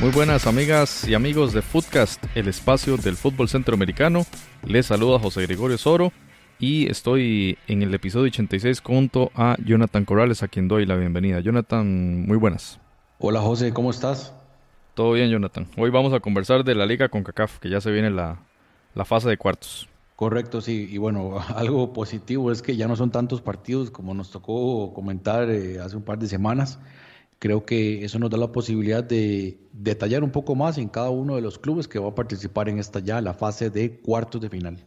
Muy 0.00 0.10
buenas 0.12 0.46
amigas 0.46 1.06
y 1.06 1.12
amigos 1.12 1.52
de 1.52 1.60
Footcast, 1.60 2.24
el 2.34 2.48
espacio 2.48 2.96
del 2.96 3.16
fútbol 3.16 3.50
centroamericano. 3.50 4.24
Les 4.66 4.86
saluda 4.86 5.18
José 5.18 5.42
Gregorio 5.42 5.76
Soro 5.76 6.10
y 6.60 6.88
estoy 6.90 7.58
en 7.66 7.82
el 7.82 7.92
episodio 7.94 8.26
86 8.26 8.80
junto 8.80 9.32
a 9.34 9.56
Jonathan 9.64 10.04
Corrales 10.04 10.42
a 10.42 10.48
quien 10.48 10.68
doy 10.68 10.86
la 10.86 10.94
bienvenida. 10.96 11.40
Jonathan, 11.40 12.26
muy 12.26 12.36
buenas. 12.36 12.78
Hola 13.18 13.40
José, 13.40 13.72
¿cómo 13.72 13.90
estás? 13.90 14.32
Todo 14.94 15.12
bien 15.12 15.30
Jonathan. 15.30 15.66
Hoy 15.76 15.90
vamos 15.90 16.12
a 16.12 16.20
conversar 16.20 16.62
de 16.62 16.74
la 16.74 16.86
liga 16.86 17.08
con 17.08 17.24
CACAF, 17.24 17.58
que 17.58 17.70
ya 17.70 17.80
se 17.80 17.90
viene 17.90 18.10
la, 18.10 18.38
la 18.94 19.04
fase 19.04 19.28
de 19.28 19.36
cuartos. 19.36 19.88
Correcto, 20.14 20.60
sí. 20.60 20.86
Y 20.90 20.98
bueno, 20.98 21.38
algo 21.56 21.92
positivo 21.92 22.52
es 22.52 22.62
que 22.62 22.76
ya 22.76 22.86
no 22.86 22.94
son 22.94 23.10
tantos 23.10 23.40
partidos 23.40 23.90
como 23.90 24.14
nos 24.14 24.30
tocó 24.30 24.92
comentar 24.92 25.50
eh, 25.50 25.80
hace 25.80 25.96
un 25.96 26.02
par 26.02 26.18
de 26.18 26.28
semanas 26.28 26.78
Creo 27.40 27.64
que 27.64 28.04
eso 28.04 28.18
nos 28.18 28.28
da 28.28 28.36
la 28.36 28.52
posibilidad 28.52 29.02
de 29.02 29.58
detallar 29.72 30.22
un 30.22 30.30
poco 30.30 30.54
más 30.54 30.76
en 30.76 30.90
cada 30.90 31.08
uno 31.08 31.36
de 31.36 31.40
los 31.40 31.58
clubes 31.58 31.88
que 31.88 31.98
va 31.98 32.08
a 32.10 32.14
participar 32.14 32.68
en 32.68 32.78
esta 32.78 33.00
ya, 33.00 33.22
la 33.22 33.32
fase 33.32 33.70
de 33.70 33.98
cuartos 33.98 34.42
de 34.42 34.50
final. 34.50 34.86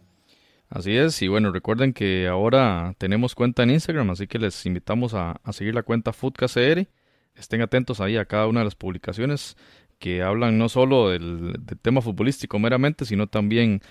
Así 0.73 0.97
es, 0.97 1.21
y 1.21 1.27
bueno, 1.27 1.51
recuerden 1.51 1.93
que 1.93 2.27
ahora 2.27 2.95
tenemos 2.97 3.35
cuenta 3.35 3.61
en 3.61 3.69
Instagram, 3.69 4.09
así 4.09 4.25
que 4.25 4.39
les 4.39 4.65
invitamos 4.65 5.13
a, 5.13 5.39
seguir 5.51 5.75
la 5.75 5.83
cuenta 5.83 6.13
FoodCACR. 6.13 6.87
Estén 7.35 7.61
atentos 7.61 8.01
ahí 8.01 8.17
a 8.17 8.25
cada 8.25 8.47
una 8.47 8.61
de 8.61 8.65
las 8.65 8.73
publicaciones 8.73 9.55
que 9.99 10.23
hablan 10.23 10.57
no 10.57 10.69
solo 10.69 11.09
del, 11.11 11.59
tema 11.83 12.01
futbolístico 12.01 12.57
meramente, 12.57 13.05
sino 13.05 13.27
también 13.27 13.81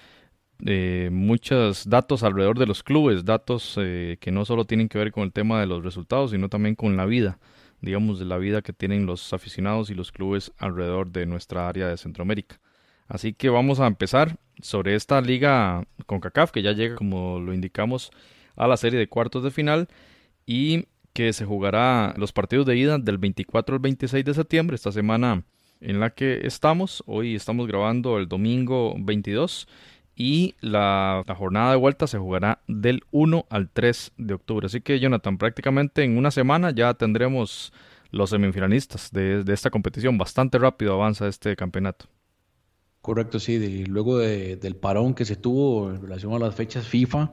de 0.58 1.08
muchos 1.12 1.88
datos 1.88 2.25
alrededor 2.25 2.58
de 2.58 2.66
los 2.66 2.83
clubes, 2.83 3.25
datos 3.25 3.77
eh, 3.80 4.16
que 4.20 4.33
no 4.33 4.44
solo 4.44 4.64
tienen 4.64 4.88
que 4.88 4.98
ver 4.98 5.12
con 5.12 5.22
el 5.22 5.33
tema 5.33 5.60
de 5.60 5.66
los 5.66 5.84
resultados, 5.84 6.33
sino 6.33 6.48
también 6.48 6.75
con 6.75 6.97
la 6.97 7.06
vida 7.06 7.38
digamos, 7.80 8.19
de 8.19 8.25
la 8.25 8.38
vida 8.38 8.62
que 8.62 8.72
tienen 8.72 9.06
los 9.06 9.33
aficionados 9.33 9.91
y 9.91 9.94
los 9.94 10.10
clubes 10.10 10.53
alrededor 10.58 11.10
de 11.12 11.27
nuestra 11.27 11.69
área 11.69 11.88
de 11.88 11.97
Centroamérica. 11.97 12.60
Así 13.08 13.34
que 13.34 13.50
vamos 13.50 13.80
a 13.80 13.86
empezar 13.86 14.38
sobre 14.62 14.94
esta 14.94 15.20
liga 15.20 15.84
con 16.06 16.20
CACAF, 16.20 16.50
que 16.50 16.62
ya 16.62 16.72
llega, 16.72 16.96
como 16.96 17.38
lo 17.38 17.52
indicamos, 17.52 18.10
a 18.56 18.66
la 18.66 18.78
serie 18.78 18.98
de 18.98 19.08
cuartos 19.08 19.44
de 19.44 19.50
final 19.50 19.88
y 20.46 20.86
que 21.12 21.34
se 21.34 21.44
jugará 21.44 22.14
los 22.16 22.32
partidos 22.32 22.64
de 22.64 22.77
ida 22.77 22.98
del 22.98 23.19
24 23.19 23.74
al 23.74 23.80
26 23.80 24.24
de 24.24 24.34
septiembre, 24.34 24.77
esta 24.77 24.92
semana 24.92 25.44
en 25.80 26.00
la 26.00 26.10
que 26.10 26.46
estamos. 26.46 27.02
Hoy 27.06 27.34
estamos 27.34 27.66
grabando 27.66 28.19
el 28.19 28.28
domingo 28.28 28.94
22 28.98 29.69
y 30.14 30.54
la, 30.60 31.24
jornada 31.36 31.72
de 31.72 31.76
vuelta 31.76 32.06
se 32.06 32.19
jugará 32.19 32.60
del 32.69 33.02
1 33.10 33.47
al 33.50 33.69
3 33.70 34.12
de 34.16 34.34
octubre. 34.34 34.66
Así 34.66 34.80
que 34.80 35.00
Jonathan, 35.00 35.38
prácticamente 35.38 36.04
en 36.04 36.16
una 36.16 36.30
semana 36.30 36.70
ya 36.70 36.94
tendremos 36.94 37.72
los 38.10 38.30
semifinalistas 38.30 39.10
de, 39.10 39.44
esta 39.48 39.70
competición. 39.70 40.19
Bastante 40.19 40.58
rápido 40.58 40.94
avanza 40.94 41.28
este 41.28 41.56
campeonato. 41.56 42.06
Correcto, 43.03 43.39
sí. 43.41 43.84
luego 43.84 44.19
del 44.19 44.77
parón 44.77 45.14
que 45.14 45.25
se 45.25 45.36
tuvo 45.36 45.91
en 45.91 46.00
relación 46.00 46.33
a 46.33 46.39
las 46.39 46.55
fechas 46.55 46.86
FIFA 46.86 47.33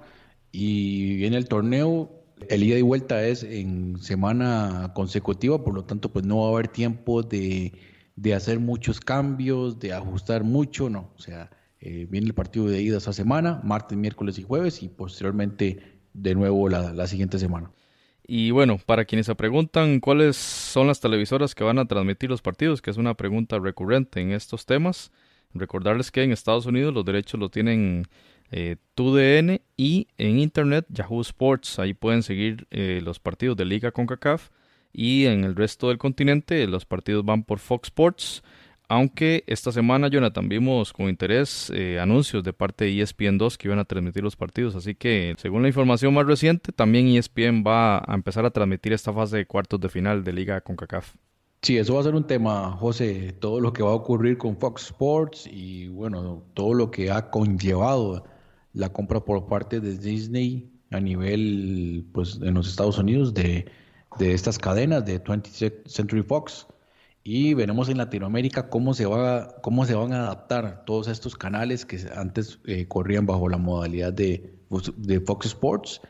y 0.51 1.15
viene 1.15 1.37
el 1.37 1.47
torneo, 1.47 2.11
el 2.49 2.63
ida 2.63 2.77
y 2.77 2.81
vuelta 2.81 3.23
es 3.23 3.43
en 3.43 3.97
semana 3.99 4.91
consecutiva, 4.93 5.63
por 5.63 5.73
lo 5.73 5.85
tanto, 5.85 6.11
pues 6.11 6.25
no 6.25 6.39
va 6.41 6.47
a 6.47 6.51
haber 6.53 6.67
tiempo 6.69 7.23
de, 7.23 7.73
de 8.15 8.33
hacer 8.33 8.59
muchos 8.59 8.99
cambios, 8.99 9.79
de 9.79 9.93
ajustar 9.93 10.43
mucho, 10.43 10.89
no. 10.89 11.11
O 11.15 11.19
sea, 11.19 11.49
eh, 11.79 12.05
viene 12.09 12.27
el 12.27 12.33
partido 12.33 12.67
de 12.67 12.81
ida 12.81 12.97
esa 12.97 13.13
semana, 13.13 13.61
martes, 13.63 13.97
miércoles 13.97 14.37
y 14.37 14.43
jueves, 14.43 14.83
y 14.83 14.89
posteriormente 14.89 15.99
de 16.13 16.35
nuevo 16.35 16.67
la, 16.67 17.07
siguiente 17.07 17.39
semana. 17.39 17.71
Y 18.27 18.51
bueno, 18.51 18.79
para 18.85 19.05
quienes 19.05 19.25
se 19.25 19.35
preguntan 19.35 19.99
cuáles 19.99 20.35
son 20.35 20.87
las 20.87 20.99
televisoras 20.99 21.55
que 21.55 21.63
van 21.63 21.79
a 21.79 21.85
transmitir 21.85 22.29
los 22.29 22.41
partidos, 22.41 22.81
que 22.81 22.91
es 22.91 22.97
una 22.97 23.15
pregunta 23.15 23.57
recurrente 23.57 24.19
en 24.19 24.31
estos 24.31 24.65
temas, 24.65 25.11
recordarles 25.53 26.11
que 26.11 26.23
en 26.23 26.31
Estados 26.31 26.65
Unidos 26.65 26.93
los 26.93 27.05
derechos 27.05 27.39
los 27.39 27.51
tienen 27.51 28.05
eh, 28.51 28.77
TUDN 28.95 29.61
y 29.77 30.07
en 30.17 30.39
Internet 30.39 30.85
Yahoo 30.89 31.21
Sports. 31.21 31.79
Ahí 31.79 31.93
pueden 31.93 32.23
seguir 32.23 32.67
eh, 32.71 33.01
los 33.03 33.19
partidos 33.19 33.57
de 33.57 33.65
Liga 33.65 33.91
CONCACAF 33.91 34.49
y 34.91 35.25
en 35.25 35.43
el 35.43 35.55
resto 35.55 35.89
del 35.89 35.97
continente 35.97 36.65
los 36.67 36.85
partidos 36.85 37.23
van 37.25 37.43
por 37.43 37.59
Fox 37.59 37.87
Sports. 37.87 38.43
Aunque 38.91 39.43
esta 39.45 39.71
semana, 39.71 40.07
Jonathan, 40.07 40.49
vimos 40.49 40.93
con 40.93 41.09
interés 41.09 41.71
eh, 41.75 41.99
anuncios 41.99 42.43
de 42.43 42.53
parte 42.53 42.85
de 42.85 43.01
ESPN 43.01 43.37
2 43.37 43.55
que 43.59 43.67
iban 43.67 43.77
a 43.77 43.85
transmitir 43.85 44.23
los 44.23 44.35
partidos. 44.35 44.75
Así 44.75 44.95
que, 44.95 45.35
según 45.37 45.61
la 45.61 45.67
información 45.67 46.11
más 46.11 46.25
reciente, 46.25 46.71
también 46.71 47.07
ESPN 47.07 47.63
va 47.63 47.99
a 47.99 48.15
empezar 48.15 48.45
a 48.45 48.49
transmitir 48.49 48.93
esta 48.93 49.13
fase 49.13 49.37
de 49.37 49.45
cuartos 49.45 49.79
de 49.79 49.89
final 49.89 50.23
de 50.23 50.33
Liga 50.33 50.61
con 50.61 50.75
CACAF. 50.75 51.13
Sí, 51.61 51.77
eso 51.77 51.93
va 51.95 51.99
a 52.01 52.03
ser 52.03 52.15
un 52.15 52.25
tema, 52.25 52.71
José. 52.77 53.33
Todo 53.33 53.59
lo 53.59 53.73
que 53.73 53.83
va 53.83 53.91
a 53.91 53.95
ocurrir 53.95 54.37
con 54.37 54.57
Fox 54.57 54.83
Sports 54.85 55.47
y, 55.51 55.89
bueno, 55.89 56.43
todo 56.53 56.73
lo 56.73 56.89
que 56.89 57.11
ha 57.11 57.29
conllevado 57.29 58.23
la 58.73 58.91
compra 58.93 59.19
por 59.19 59.47
parte 59.47 59.79
de 59.81 59.97
Disney 59.97 60.71
a 60.91 60.99
nivel, 60.99 62.05
pues, 62.13 62.39
en 62.41 62.53
los 62.53 62.69
Estados 62.69 62.97
Unidos 62.97 63.33
de, 63.33 63.65
de 64.17 64.33
estas 64.33 64.57
cadenas 64.57 65.05
de 65.05 65.21
20th 65.23 65.87
Century 65.87 66.23
Fox 66.23 66.67
y 67.23 67.53
veremos 67.53 67.89
en 67.89 67.97
Latinoamérica 67.97 68.69
cómo 68.69 68.93
se, 68.93 69.05
va, 69.05 69.55
cómo 69.61 69.85
se 69.85 69.93
van 69.93 70.13
a 70.13 70.21
adaptar 70.21 70.83
todos 70.85 71.07
estos 71.07 71.35
canales 71.35 71.85
que 71.85 71.99
antes 72.15 72.59
eh, 72.65 72.87
corrían 72.87 73.25
bajo 73.25 73.49
la 73.49 73.57
modalidad 73.57 74.13
de, 74.13 74.57
de 74.97 75.19
Fox 75.21 75.47
Sports. 75.47 76.01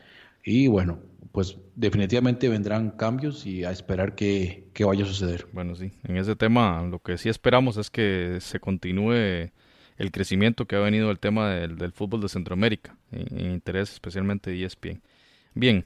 Y 0.44 0.68
bueno, 0.68 1.00
pues 1.32 1.58
definitivamente 1.76 2.48
vendrán 2.48 2.90
cambios 2.90 3.46
y 3.46 3.64
a 3.64 3.70
esperar 3.70 4.14
que, 4.14 4.68
vaya 4.84 5.04
a 5.04 5.08
suceder. 5.08 5.46
Bueno, 5.52 5.74
sí, 5.76 5.92
en 6.04 6.16
ese 6.16 6.34
tema 6.36 6.82
lo 6.82 6.98
que 6.98 7.18
sí 7.18 7.28
esperamos 7.28 7.76
es 7.76 7.90
que 7.90 8.38
se 8.40 8.58
continúe 8.58 9.50
el 9.96 10.10
crecimiento 10.12 10.66
que 10.66 10.76
ha 10.76 10.80
venido 10.80 11.10
el 11.10 11.18
tema 11.18 11.50
del, 11.50 11.92
fútbol 11.92 12.20
de 12.22 12.28
Centroamérica, 12.28 12.96
en, 13.12 13.52
interés 13.52 13.92
especialmente 13.92 14.50
de 14.50 14.64
ESPN. 14.64 15.02
Bien, 15.54 15.84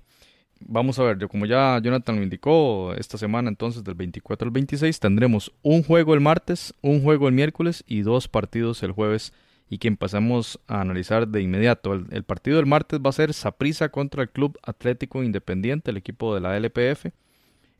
vamos 0.60 0.98
a 0.98 1.02
ver, 1.02 1.28
como 1.28 1.46
ya 1.46 1.78
Jonathan 1.82 2.16
lo 2.16 2.22
indicó, 2.22 2.94
esta 2.94 3.18
semana 3.18 3.48
entonces 3.50 3.84
del 3.84 3.94
24 3.94 4.46
al 4.46 4.52
26 4.52 4.98
tendremos 4.98 5.52
un 5.62 5.82
juego 5.82 6.14
el 6.14 6.20
martes, 6.20 6.72
un 6.80 7.02
juego 7.02 7.28
el 7.28 7.34
miércoles 7.34 7.84
y 7.86 8.00
dos 8.00 8.28
partidos 8.28 8.82
el 8.82 8.92
jueves 8.92 9.32
y 9.68 9.78
que 9.78 9.88
empezamos 9.88 10.60
a 10.66 10.80
analizar 10.80 11.28
de 11.28 11.42
inmediato. 11.42 11.92
El, 11.92 12.22
partido 12.24 12.58
del 12.58 12.66
martes 12.66 13.00
va 13.00 13.10
a 13.10 13.12
ser 13.12 13.32
Saprissa 13.32 13.88
contra 13.88 14.22
el 14.22 14.30
Club 14.30 14.58
Atlético 14.62 15.22
Independiente, 15.22 15.90
el 15.90 15.96
equipo 15.96 16.34
de 16.34 16.40
la 16.40 16.56
LPF. 16.56 17.06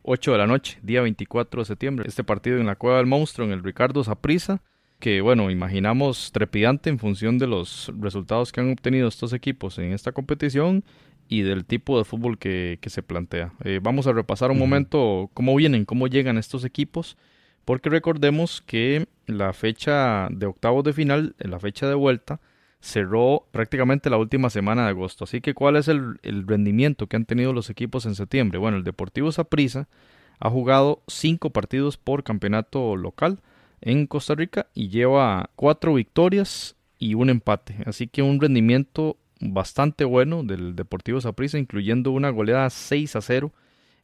8 0.03 0.33
de 0.33 0.39
la 0.39 0.47
noche, 0.47 0.79
día 0.83 1.01
24 1.01 1.63
de 1.63 1.65
septiembre. 1.65 2.05
Este 2.07 2.25
partido 2.25 2.59
en 2.59 2.67
la 2.67 2.77
Cueva 2.77 2.99
del 2.99 3.07
Monstruo, 3.07 3.47
en 3.47 3.55
el 3.55 3.63
Ricardo 3.63 4.05
Saprissa, 4.05 4.61
que 4.99 5.21
bueno, 5.21 5.51
imaginamos 5.51 6.31
trepidante 6.33 6.91
en 6.91 6.99
función 6.99 7.39
de 7.39 7.47
los 7.47 7.91
resultados 7.99 8.53
que 8.53 8.61
han 8.61 8.71
obtenido 8.71 9.09
estos 9.09 9.33
equipos 9.33 9.79
en 9.79 9.93
esta 9.93 10.13
competición 10.13 10.85
y 11.29 11.43
del 11.43 11.65
tipo 11.65 11.99
de 11.99 12.05
fútbol 12.05 12.39
que, 12.39 12.79
se 12.87 13.03
plantea. 13.03 13.53
Eh, 13.65 13.81
vamos 13.83 14.07
a 14.07 14.13
repasar 14.13 14.51
un 14.51 14.59
momento 14.59 15.31
cómo 15.33 15.55
vienen, 15.57 15.85
cómo 15.85 16.07
llegan 16.07 16.39
estos 16.39 16.65
equipos, 16.65 17.17
porque 17.65 17.91
recordemos 17.91 18.63
que 18.63 19.07
la 19.27 19.53
fecha 19.53 20.29
de 20.31 20.47
octavos 20.47 20.85
de 20.85 20.93
final, 20.93 21.35
la 21.39 21.59
fecha 21.59 21.89
de 21.89 21.95
vuelta, 21.95 22.41
cerró 22.85 23.47
prácticamente 23.51 24.11
la 24.11 24.19
última 24.19 24.51
semana 24.51 24.85
de 24.85 24.91
agosto. 24.91 25.25
Así 25.25 25.41
que, 25.41 25.55
¿cuál 25.55 25.77
es 25.77 25.89
el, 25.89 26.19
rendimiento 26.23 27.07
que 27.07 27.17
han 27.17 27.25
tenido 27.25 27.55
los 27.55 27.71
equipos 27.71 28.05
en 28.05 28.15
septiembre? 28.15 28.59
Bueno, 28.59 28.77
el 28.77 28.85
Deportivo 28.85 29.33
Saprissa 29.33 29.89
ha 30.39 30.51
jugado 30.51 31.03
cinco 31.07 31.51
partidos 31.51 31.97
por 31.97 32.25
campeonato 32.25 32.97
local 32.97 33.41
en 33.81 34.07
Costa 34.07 34.35
Rica 34.35 34.67
y 34.75 34.89
lleva 34.89 35.49
cuatro 35.57 35.95
victorias 35.95 36.77
y 36.99 37.15
un 37.15 37.31
empate. 37.31 37.77
Así 37.87 38.07
que 38.07 38.21
un 38.21 38.39
rendimiento 38.39 39.17
bastante 39.41 40.05
bueno 40.05 40.43
del 40.43 40.77
Deportivo 40.77 41.21
Saprissa, 41.23 41.59
incluyendo 41.59 42.11
una 42.11 42.29
goleada 42.31 42.69
6 42.69 43.17
a 43.17 43.23
0 43.23 43.53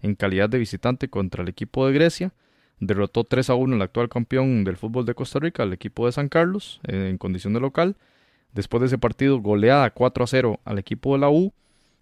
en 0.02 0.14
calidad 0.14 0.48
de 0.48 0.58
visitante 0.58 1.08
contra 1.08 1.42
el 1.42 1.48
equipo 1.50 1.86
de 1.86 1.92
Grecia. 1.92 2.32
Derrotó 2.80 3.24
3 3.24 3.50
a 3.50 3.54
1 3.54 3.76
el 3.76 3.82
actual 3.82 4.08
campeón 4.08 4.64
del 4.64 4.76
fútbol 4.76 5.04
de 5.06 5.14
Costa 5.14 5.38
Rica, 5.38 5.62
el 5.62 5.72
equipo 5.72 6.06
de 6.06 6.12
San 6.12 6.28
Carlos, 6.28 6.80
en 6.84 7.18
condición 7.18 7.52
de 7.52 7.60
local. 7.60 7.96
Después 8.52 8.80
de 8.80 8.86
ese 8.88 8.98
partido, 8.98 9.38
goleada 9.40 9.90
4 9.90 10.24
a 10.24 10.26
0 10.26 10.60
al 10.64 10.78
equipo 10.78 11.12
de 11.14 11.20
la 11.20 11.30
U. 11.30 11.52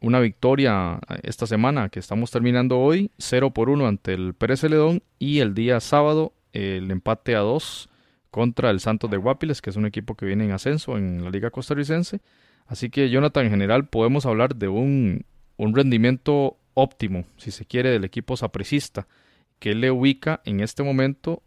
Una 0.00 0.20
victoria 0.20 1.00
esta 1.24 1.46
semana 1.46 1.88
que 1.88 1.98
estamos 1.98 2.30
terminando 2.30 2.78
hoy, 2.78 3.10
0 3.18 3.50
por 3.52 3.68
1 3.68 3.86
ante 3.86 4.14
el 4.14 4.34
Pérez 4.34 4.60
Celedón. 4.60 5.02
Y 5.18 5.40
el 5.40 5.54
día 5.54 5.80
sábado, 5.80 6.32
el 6.52 6.90
empate 6.90 7.34
a 7.34 7.40
2 7.40 7.88
contra 8.30 8.70
el 8.70 8.80
Santos 8.80 9.10
de 9.10 9.16
Guapiles, 9.16 9.60
que 9.60 9.70
es 9.70 9.76
un 9.76 9.86
equipo 9.86 10.14
que 10.14 10.26
viene 10.26 10.44
en 10.44 10.52
ascenso 10.52 10.96
en 10.96 11.24
la 11.24 11.30
Liga 11.30 11.50
Costarricense. 11.50 12.20
Así 12.66 12.90
que, 12.90 13.10
Jonathan, 13.10 13.46
en 13.46 13.50
general 13.50 13.88
podemos 13.88 14.26
hablar 14.26 14.54
de 14.54 14.68
un, 14.68 15.24
rendimiento 15.58 16.56
óptimo, 16.74 17.24
si 17.36 17.50
se 17.50 17.64
quiere, 17.64 17.90
del 17.90 18.04
equipo 18.04 18.36
sapricista, 18.36 19.08
que 19.58 19.74
le 19.74 19.90
ubica 19.90 20.40
en 20.44 20.60
este 20.60 20.82
momento, 20.82 21.42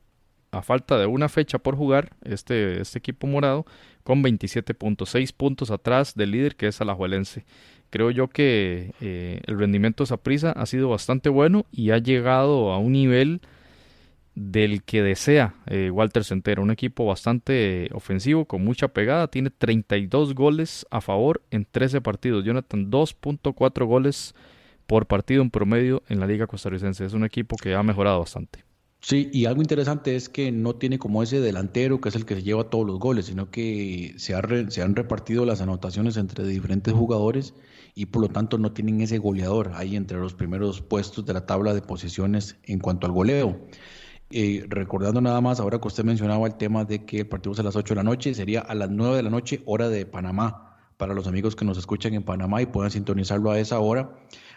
a 0.51 0.61
falta 0.61 0.97
de 0.97 1.05
una 1.05 1.29
fecha 1.29 1.59
por 1.59 1.75
jugar, 1.75 2.11
este, 2.23 2.81
este 2.81 2.99
equipo 2.99 3.27
morado, 3.27 3.65
con 4.03 4.23
27.6 4.23 5.33
puntos 5.33 5.71
atrás 5.71 6.15
del 6.15 6.31
líder 6.31 6.55
que 6.55 6.67
es 6.67 6.81
Alajuelense. 6.81 7.45
Creo 7.89 8.09
yo 8.11 8.29
que 8.29 8.93
eh, 9.01 9.41
el 9.45 9.59
rendimiento 9.59 10.03
de 10.03 10.07
Saprissa 10.07 10.51
ha 10.51 10.65
sido 10.65 10.89
bastante 10.89 11.29
bueno 11.29 11.65
y 11.71 11.91
ha 11.91 11.97
llegado 11.97 12.71
a 12.71 12.77
un 12.77 12.93
nivel 12.93 13.41
del 14.33 14.83
que 14.83 15.03
desea 15.03 15.55
eh, 15.67 15.89
Walter 15.91 16.23
Centero, 16.23 16.63
un 16.63 16.71
equipo 16.71 17.05
bastante 17.05 17.89
ofensivo, 17.93 18.45
con 18.45 18.63
mucha 18.63 18.87
pegada, 18.87 19.27
tiene 19.27 19.49
32 19.49 20.35
goles 20.35 20.85
a 20.89 21.01
favor 21.01 21.41
en 21.51 21.65
13 21.69 22.01
partidos, 22.01 22.45
Jonathan 22.45 22.89
2.4 22.89 23.85
goles 23.85 24.35
por 24.91 25.05
partido 25.05 25.41
en 25.41 25.49
promedio 25.49 26.03
en 26.09 26.19
la 26.19 26.27
liga 26.27 26.47
costarricense, 26.47 27.05
es 27.05 27.13
un 27.13 27.23
equipo 27.23 27.55
que 27.55 27.73
ha 27.75 27.81
mejorado 27.81 28.19
bastante. 28.19 28.65
Sí, 28.99 29.29
y 29.31 29.45
algo 29.45 29.61
interesante 29.61 30.17
es 30.17 30.27
que 30.27 30.51
no 30.51 30.75
tiene 30.75 30.99
como 30.99 31.23
ese 31.23 31.39
delantero 31.39 32.01
que 32.01 32.09
es 32.09 32.15
el 32.15 32.25
que 32.25 32.35
se 32.35 32.43
lleva 32.43 32.69
todos 32.69 32.85
los 32.85 32.99
goles, 32.99 33.27
sino 33.27 33.49
que 33.49 34.13
se, 34.17 34.35
han 34.35 34.95
repartido 34.97 35.45
las 35.45 35.61
anotaciones 35.61 36.17
entre 36.17 36.45
diferentes 36.45 36.93
jugadores 36.93 37.53
y 37.95 38.07
por 38.07 38.23
lo 38.23 38.27
tanto 38.27 38.57
no 38.57 38.73
tienen 38.73 38.99
ese 38.99 39.17
goleador 39.17 39.71
ahí 39.75 39.95
entre 39.95 40.17
los 40.17 40.33
primeros 40.33 40.81
puestos 40.81 41.25
de 41.25 41.35
la 41.35 41.45
tabla 41.45 41.73
de 41.73 41.81
posiciones 41.81 42.57
en 42.63 42.79
cuanto 42.79 43.07
al 43.07 43.13
goleo. 43.13 43.61
Eh, 44.29 44.65
recordando 44.67 45.21
nada 45.21 45.39
más, 45.39 45.61
ahora 45.61 45.79
que 45.79 45.87
usted 45.87 46.03
mencionaba 46.03 46.47
el 46.47 46.55
tema 46.55 46.83
de 46.83 47.05
que 47.05 47.19
el 47.19 47.27
partido 47.29 47.53
es 47.53 47.59
a 47.61 47.63
las 47.63 47.77
8 47.77 47.93
de 47.93 47.95
la 47.95 48.03
noche, 48.03 48.33
sería 48.33 48.59
a 48.59 48.75
las 48.75 48.89
9 48.89 49.15
de 49.15 49.23
la 49.23 49.29
noche, 49.29 49.61
hora 49.65 49.87
de 49.87 50.05
Panamá, 50.05 50.71
para 51.01 51.15
los 51.15 51.25
amigos 51.25 51.55
que 51.55 51.65
nos 51.65 51.79
escuchan 51.79 52.13
en 52.13 52.21
Panamá 52.21 52.61
y 52.61 52.67
puedan 52.67 52.91
sintonizarlo 52.91 53.49
a 53.49 53.57
esa 53.57 53.79
hora. 53.79 54.11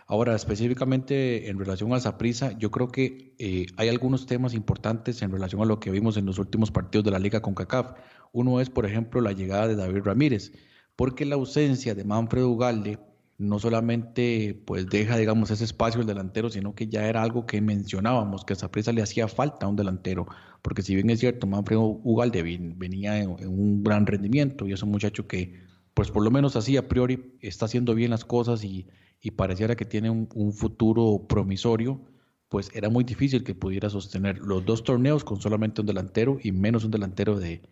Ahora, 0.06 0.34
específicamente 0.34 1.48
en 1.48 1.58
relación 1.58 1.92
a 1.94 2.00
Zaprisa, 2.00 2.56
yo 2.58 2.70
creo 2.70 2.88
que 2.88 3.34
eh, 3.38 3.66
hay 3.76 3.88
algunos 3.88 4.26
temas 4.26 4.52
importantes 4.52 5.22
en 5.22 5.30
relación 5.30 5.62
a 5.62 5.64
lo 5.64 5.80
que 5.80 5.90
vimos 5.90 6.16
en 6.16 6.26
los 6.26 6.38
últimos 6.38 6.70
partidos 6.70 7.04
de 7.04 7.10
la 7.10 7.18
Liga 7.18 7.40
con 7.40 7.54
CACAF. 7.54 7.92
Uno 8.32 8.60
es, 8.60 8.68
por 8.68 8.84
ejemplo, 8.84 9.20
la 9.20 9.32
llegada 9.32 9.66
de 9.66 9.76
David 9.76 10.02
Ramírez, 10.04 10.52
porque 10.94 11.24
la 11.24 11.36
ausencia 11.36 11.94
de 11.94 12.04
Manfredo 12.04 12.50
Ugalde 12.50 12.98
no 13.38 13.58
solamente 13.58 14.62
pues 14.66 14.88
deja, 14.88 15.16
digamos, 15.16 15.50
ese 15.50 15.64
espacio 15.64 16.00
el 16.00 16.06
delantero, 16.06 16.50
sino 16.50 16.74
que 16.74 16.86
ya 16.86 17.08
era 17.08 17.22
algo 17.22 17.46
que 17.46 17.60
mencionábamos, 17.60 18.44
que 18.44 18.52
a 18.52 18.56
Zaprisa 18.56 18.92
le 18.92 19.02
hacía 19.02 19.26
falta 19.26 19.66
a 19.66 19.68
un 19.68 19.76
delantero, 19.76 20.26
porque 20.62 20.82
si 20.82 20.94
bien 20.94 21.10
es 21.10 21.20
cierto, 21.20 21.46
Manfredo 21.46 21.82
Ugalde 21.82 22.42
venía 22.42 23.18
en, 23.18 23.30
un 23.30 23.82
gran 23.82 24.06
rendimiento 24.06 24.66
y 24.66 24.72
es 24.72 24.82
un 24.82 24.90
muchacho 24.90 25.26
que, 25.26 25.54
pues 25.94 26.10
por 26.10 26.22
lo 26.22 26.30
menos 26.30 26.56
así 26.56 26.76
a 26.76 26.88
priori, 26.88 27.36
está 27.40 27.64
haciendo 27.64 27.94
bien 27.94 28.10
las 28.10 28.24
cosas 28.24 28.62
y, 28.62 28.86
pareciera 29.32 29.76
que 29.76 29.85
tiene 29.85 30.11
un, 30.11 30.53
futuro 30.53 31.26
promisorio, 31.29 32.00
pues 32.49 32.71
era 32.75 32.88
muy 32.88 33.05
difícil 33.05 33.44
que 33.44 33.55
pudiera 33.55 33.91
sostener 33.91 34.38
los 34.38 34.65
dos 34.65 34.85
torneos 34.85 35.25
con 35.25 35.41
solamente 35.41 35.81
un 35.81 35.87
delantero 35.87 36.38
y 36.43 36.53
menos 36.53 36.85
un 36.85 36.91
delantero 36.91 37.38
de, 37.38 37.62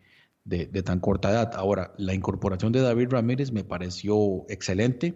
de, 0.44 0.66
de 0.66 0.82
tan 0.82 1.00
corta 1.00 1.30
edad. 1.30 1.52
Ahora, 1.54 1.94
la 1.98 2.14
incorporación 2.14 2.72
de 2.72 2.80
David 2.80 3.08
Ramírez 3.10 3.52
me 3.52 3.64
pareció 3.64 4.44
excelente 4.48 5.14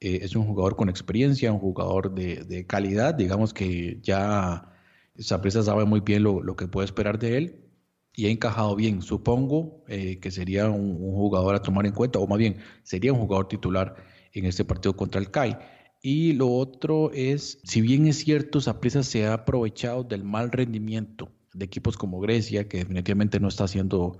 eh, 0.00 0.20
es 0.22 0.36
un 0.36 0.44
jugador 0.46 0.76
con 0.76 0.88
experiencia, 0.88 1.52
un 1.52 1.60
jugador 1.60 2.14
de, 2.14 2.66
calidad, 2.66 3.14
digamos 3.14 3.54
que 3.54 4.00
ya 4.02 4.70
Saprissa 5.18 5.62
sabe 5.62 5.84
muy 5.84 6.00
bien 6.00 6.22
lo, 6.22 6.56
que 6.56 6.66
puede 6.66 6.84
esperar 6.84 7.18
de 7.18 7.38
él 7.38 7.64
y 8.14 8.26
ha 8.26 8.30
encajado 8.30 8.76
bien. 8.76 9.02
Supongo 9.02 9.84
eh, 9.88 10.18
que 10.20 10.30
sería 10.30 10.68
un, 10.68 10.98
jugador 10.98 11.54
a 11.54 11.62
tomar 11.62 11.86
en 11.86 11.92
cuenta, 11.92 12.18
o 12.18 12.26
más 12.26 12.38
bien, 12.38 12.58
sería 12.82 13.12
un 13.12 13.20
jugador 13.20 13.48
titular 13.48 13.96
en 14.34 14.44
este 14.44 14.64
partido 14.64 14.96
contra 14.96 15.20
el 15.20 15.30
CAI. 15.30 15.56
Y 16.02 16.34
lo 16.34 16.50
otro 16.50 17.10
es, 17.12 17.60
si 17.64 17.80
bien 17.80 18.06
es 18.06 18.18
cierto, 18.18 18.60
Saprissa 18.60 19.02
se 19.02 19.26
ha 19.26 19.32
aprovechado 19.32 20.04
del 20.04 20.22
mal 20.24 20.52
rendimiento 20.52 21.30
de 21.54 21.64
equipos 21.64 21.96
como 21.96 22.20
Grecia, 22.20 22.68
que 22.68 22.78
definitivamente 22.78 23.40
no 23.40 23.48
está 23.48 23.64
haciendo 23.64 24.18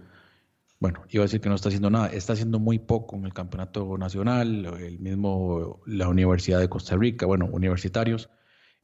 bueno, 0.81 1.03
iba 1.09 1.23
a 1.23 1.27
decir 1.27 1.41
que 1.41 1.49
no 1.49 1.55
está 1.55 1.69
haciendo 1.69 1.89
nada, 1.89 2.09
está 2.09 2.35
haciendo 2.35 2.59
muy 2.59 2.79
poco 2.79 3.17
en 3.17 3.25
el 3.25 3.33
campeonato 3.33 3.97
nacional, 3.97 4.67
el 4.79 4.99
mismo 4.99 5.81
la 5.87 6.09
Universidad 6.09 6.61
de 6.61 6.69
Costa 6.69 6.97
Rica, 6.97 7.27
bueno, 7.27 7.47
universitarios, 7.51 8.29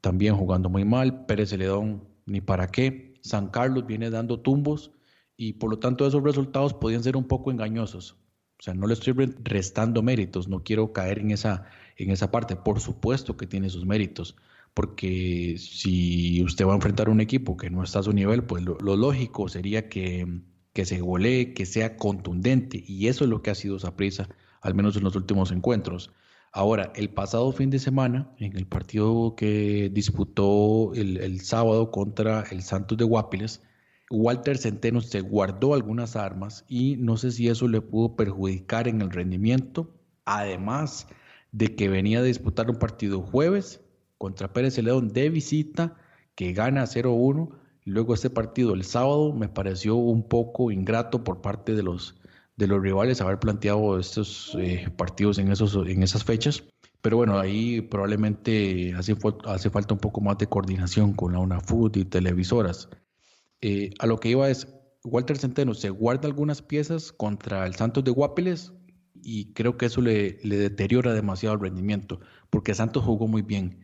también 0.00 0.34
jugando 0.36 0.70
muy 0.70 0.84
mal, 0.84 1.26
Pérez 1.26 1.50
Celedón 1.50 2.08
ni 2.26 2.40
para 2.40 2.68
qué, 2.68 3.14
San 3.22 3.48
Carlos 3.48 3.86
viene 3.86 4.08
dando 4.08 4.40
tumbos 4.40 4.92
y 5.36 5.54
por 5.54 5.70
lo 5.70 5.78
tanto 5.78 6.06
esos 6.06 6.22
resultados 6.22 6.72
podían 6.74 7.02
ser 7.02 7.16
un 7.16 7.24
poco 7.24 7.50
engañosos. 7.50 8.16
O 8.60 8.62
sea, 8.62 8.74
no 8.74 8.86
le 8.86 8.94
estoy 8.94 9.14
restando 9.42 10.02
méritos, 10.02 10.48
no 10.48 10.62
quiero 10.62 10.92
caer 10.92 11.18
en 11.18 11.30
esa, 11.32 11.64
en 11.96 12.10
esa 12.10 12.30
parte. 12.30 12.56
Por 12.56 12.80
supuesto 12.80 13.36
que 13.36 13.46
tiene 13.46 13.70
sus 13.70 13.86
méritos, 13.86 14.36
porque 14.74 15.56
si 15.58 16.42
usted 16.44 16.66
va 16.66 16.72
a 16.72 16.76
enfrentar 16.76 17.08
un 17.08 17.20
equipo 17.20 17.56
que 17.56 17.70
no 17.70 17.82
está 17.82 18.00
a 18.00 18.02
su 18.04 18.12
nivel, 18.12 18.44
pues 18.44 18.62
lo 18.62 18.96
lógico 18.96 19.48
sería 19.48 19.88
que 19.88 20.42
que 20.72 20.84
se 20.84 21.00
golee, 21.00 21.52
que 21.54 21.66
sea 21.66 21.96
contundente. 21.96 22.82
Y 22.86 23.08
eso 23.08 23.24
es 23.24 23.30
lo 23.30 23.42
que 23.42 23.50
ha 23.50 23.54
sido 23.54 23.78
Saprissa, 23.78 24.28
al 24.60 24.74
menos 24.74 24.96
en 24.96 25.04
los 25.04 25.16
últimos 25.16 25.50
encuentros. 25.52 26.12
Ahora, 26.52 26.92
el 26.96 27.10
pasado 27.10 27.52
fin 27.52 27.70
de 27.70 27.78
semana, 27.78 28.32
en 28.38 28.56
el 28.56 28.66
partido 28.66 29.34
que 29.36 29.90
disputó 29.92 30.92
el, 30.94 31.40
sábado 31.40 31.90
contra 31.90 32.42
el 32.50 32.62
Santos 32.62 32.98
de 32.98 33.04
Guapiles, 33.04 33.62
Walter 34.10 34.58
Centeno 34.58 35.00
se 35.00 35.20
guardó 35.20 35.74
algunas 35.74 36.16
armas 36.16 36.64
y 36.68 36.96
no 36.96 37.16
sé 37.16 37.30
si 37.30 37.48
eso 37.48 37.68
le 37.68 37.80
pudo 37.80 38.16
perjudicar 38.16 38.88
en 38.88 39.00
el 39.00 39.10
rendimiento, 39.10 39.94
además 40.24 41.06
de 41.52 41.74
que 41.76 41.88
venía 41.88 42.18
a 42.18 42.22
disputar 42.22 42.68
un 42.68 42.78
partido 42.78 43.22
jueves 43.22 43.80
contra 44.18 44.52
Pérez 44.52 44.76
León 44.78 45.08
de 45.08 45.30
visita, 45.30 45.96
que 46.34 46.52
gana 46.52 46.84
0-1 46.84 47.60
Luego 47.84 48.14
este 48.14 48.30
partido 48.30 48.74
el 48.74 48.84
sábado 48.84 49.32
me 49.32 49.48
pareció 49.48 49.96
un 49.96 50.22
poco 50.22 50.70
ingrato 50.70 51.24
por 51.24 51.40
parte 51.40 51.74
de 51.74 51.82
los, 51.82 52.20
de 52.56 52.66
los 52.66 52.82
rivales 52.82 53.20
haber 53.20 53.38
planteado 53.38 53.98
estos 53.98 54.56
eh, 54.60 54.88
partidos 54.96 55.38
en, 55.38 55.50
esos, 55.50 55.74
en 55.74 56.02
esas 56.02 56.24
fechas. 56.24 56.64
Pero 57.00 57.16
bueno, 57.16 57.38
ahí 57.38 57.80
probablemente 57.80 58.94
hace, 58.94 59.16
hace 59.46 59.70
falta 59.70 59.94
un 59.94 60.00
poco 60.00 60.20
más 60.20 60.36
de 60.36 60.46
coordinación 60.46 61.14
con 61.14 61.32
la 61.32 61.38
UNAFUT 61.38 61.96
y 61.96 62.04
televisoras. 62.04 62.90
Eh, 63.62 63.90
a 63.98 64.06
lo 64.06 64.18
que 64.18 64.30
iba 64.30 64.48
es, 64.48 64.68
Walter 65.04 65.38
Centeno 65.38 65.74
se 65.74 65.90
guarda 65.90 66.28
algunas 66.28 66.62
piezas 66.62 67.12
contra 67.12 67.66
el 67.66 67.74
Santos 67.74 68.04
de 68.04 68.10
Guapiles 68.10 68.72
y 69.22 69.52
creo 69.52 69.76
que 69.76 69.86
eso 69.86 70.00
le, 70.00 70.38
le 70.42 70.56
deteriora 70.56 71.12
demasiado 71.12 71.54
el 71.54 71.60
rendimiento, 71.60 72.20
porque 72.50 72.74
Santos 72.74 73.04
jugó 73.04 73.28
muy 73.28 73.42
bien 73.42 73.80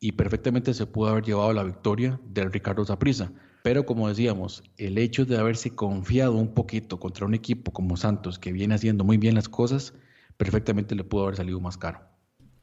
y 0.00 0.12
perfectamente 0.12 0.74
se 0.74 0.86
pudo 0.86 1.08
haber 1.08 1.24
llevado 1.24 1.52
la 1.52 1.64
victoria 1.64 2.20
del 2.26 2.52
Ricardo 2.52 2.84
Zaprisa. 2.84 3.32
Pero 3.62 3.86
como 3.86 4.08
decíamos, 4.08 4.62
el 4.76 4.98
hecho 4.98 5.24
de 5.24 5.38
haberse 5.38 5.74
confiado 5.74 6.34
un 6.34 6.52
poquito 6.52 7.00
contra 7.00 7.24
un 7.24 7.32
equipo 7.32 7.72
como 7.72 7.96
Santos, 7.96 8.38
que 8.38 8.52
viene 8.52 8.74
haciendo 8.74 9.04
muy 9.04 9.16
bien 9.16 9.34
las 9.34 9.48
cosas, 9.48 9.94
perfectamente 10.36 10.94
le 10.94 11.04
pudo 11.04 11.22
haber 11.22 11.36
salido 11.36 11.60
más 11.60 11.78
caro. 11.78 12.13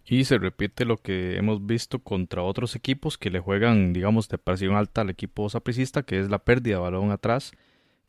Y 0.06 0.26
se 0.26 0.38
repite 0.38 0.86
lo 0.86 0.98
que 0.98 1.38
hemos 1.38 1.66
visto 1.66 2.00
contra 2.00 2.44
otros 2.44 2.76
equipos 2.76 3.18
que 3.18 3.30
le 3.30 3.40
juegan, 3.40 3.94
digamos, 3.94 4.28
de 4.30 4.38
presión 4.38 4.76
alta 4.76 5.02
al 5.02 5.10
equipo 5.10 5.50
sapricista, 5.50 6.04
que 6.04 6.20
es 6.20 6.30
la 6.30 6.40
pérdida 6.40 6.76
de 6.76 6.82
balón 6.82 7.12
atrás, 7.12 7.52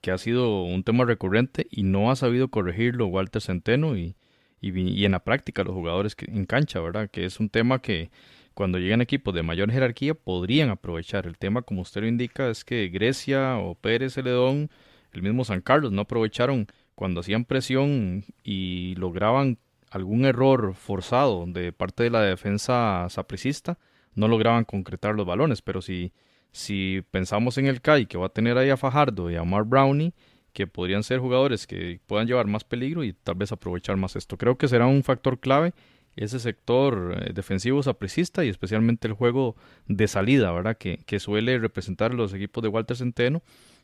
que 0.00 0.11
ha 0.11 0.18
sido 0.18 0.64
un 0.64 0.82
tema 0.84 1.04
recurrente 1.04 1.68
y 1.70 1.84
no 1.84 2.11
ha 2.11 2.16
sabido 2.16 2.49
corregirlo 2.49 3.06
Walter 3.06 3.42
Centeno 3.42 3.96
y, 3.96 4.16
y, 4.61 4.78
y 4.80 5.04
en 5.04 5.12
la 5.12 5.22
práctica 5.22 5.64
los 5.64 5.75
jugadores 5.75 6.16
que, 6.16 6.26
en 6.26 6.46
cancha, 6.46 6.80
¿verdad? 6.80 7.11
Que 7.11 7.25
es 7.25 7.38
un 7.40 7.50
tema 7.50 7.80
que 7.80 8.11
cuando 8.54 8.78
llegan 8.78 9.00
equipos 9.00 9.34
de 9.34 9.42
mayor 9.42 9.70
jerarquía 9.70 10.14
podrían 10.14 10.70
aprovechar. 10.70 11.26
El 11.26 11.38
tema, 11.38 11.62
como 11.62 11.82
usted 11.82 12.02
lo 12.02 12.08
indica, 12.08 12.49
es 12.50 12.64
que 12.64 12.88
Grecia 12.88 13.58
o 13.58 13.75
Pérez 13.75 14.14
Celedón, 14.14 14.70
el 15.12 15.22
mismo 15.22 15.44
San 15.44 15.61
Carlos, 15.61 15.92
no 15.92 16.02
aprovecharon 16.02 16.66
cuando 16.94 17.20
hacían 17.20 17.44
presión 17.44 18.25
y 18.44 18.94
lograban 18.96 19.58
algún 19.92 20.25
error 20.25 20.75
forzado 20.75 21.44
de 21.46 21.72
parte 21.72 22.04
de 22.04 22.11
la 22.11 22.22
defensa 22.22 23.06
sapricista, 23.11 23.78
no 24.14 24.28
lograban 24.28 24.64
concretar 24.64 25.14
los 25.14 25.26
balones. 25.26 25.62
Pero 25.62 25.82
si, 25.82 26.12
si 26.50 27.02
pensamos 27.11 27.58
en 27.58 27.66
el 27.66 27.80
CAI 27.80 28.06
que 28.06 28.18
va 28.18 28.26
a 28.26 28.32
tener 28.32 28.58
ahí 28.58 28.70
a 28.70 28.76
Fajardo 28.76 29.30
y 29.30 29.37
a 29.37 29.44
Mark 29.44 29.66
Brownie, 29.66 30.14
que 30.52 30.66
podrían 30.66 31.02
ser 31.02 31.18
jugadores 31.18 31.66
que 31.66 32.00
puedan 32.06 32.26
llevar 32.26 32.46
más 32.46 32.64
peligro 32.64 33.04
y 33.04 33.12
tal 33.12 33.37
vez 33.37 33.52
aprovechar 33.52 33.96
más 33.96 34.16
esto. 34.16 34.37
Creo 34.37 34.58
que 34.58 34.68
será 34.68 34.87
un 34.87 35.02
factor 35.02 35.40
clave 35.40 35.72
ese 36.16 36.38
sector 36.38 37.16
eh, 37.16 37.32
defensivo 37.32 37.82
sapricista 37.82 38.44
y 38.44 38.49
especialmente 38.49 39.08
el 39.08 39.14
juego 39.14 39.56
de 39.87 40.08
salida, 40.08 40.52
¿verdad? 40.52 40.76
Que, 40.76 40.99
que 41.06 41.20
suele 41.20 41.58
representar 41.58 42.12
los 42.12 42.34
equipos 42.34 42.62
de 42.62 42.68
Walter 42.68 42.96
Centeno. 42.96 43.42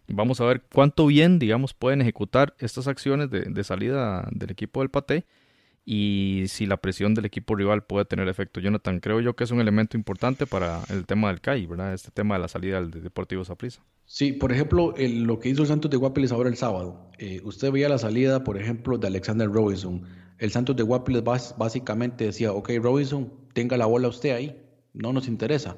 Vamos 0.09 0.41
a 0.41 0.45
ver 0.45 0.62
cuánto 0.73 1.07
bien, 1.07 1.38
digamos, 1.38 1.75
pueden 1.75 2.00
ejecutar 2.00 2.55
estas 2.59 2.87
acciones 2.87 3.31
de, 3.31 3.43
de 3.43 3.65
salida 3.65 4.29
del 4.31 4.50
equipo 4.50 4.81
del 4.81 4.91
Pate 4.91 5.25
y 5.90 6.45
si 6.49 6.66
la 6.66 6.76
presión 6.76 7.14
del 7.14 7.25
equipo 7.25 7.54
rival 7.54 7.83
puede 7.83 8.04
tener 8.04 8.28
efecto. 8.28 8.61
Jonathan, 8.61 9.00
creo 9.00 9.21
yo 9.21 9.35
que 9.35 9.45
es 9.45 9.50
un 9.50 9.61
elemento 9.61 9.97
importante 9.97 10.47
para 10.47 10.83
el 10.90 11.07
tema 11.07 11.28
del 11.28 11.40
CAI, 11.40 11.64
¿verdad? 11.64 11.95
Este 11.95 12.11
tema 12.11 12.35
de 12.35 12.42
la 12.42 12.49
salida 12.49 12.80
del 12.80 12.90
Deportivo 12.90 13.45
Saprissa. 13.45 13.83
Sí, 14.04 14.33
por 14.33 14.52
ejemplo, 14.52 14.95
lo 14.99 15.38
que 15.38 15.49
hizo 15.49 15.62
el 15.62 15.68
Santos 15.68 15.90
de 15.90 15.97
Guapiles 15.97 16.33
ahora 16.33 16.50
el 16.50 16.57
sábado. 16.57 17.11
Eh, 17.18 17.40
usted 17.42 17.73
veía 17.73 17.88
la 17.88 17.99
salida, 17.99 18.45
por 18.45 18.61
ejemplo, 18.61 18.99
de 18.99 19.07
Alexander 19.07 19.49
Robinson 19.49 20.04
el 20.38 20.52
Santos 20.52 20.76
de 20.76 20.85
Guapiles 20.85 21.25
básicamente 21.25 22.25
decía, 22.25 22.52
ok, 22.52 22.71
Robinson, 22.80 23.33
tenga 23.54 23.76
la 23.76 23.87
bola 23.87 24.09
usted 24.09 24.30
ahí, 24.30 24.57
no 24.92 25.12
nos 25.12 25.26
interesa. 25.26 25.76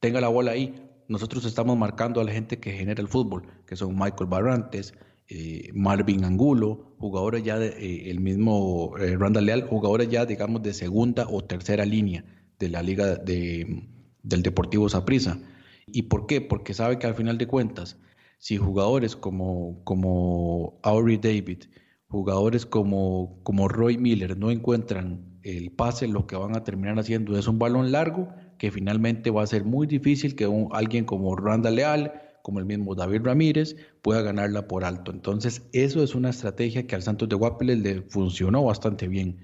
Tenga 0.00 0.20
la 0.20 0.28
bola 0.28 0.52
ahí. 0.52 0.74
Nosotros 1.08 1.44
estamos 1.46 1.78
marcando 1.78 2.20
a 2.20 2.24
la 2.24 2.32
gente 2.32 2.58
que 2.58 2.72
genera 2.72 3.00
el 3.00 3.08
fútbol, 3.08 3.46
que 3.66 3.74
son 3.74 3.94
Michael 3.98 4.28
Barrantes, 4.28 4.94
eh, 5.34 5.70
Marvin 5.72 6.24
Angulo, 6.24 6.94
jugadores 6.98 7.42
ya, 7.42 7.58
de, 7.58 7.68
eh, 7.68 8.10
el 8.10 8.20
mismo 8.20 8.92
eh, 8.98 9.16
Randall 9.16 9.46
Leal, 9.46 9.62
jugadores 9.62 10.10
ya, 10.10 10.26
digamos, 10.26 10.62
de 10.62 10.74
segunda 10.74 11.26
o 11.26 11.42
tercera 11.42 11.86
línea 11.86 12.22
de 12.58 12.68
la 12.68 12.82
liga 12.82 13.16
de, 13.16 13.88
del 14.22 14.42
Deportivo 14.42 14.90
Saprissa. 14.90 15.38
¿Y 15.86 16.02
por 16.02 16.26
qué? 16.26 16.42
Porque 16.42 16.74
sabe 16.74 16.98
que 16.98 17.06
al 17.06 17.14
final 17.14 17.38
de 17.38 17.46
cuentas, 17.46 17.96
si 18.36 18.58
jugadores 18.58 19.16
como, 19.16 19.82
como 19.84 20.78
David, 20.84 21.60
jugadores 22.08 22.66
como, 22.66 23.40
como 23.42 23.68
Roy 23.68 23.96
Miller 23.96 24.36
no 24.36 24.50
encuentran 24.50 25.40
el 25.44 25.72
pase, 25.72 26.08
lo 26.08 26.26
que 26.26 26.36
van 26.36 26.54
a 26.54 26.62
terminar 26.62 26.98
haciendo 26.98 27.38
es 27.38 27.48
un 27.48 27.58
balón 27.58 27.90
largo 27.90 28.28
que 28.58 28.70
finalmente 28.70 29.30
va 29.30 29.44
a 29.44 29.46
ser 29.46 29.64
muy 29.64 29.86
difícil 29.86 30.36
que 30.36 30.46
alguien 30.72 31.06
como 31.06 31.34
Randall 31.36 31.76
Leal, 31.76 32.12
como 32.42 32.58
el 32.58 32.66
mismo 32.66 32.94
David 32.94 33.22
Ramírez, 33.22 33.76
pueda 34.02 34.22
ganarla 34.22 34.68
por 34.68 34.84
alto. 34.84 35.12
Entonces, 35.12 35.68
eso 35.72 36.02
es 36.02 36.14
una 36.14 36.30
estrategia 36.30 36.86
que 36.86 36.94
al 36.94 37.02
Santos 37.02 37.28
de 37.28 37.36
Guapiles 37.36 37.78
le 37.78 38.02
funcionó 38.02 38.64
bastante 38.64 39.08
bien 39.08 39.38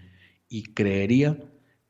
y 0.49 0.75
creería 0.75 1.39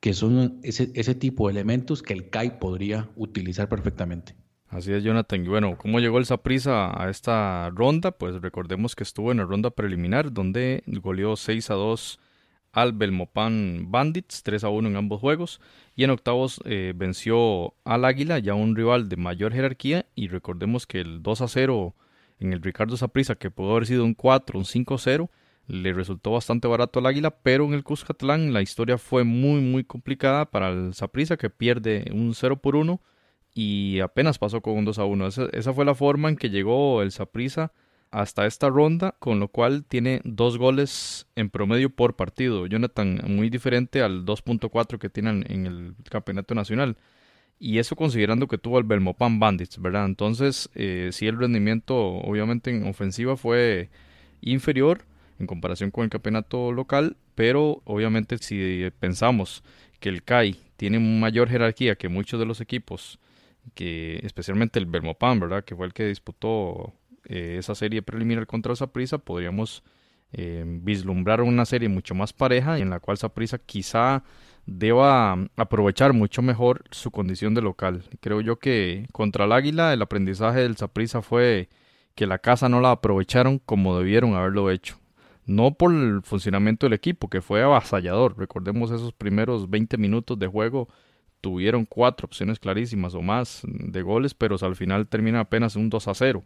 que 0.00 0.14
son 0.14 0.60
ese, 0.62 0.90
ese 0.94 1.14
tipo 1.14 1.48
de 1.48 1.52
elementos 1.52 2.02
que 2.02 2.12
el 2.12 2.30
CAI 2.30 2.58
podría 2.58 3.10
utilizar 3.16 3.68
perfectamente. 3.68 4.34
Así 4.68 4.92
es, 4.92 5.02
Jonathan. 5.02 5.44
Y 5.44 5.48
bueno, 5.48 5.78
¿cómo 5.78 5.98
llegó 5.98 6.18
el 6.18 6.26
Saprisa 6.26 7.02
a 7.02 7.08
esta 7.08 7.70
ronda? 7.70 8.12
Pues 8.12 8.40
recordemos 8.42 8.94
que 8.94 9.02
estuvo 9.02 9.32
en 9.32 9.38
la 9.38 9.44
ronda 9.44 9.70
preliminar, 9.70 10.32
donde 10.32 10.82
goleó 10.86 11.36
6 11.36 11.70
a 11.70 11.74
2 11.74 12.20
al 12.82 12.92
Belmopan 12.92 13.90
Bandits, 13.90 14.42
3 14.42 14.64
a 14.64 14.68
1 14.68 14.88
en 14.88 14.96
ambos 14.96 15.20
juegos. 15.20 15.60
Y 15.96 16.04
en 16.04 16.10
octavos 16.10 16.60
eh, 16.64 16.92
venció 16.94 17.74
al 17.84 18.04
Águila, 18.04 18.38
ya 18.38 18.54
un 18.54 18.76
rival 18.76 19.08
de 19.08 19.16
mayor 19.16 19.52
jerarquía. 19.52 20.06
Y 20.14 20.28
recordemos 20.28 20.86
que 20.86 21.00
el 21.00 21.22
2 21.22 21.40
a 21.40 21.48
0 21.48 21.94
en 22.40 22.52
el 22.52 22.62
Ricardo 22.62 22.96
Saprisa, 22.96 23.34
que 23.34 23.50
pudo 23.50 23.72
haber 23.72 23.86
sido 23.86 24.04
un 24.04 24.14
4, 24.14 24.58
un 24.58 24.64
5 24.64 24.94
a 24.94 24.98
0, 24.98 25.30
le 25.66 25.92
resultó 25.92 26.32
bastante 26.32 26.68
barato 26.68 27.00
al 27.00 27.06
Águila. 27.06 27.30
Pero 27.30 27.64
en 27.64 27.74
el 27.74 27.84
Cuscatlán 27.84 28.52
la 28.52 28.62
historia 28.62 28.98
fue 28.98 29.24
muy, 29.24 29.60
muy 29.60 29.84
complicada 29.84 30.44
para 30.44 30.68
el 30.68 30.94
Saprisa, 30.94 31.36
que 31.36 31.50
pierde 31.50 32.10
un 32.12 32.34
0 32.34 32.60
por 32.60 32.76
1 32.76 33.00
y 33.54 33.98
apenas 33.98 34.38
pasó 34.38 34.60
con 34.60 34.74
un 34.74 34.84
2 34.84 34.98
a 35.00 35.04
1. 35.04 35.26
Esa, 35.52 35.72
fue 35.72 35.84
la 35.84 35.96
forma 35.96 36.28
en 36.28 36.36
que 36.36 36.48
llegó 36.48 37.02
el 37.02 37.10
Saprisa 37.10 37.72
hasta 38.10 38.46
esta 38.46 38.68
ronda, 38.68 39.14
con 39.18 39.40
lo 39.40 39.48
cual 39.48 39.84
tiene 39.84 40.20
dos 40.24 40.58
goles 40.58 41.26
en 41.36 41.50
promedio 41.50 41.90
por 41.90 42.16
partido. 42.16 42.66
Jonathan, 42.66 43.20
muy 43.26 43.50
diferente 43.50 44.02
al 44.02 44.24
2.4 44.24 44.98
que 44.98 45.10
tienen 45.10 45.44
en 45.48 45.66
el 45.66 45.94
campeonato 46.10 46.54
nacional. 46.54 46.96
Y 47.58 47.78
eso 47.78 47.96
considerando 47.96 48.46
que 48.46 48.58
tuvo 48.58 48.78
el 48.78 48.84
Belmopan 48.84 49.40
Bandits, 49.40 49.80
¿verdad? 49.80 50.06
Entonces, 50.06 50.70
eh, 50.74 51.10
sí, 51.12 51.26
el 51.26 51.38
rendimiento, 51.38 51.96
obviamente, 51.96 52.70
en 52.70 52.86
ofensiva 52.86 53.36
fue 53.36 53.90
inferior 54.40 55.04
en 55.38 55.46
comparación 55.46 55.90
con 55.90 56.04
el 56.04 56.10
campeonato 56.10 56.72
local, 56.72 57.16
pero 57.34 57.82
obviamente, 57.84 58.38
si 58.38 58.88
pensamos 59.00 59.62
que 60.00 60.08
el 60.08 60.22
CAI 60.22 60.56
tiene 60.76 60.98
mayor 61.00 61.48
jerarquía 61.48 61.96
que 61.96 62.08
muchos 62.08 62.38
de 62.38 62.46
los 62.46 62.60
equipos 62.60 63.18
que 63.74 64.20
especialmente 64.22 64.78
el 64.78 64.86
Bermopan, 64.86 65.40
¿verdad? 65.40 65.64
Que 65.64 65.76
fue 65.76 65.86
el 65.86 65.92
que 65.92 66.06
disputó 66.06 66.94
eh, 67.28 67.56
esa 67.58 67.74
serie 67.74 68.02
preliminar 68.02 68.46
contra 68.46 68.74
Saprissa, 68.74 69.18
podríamos 69.18 69.82
eh, 70.32 70.64
vislumbrar 70.66 71.40
una 71.40 71.64
serie 71.64 71.88
mucho 71.88 72.14
más 72.14 72.32
pareja 72.32 72.78
en 72.78 72.90
la 72.90 73.00
cual 73.00 73.18
Saprissa 73.18 73.58
quizá 73.58 74.24
deba 74.66 75.38
aprovechar 75.56 76.12
mucho 76.12 76.42
mejor 76.42 76.84
su 76.90 77.10
condición 77.10 77.54
de 77.54 77.62
local. 77.62 78.04
Creo 78.20 78.40
yo 78.40 78.58
que 78.58 79.06
contra 79.12 79.46
el 79.46 79.52
Águila 79.52 79.92
el 79.92 80.02
aprendizaje 80.02 80.60
del 80.60 80.76
Saprissa 80.76 81.22
fue 81.22 81.68
que 82.14 82.26
la 82.26 82.38
casa 82.38 82.68
no 82.68 82.80
la 82.80 82.90
aprovecharon 82.90 83.58
como 83.58 83.98
debieron 83.98 84.34
haberlo 84.34 84.70
hecho. 84.70 84.98
No 85.46 85.74
por 85.74 85.92
el 85.94 86.20
funcionamiento 86.22 86.84
del 86.84 86.92
equipo, 86.92 87.30
que 87.30 87.40
fue 87.40 87.62
avasallador. 87.62 88.36
Recordemos 88.36 88.90
esos 88.90 89.14
primeros 89.14 89.70
20 89.70 89.96
minutos 89.96 90.38
de 90.38 90.46
juego 90.46 90.88
tuvieron 91.40 91.86
cuatro 91.86 92.26
opciones 92.26 92.58
clarísimas 92.58 93.14
o 93.14 93.22
más 93.22 93.62
de 93.64 94.02
goles, 94.02 94.34
pero 94.34 94.56
al 94.60 94.76
final 94.76 95.06
termina 95.06 95.40
apenas 95.40 95.76
un 95.76 95.88
2 95.88 96.08
a 96.08 96.14
0. 96.14 96.44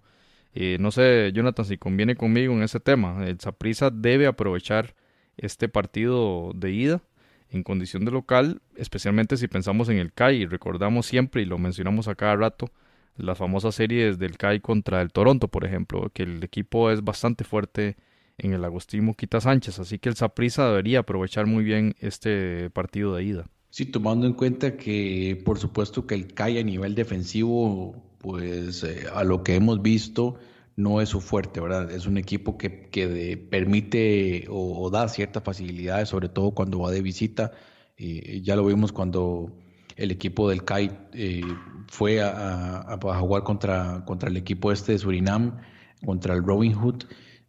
No 0.55 0.91
sé, 0.91 1.33
Jonathan, 1.35 1.65
si 1.65 1.79
conviene 1.79 2.15
conmigo 2.15 2.53
en 2.53 2.63
ese 2.63 2.81
tema. 2.81 3.27
El 3.27 3.41
Saprissa 3.41 3.91
debe 3.91 4.27
aprovechar 4.27 4.95
este 5.37 5.69
partido 5.69 6.53
de 6.55 6.73
ida 6.73 7.03
en 7.51 7.63
condición 7.63 8.05
de 8.05 8.11
local, 8.11 8.61
especialmente 8.77 9.37
si 9.37 9.49
pensamos 9.49 9.89
en 9.89 9.99
el 9.99 10.13
CAI. 10.13 10.47
Recordamos 10.47 11.07
siempre, 11.07 11.43
y 11.43 11.47
lo 11.47 11.59
mencionamos 11.59 12.09
a 12.09 12.15
cada 12.15 12.37
rato, 12.37 12.71
las 13.17 13.39
famosas 13.39 13.75
series 13.75 14.19
del 14.19 14.39
CAI 14.39 14.61
contra 14.61 15.03
el 15.03 15.13
Toronto, 15.13 15.49
por 15.49 15.65
ejemplo, 15.65 16.11
que 16.15 16.23
el 16.23 16.43
equipo 16.45 16.91
es 16.91 17.03
bastante 17.03 17.45
fuerte 17.45 17.97
en 18.39 18.55
el 18.55 18.65
Agustín 18.65 19.05
Moquita 19.05 19.41
Sánchez, 19.41 19.79
así 19.79 19.99
que 19.99 20.09
el 20.09 20.17
Saprissa 20.17 20.69
debería 20.69 21.01
aprovechar 21.01 21.47
muy 21.47 21.63
bien 21.63 21.95
este 22.01 22.71
partido 22.71 23.15
de 23.15 23.25
ida. 23.25 23.47
Sí, 23.73 23.87
tomando 23.87 24.27
en 24.27 24.35
cuenta 24.35 24.77
que 24.77 25.41
por 25.47 25.59
supuesto 25.59 26.07
que 26.07 26.15
el 26.15 26.35
CAI 26.35 26.59
a 26.59 26.63
nivel 26.63 26.95
defensivo, 26.95 27.95
pues 28.19 28.85
eh, 28.85 29.07
a 29.15 29.25
lo 29.25 29.43
que 29.43 29.55
hemos 29.55 29.81
visto, 29.81 30.39
no 30.77 31.01
es 31.01 31.09
su 31.09 31.23
fuerte, 31.23 31.59
¿verdad? 31.59 31.91
Es 31.91 32.07
un 32.07 32.19
equipo 32.19 32.59
que, 32.59 32.91
que 32.91 33.39
permite 33.39 34.47
o, 34.51 34.91
da 34.91 35.09
ciertas 35.09 35.43
facilidades, 35.43 36.11
sobre 36.11 36.29
todo 36.29 36.51
cuando 36.53 36.81
va 36.81 36.91
de 36.91 37.01
visita. 37.01 37.53
y 37.97 38.43
ya 38.43 38.57
lo 38.57 38.67
vimos 38.67 38.93
cuando 38.93 39.53
el 39.97 40.11
equipo 40.11 40.51
del 40.51 40.65
CAI 40.65 40.91
eh, 41.15 41.43
fue 41.89 42.21
a, 42.21 42.81
a, 42.81 43.21
jugar 43.21 43.43
contra, 43.43 44.05
contra 44.05 44.29
el 44.29 44.37
equipo 44.37 44.71
este 44.71 44.93
de 44.93 44.99
Surinam, 44.99 45.61
contra 46.05 46.35
el 46.35 46.45
Robin 46.45 46.75
Hood. 46.75 47.05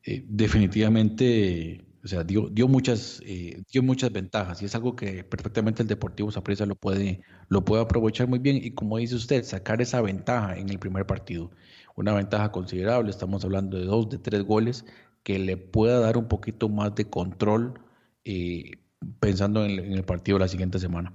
Eh, 0.06 0.25
definitivamente 0.30 1.86
o 2.03 2.07
sea, 2.07 2.24
dio, 2.24 2.50
dio, 2.50 2.67
muchas, 2.67 3.22
eh, 3.25 3.63
dio 3.72 3.81
muchas 3.81 4.12
ventajas 4.12 4.62
y 4.62 4.65
es 4.65 4.75
algo 4.75 4.95
que 4.95 5.24
perfectamente 5.24 5.83
el 5.83 5.88
Deportivo 5.88 6.31
Saprissa 6.31 6.65
lo 6.65 6.75
puede, 6.75 7.22
lo 7.48 7.63
puede 7.63 7.81
aprovechar 7.83 8.27
muy 8.27 8.39
bien 8.39 8.57
y 8.57 8.72
como 8.72 8.98
dice 8.98 9.15
usted, 9.15 9.43
sacar 9.43 9.81
esa 9.81 10.01
ventaja 10.01 10.57
en 10.57 10.69
el 10.69 10.79
primer 10.79 11.05
partido. 11.05 11.51
Una 11.95 12.13
ventaja 12.13 12.51
considerable, 12.51 13.10
estamos 13.10 13.45
hablando 13.45 13.77
de 13.77 13.86
dos, 13.86 14.10
de 14.10 14.17
tres 14.17 14.43
goles, 14.43 14.86
que 15.24 15.39
le 15.39 15.55
pueda 15.55 16.00
dar 16.00 16.17
un 16.17 16.27
poquito 16.27 16.67
más 16.67 16.93
de 16.95 17.05
control 17.05 17.79
eh, 18.25 18.79
pensando 19.22 19.63
en, 19.63 19.79
en 19.79 19.93
el 19.93 20.03
partido 20.03 20.38
de 20.38 20.43
la 20.43 20.50
siguiente 20.50 20.79
semana. 20.79 21.13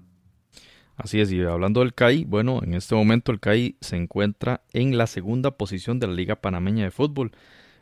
Así 0.97 1.21
es, 1.21 1.31
y 1.31 1.43
hablando 1.43 1.81
del 1.81 1.95
CAI, 1.95 2.25
bueno, 2.25 2.61
en 2.65 2.75
este 2.75 2.95
momento 2.95 3.31
el 3.31 3.41
CAI 3.41 3.77
se 3.81 3.97
encuentra 3.97 4.63
en 4.73 4.97
la 4.97 5.07
segunda 5.07 5.51
posición 5.53 6.01
de 6.01 6.07
la 6.07 6.15
Liga 6.15 6.37
Panameña 6.37 6.85
de 6.85 6.91
Fútbol 6.91 7.33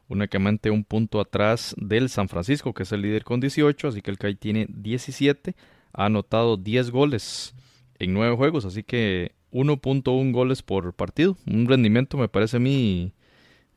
únicamente 0.09 0.71
un 0.71 0.85
punto 0.85 1.21
atrás 1.21 1.75
del 1.79 2.09
San 2.09 2.29
Francisco, 2.29 2.73
que 2.73 2.85
es 2.85 2.93
el 2.93 3.03
líder 3.03 3.25
con 3.25 3.41
18, 3.41 3.89
así 3.89 4.03
que 4.03 4.11
el 4.11 4.19
CAI 4.19 4.37
tiene 4.37 4.67
17, 4.69 5.55
ha 5.93 6.05
anotado 6.07 6.57
10 6.57 6.91
goles 6.91 7.55
en 7.99 8.15
9 8.15 8.37
juegos, 8.37 8.65
así 8.65 8.83
que 8.83 9.33
1.1 9.53 10.33
goles 10.33 10.63
por 10.63 10.93
partido, 10.95 11.37
un 11.47 11.67
rendimiento 11.67 12.19
me 12.19 12.29
parece 12.29 12.59
a 12.59 12.61
mí 12.61 13.15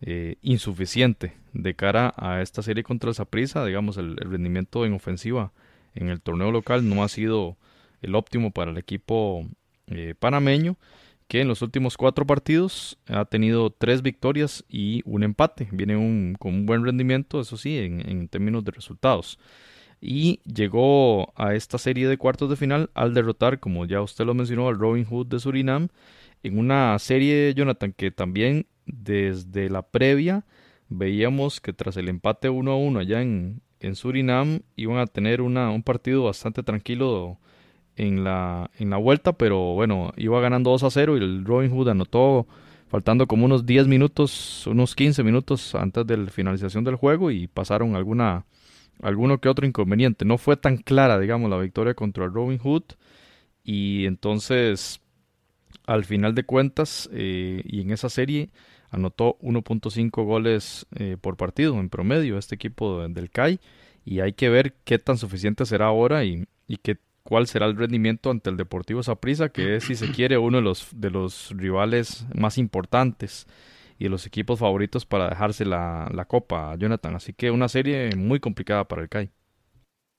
eh, 0.02 0.36
insuficiente 0.42 1.34
de 1.54 1.76
cara 1.76 2.14
a 2.18 2.42
esta 2.42 2.62
serie 2.62 2.84
contra 2.84 3.10
el 3.10 3.16
Saprissa, 3.16 3.66
digamos 3.66 3.98
el, 3.98 4.18
rendimiento 4.18 4.86
en 4.86 4.94
ofensiva 4.94 5.52
en 5.96 6.10
el 6.10 6.22
torneo 6.22 6.52
local 6.52 6.88
no 6.88 7.04
ha 7.04 7.10
sido 7.10 7.58
el 8.02 8.16
óptimo 8.16 8.52
para 8.52 8.72
el 8.72 8.78
equipo 8.78 9.46
eh, 9.88 10.14
panameño 10.18 10.78
que 11.30 11.42
en 11.42 11.48
los 11.48 11.62
últimos 11.62 11.96
cuatro 11.96 12.26
partidos 12.26 12.98
ha 13.08 13.24
tenido 13.24 13.70
tres 13.70 14.02
victorias 14.02 14.66
y 14.68 15.04
un 15.06 15.22
empate. 15.22 15.70
Viene 15.72 15.96
un, 15.96 16.36
con 16.40 16.56
un 16.56 16.66
buen 16.66 16.84
rendimiento, 16.84 17.40
eso 17.40 17.56
sí, 17.56 17.78
en, 17.78 18.28
términos 18.30 18.66
de 18.66 18.72
resultados. 18.72 19.38
Y 20.02 20.40
llegó 20.44 21.32
a 21.40 21.54
esta 21.54 21.78
serie 21.78 22.08
de 22.08 22.18
cuartos 22.18 22.50
de 22.50 22.56
final 22.56 22.90
al 22.96 23.14
derrotar, 23.14 23.60
como 23.60 23.86
ya 23.86 24.02
usted 24.02 24.26
lo 24.26 24.34
mencionó, 24.34 24.70
al 24.70 24.80
Robin 24.80 25.06
Hood 25.06 25.28
de 25.28 25.40
Surinam, 25.40 25.90
en 26.42 26.58
una 26.58 26.98
serie, 26.98 27.54
Jonathan, 27.54 27.94
que 27.94 28.10
también 28.10 28.66
desde 28.88 29.70
la 29.70 29.84
previa 29.84 30.46
veíamos 30.88 31.62
que 31.62 31.74
tras 31.74 31.96
el 31.98 32.10
empate 32.10 32.50
1 32.50 32.72
a 32.72 32.76
1 32.76 33.00
allá 33.00 33.22
en, 33.22 33.62
en 33.82 33.96
Surinam 33.96 34.62
iban 34.76 34.98
a 34.98 35.06
tener 35.06 35.42
una, 35.42 35.70
un 35.70 35.84
partido 35.84 36.24
bastante 36.24 36.64
tranquilo 36.64 37.38
en 38.00 38.24
la, 38.24 38.72
en 38.80 38.90
la 38.90 38.98
vuelta, 38.98 39.34
pero 39.34 39.74
bueno, 39.74 40.14
iba 40.16 40.40
ganando 40.40 40.72
2 40.72 40.84
a 40.84 40.90
0 40.90 41.18
y 41.18 41.20
el 41.20 41.44
Robin 41.44 41.70
Hood 41.70 41.90
anotó 41.90 42.48
faltando 42.88 43.28
como 43.28 43.46
unos 43.46 43.66
10 43.66 43.88
minutos, 43.88 44.66
unos 44.68 44.96
15 44.96 45.22
minutos 45.24 45.76
antes 45.76 46.08
de 46.08 46.18
la 46.18 46.32
finalización 46.32 46.86
del 46.86 46.96
juego 46.96 47.30
y 47.30 47.48
pasaron 47.48 47.96
alguna, 47.96 48.46
alguno 49.02 49.40
que 49.40 49.50
otro 49.50 49.68
inconveniente. 49.68 50.24
No 50.24 50.38
fue 50.38 50.56
tan 50.56 50.78
clara, 50.78 51.20
digamos, 51.20 51.50
la 51.50 51.58
victoria 51.58 51.94
contra 51.94 52.24
el 52.24 52.34
Robin 52.34 52.58
Hood 52.58 52.84
y 53.66 54.06
entonces 54.06 55.02
al 55.86 56.06
final 56.06 56.34
de 56.36 56.44
cuentas 56.44 57.10
eh, 57.12 57.62
y 57.66 57.82
en 57.82 57.92
esa 57.92 58.10
serie 58.10 58.50
anotó 58.92 59.38
1.5 59.42 60.24
goles 60.24 60.88
eh, 60.96 61.18
por 61.20 61.36
partido 61.36 61.78
en 61.80 61.90
promedio 61.90 62.38
este 62.38 62.56
equipo 62.56 63.06
del 63.08 63.30
CAI 63.30 63.60
y 64.06 64.22
hay 64.22 64.34
que 64.34 64.50
ver 64.50 64.74
qué 64.86 65.00
tan 65.00 65.18
suficiente 65.18 65.66
será 65.66 65.88
ahora 65.88 66.24
y, 66.24 66.46
y 66.68 66.78
qué 66.78 66.98
cuál 67.24 67.48
será 67.48 67.66
el 67.66 67.76
rendimiento 67.78 68.32
ante 68.32 68.50
el 68.50 68.58
Deportivo 68.58 69.04
Saprissa, 69.04 69.50
que 69.50 69.76
es, 69.76 69.86
si 69.86 69.96
se 69.96 70.12
quiere, 70.12 70.38
uno 70.38 70.58
de 70.58 70.64
los, 70.64 70.90
de 70.96 71.10
los 71.10 71.52
rivales 71.56 72.26
más 72.34 72.58
importantes 72.58 73.48
y 73.98 74.06
de 74.06 74.10
los 74.10 74.26
equipos 74.26 74.60
favoritos 74.60 75.06
para 75.06 75.30
dejarse 75.30 75.66
la, 75.66 76.10
la 76.14 76.26
copa, 76.26 76.76
Jonathan. 76.78 77.16
Así 77.16 77.34
que 77.34 77.52
una 77.52 77.68
serie 77.68 78.16
muy 78.16 78.40
complicada 78.40 78.88
para 78.88 79.02
el 79.02 79.10
CAI. 79.10 79.30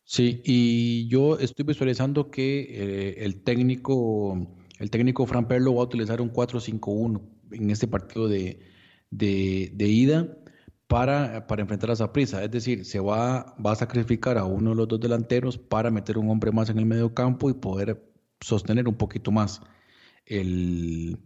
Sí, 0.04 0.42
y 0.45 1.09
yo 1.09 1.38
estoy 1.38 1.64
visualizando 1.64 2.30
que 2.30 2.61
eh, 2.69 3.25
el 3.25 3.42
técnico, 3.42 4.57
el 4.78 4.90
técnico 4.90 5.25
Fran 5.26 5.47
Perlo 5.47 5.75
va 5.76 5.83
a 5.83 5.85
utilizar 5.85 6.21
un 6.21 6.33
4-5-1 6.33 7.23
en 7.52 7.71
este 7.71 7.87
partido 7.87 8.28
de, 8.28 8.61
de, 9.11 9.71
de 9.73 9.88
ida 9.88 10.37
para, 10.90 11.47
para 11.47 11.62
enfrentar 11.62 11.90
a 11.90 11.92
esa 11.92 12.12
prisa. 12.12 12.42
Es 12.42 12.50
decir, 12.50 12.85
se 12.85 12.99
va, 12.99 13.54
va 13.64 13.73
a 13.73 13.76
sacrificar 13.76 14.37
a 14.38 14.44
uno 14.44 14.70
de 14.70 14.76
los 14.76 14.88
dos 14.88 14.99
delanteros 14.99 15.56
para 15.56 15.88
meter 15.92 16.18
un 16.18 16.28
hombre 16.28 16.50
más 16.50 16.68
en 16.68 16.78
el 16.80 16.87
medio 16.87 17.14
campo 17.14 17.49
y 17.49 17.54
poder 17.54 18.02
sostener 18.40 18.88
un 18.88 18.97
poquito 18.97 19.30
más 19.30 19.62
el, 20.26 21.16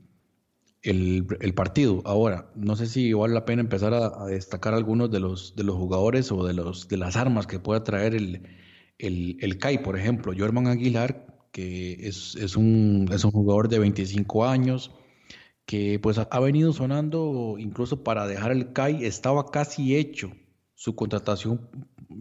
el, 0.83 1.54
partido. 1.54 2.02
Ahora, 2.04 2.52
no 2.54 2.76
sé 2.76 2.87
si 2.87 3.14
vale 3.14 3.33
la 3.33 3.47
pena 3.47 3.62
empezar 3.62 3.94
a, 3.94 4.26
destacar 4.26 4.75
algunos 4.75 5.11
de 5.11 5.21
los, 5.21 5.56
de 5.56 5.64
los 5.64 5.76
jugadores 5.76 6.30
o 6.30 6.44
de, 6.44 6.52
los, 6.52 6.87
de 6.88 6.99
las 6.99 7.16
armas 7.16 7.47
que 7.47 7.59
pueda 7.59 7.83
traer 7.85 8.14
el, 8.14 8.42
el, 8.99 9.38
el 9.40 9.56
CAI, 9.56 9.83
por 9.83 9.99
ejemplo. 9.99 10.35
Jorman 10.37 10.66
Aguilar, 10.66 11.49
que 11.52 12.06
es, 12.06 12.37
es, 12.37 12.54
un, 12.56 13.09
es 13.11 13.25
un 13.25 13.30
jugador 13.30 13.71
de 13.71 13.78
25 13.78 14.44
años 14.44 14.90
que 15.66 15.99
pues 15.99 16.18
ha 16.18 16.40
venido 16.40 16.73
sonando 16.73 17.56
incluso 17.59 18.04
para 18.04 18.26
dejar 18.26 18.52
el 18.52 18.73
CAI, 18.73 19.04
estaba 19.04 19.50
casi 19.50 19.97
hecho 19.97 20.33
su 20.75 20.94
contratación 20.94 21.68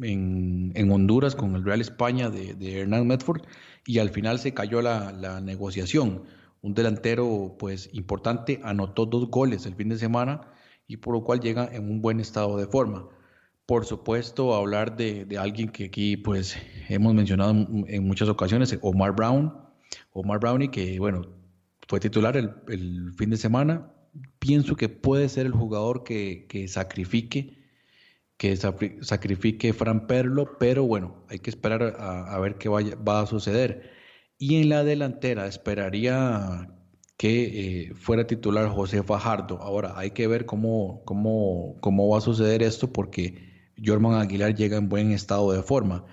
en, 0.01 0.71
en 0.75 0.91
Honduras 0.91 1.35
con 1.35 1.55
el 1.55 1.63
Real 1.63 1.81
España 1.81 2.29
de, 2.29 2.53
de, 2.55 2.81
Hernán 2.81 3.07
Medford 3.07 3.41
y 3.85 4.00
al 4.00 4.09
final 4.09 4.39
se 4.39 4.53
cayó 4.53 4.81
la, 4.81 5.12
la, 5.12 5.41
negociación. 5.41 6.23
Un 6.62 6.73
delantero 6.73 7.55
pues 7.59 7.89
importante 7.93 8.62
anotó 8.63 9.05
dos 9.05 9.29
goles 9.29 9.65
el 9.65 9.75
fin 9.75 9.89
de 9.89 9.97
semana 9.97 10.41
y 10.88 10.97
por 10.97 11.13
lo 11.13 11.23
cual 11.23 11.41
llega 11.41 11.69
en 11.73 11.89
un 11.89 12.01
buen 12.01 12.19
estado 12.19 12.57
de 12.57 12.67
forma. 12.67 13.09
Por 13.65 13.85
supuesto, 13.85 14.55
hablar 14.55 14.95
de, 14.95 15.25
de 15.25 15.38
alguien 15.38 15.69
que 15.69 15.85
aquí 15.85 16.17
pues 16.17 16.57
hemos 16.89 17.13
mencionado 17.13 17.51
en, 17.51 18.07
muchas 18.07 18.29
ocasiones, 18.29 18.77
Omar 18.81 19.13
Brown, 19.13 19.53
Omar 20.12 20.39
Brownie, 20.39 20.69
que 20.69 21.00
bueno, 21.00 21.23
fue 21.88 22.00
titular 22.00 22.38
el, 22.38 23.13
fin 23.18 23.30
de 23.30 23.38
semana. 23.38 23.92
Pienso 24.40 24.75
que 24.75 24.90
puede 24.90 25.30
ser 25.30 25.46
el 25.46 25.54
jugador 25.54 26.04
que, 26.04 26.48
sacrifique 26.68 27.62
que 28.38 28.58
sacrifique 28.58 29.74
Fran 29.74 30.08
Perlo, 30.08 30.58
pero 30.60 30.84
bueno, 30.86 31.24
hay 31.30 31.40
que 31.40 31.50
esperar 31.50 31.96
a, 31.98 32.38
ver 32.40 32.58
qué 32.58 32.68
vaya, 32.68 32.96
va 32.96 33.22
a 33.22 33.25
suceder. 33.25 33.92
Y 34.38 34.62
en 34.62 34.70
la 34.70 34.84
delantera 34.84 35.48
esperaría 35.48 36.68
que 37.18 37.88
eh, 37.90 37.94
fuera 37.96 38.28
titular 38.28 38.68
José 38.70 39.04
Fajardo. 39.04 39.62
Ahora 39.62 39.94
hay 39.98 40.12
que 40.12 40.28
ver 40.28 40.46
cómo, 40.46 41.04
cómo, 41.06 41.78
cómo 41.80 42.10
va 42.10 42.18
a 42.18 42.22
suceder 42.22 42.63
esto 42.63 42.92
porque 42.92 43.72
Jorman 43.84 44.20
Aguilar 44.20 44.56
llega 44.56 44.78
en 44.78 44.90
buen 44.90 45.12
estado 45.12 45.52
de 45.54 45.63
forma. 45.63 46.06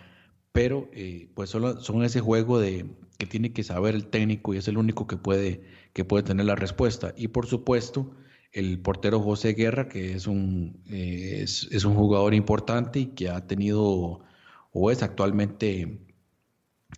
Pero 0.52 0.88
eh, 0.92 1.30
pues 1.34 1.50
son 1.50 2.04
ese 2.04 2.20
juego 2.20 2.60
de, 2.60 2.86
que 3.20 3.26
tiene 3.26 3.52
que 3.52 3.62
saber 3.62 3.94
el 3.94 4.06
técnico 4.06 4.54
y 4.54 4.56
es 4.56 4.66
el 4.66 4.78
único 4.78 5.06
que 5.06 5.16
puede, 5.16 5.62
que 5.92 6.04
puede 6.04 6.24
tener 6.24 6.46
la 6.46 6.56
respuesta. 6.56 7.14
Y 7.16 7.28
por 7.28 7.46
supuesto, 7.46 8.16
el 8.50 8.80
portero 8.80 9.20
José 9.20 9.52
Guerra, 9.52 9.88
que 9.88 10.14
es 10.14 10.26
un, 10.26 10.82
eh, 10.88 11.42
es, 11.42 11.84
un 11.84 11.94
jugador 11.94 12.34
importante 12.34 13.00
y 13.00 13.06
que 13.08 13.28
ha 13.28 13.46
tenido 13.46 14.20
o 14.72 14.90
es 14.90 15.02
actualmente 15.02 16.00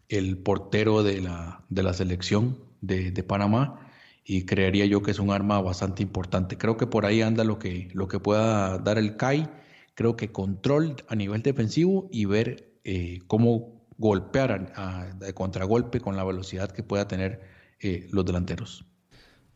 el 0.09 0.39
portero 0.39 1.03
de 1.03 1.21
la, 1.21 1.65
de 1.69 1.83
la 1.83 1.93
selección 1.93 2.59
de, 2.81 3.11
de, 3.11 3.23
Panamá 3.23 3.91
y 4.25 4.45
creería 4.47 4.87
yo 4.87 5.03
que 5.03 5.11
es 5.11 5.19
un 5.19 5.31
arma 5.31 5.61
bastante 5.61 6.03
importante. 6.03 6.57
Creo 6.57 6.77
que 6.77 6.87
por 6.87 7.05
ahí 7.05 7.23
anda 7.23 7.45
lo 7.45 7.59
que, 7.59 7.89
lo 7.95 8.09
que 8.09 8.21
pueda 8.21 8.79
dar 8.79 8.99
el 8.99 9.17
CAI. 9.17 9.51
Creo 9.95 10.17
que 10.17 10.33
control 10.33 10.97
a 11.09 11.17
nivel 11.17 11.43
defensivo 11.43 12.09
y 12.13 12.27
ver 12.27 12.73
eh, 12.85 13.19
cómo 13.27 13.82
golpear 13.99 14.73
de 15.19 15.35
contragolpe 15.35 16.01
con 16.01 16.17
la 16.17 16.25
velocidad 16.25 16.71
que 16.71 16.83
pueda 16.83 17.09
tener 17.09 17.41
eh, 17.81 18.09
los 18.13 18.25
delanteros. 18.25 18.85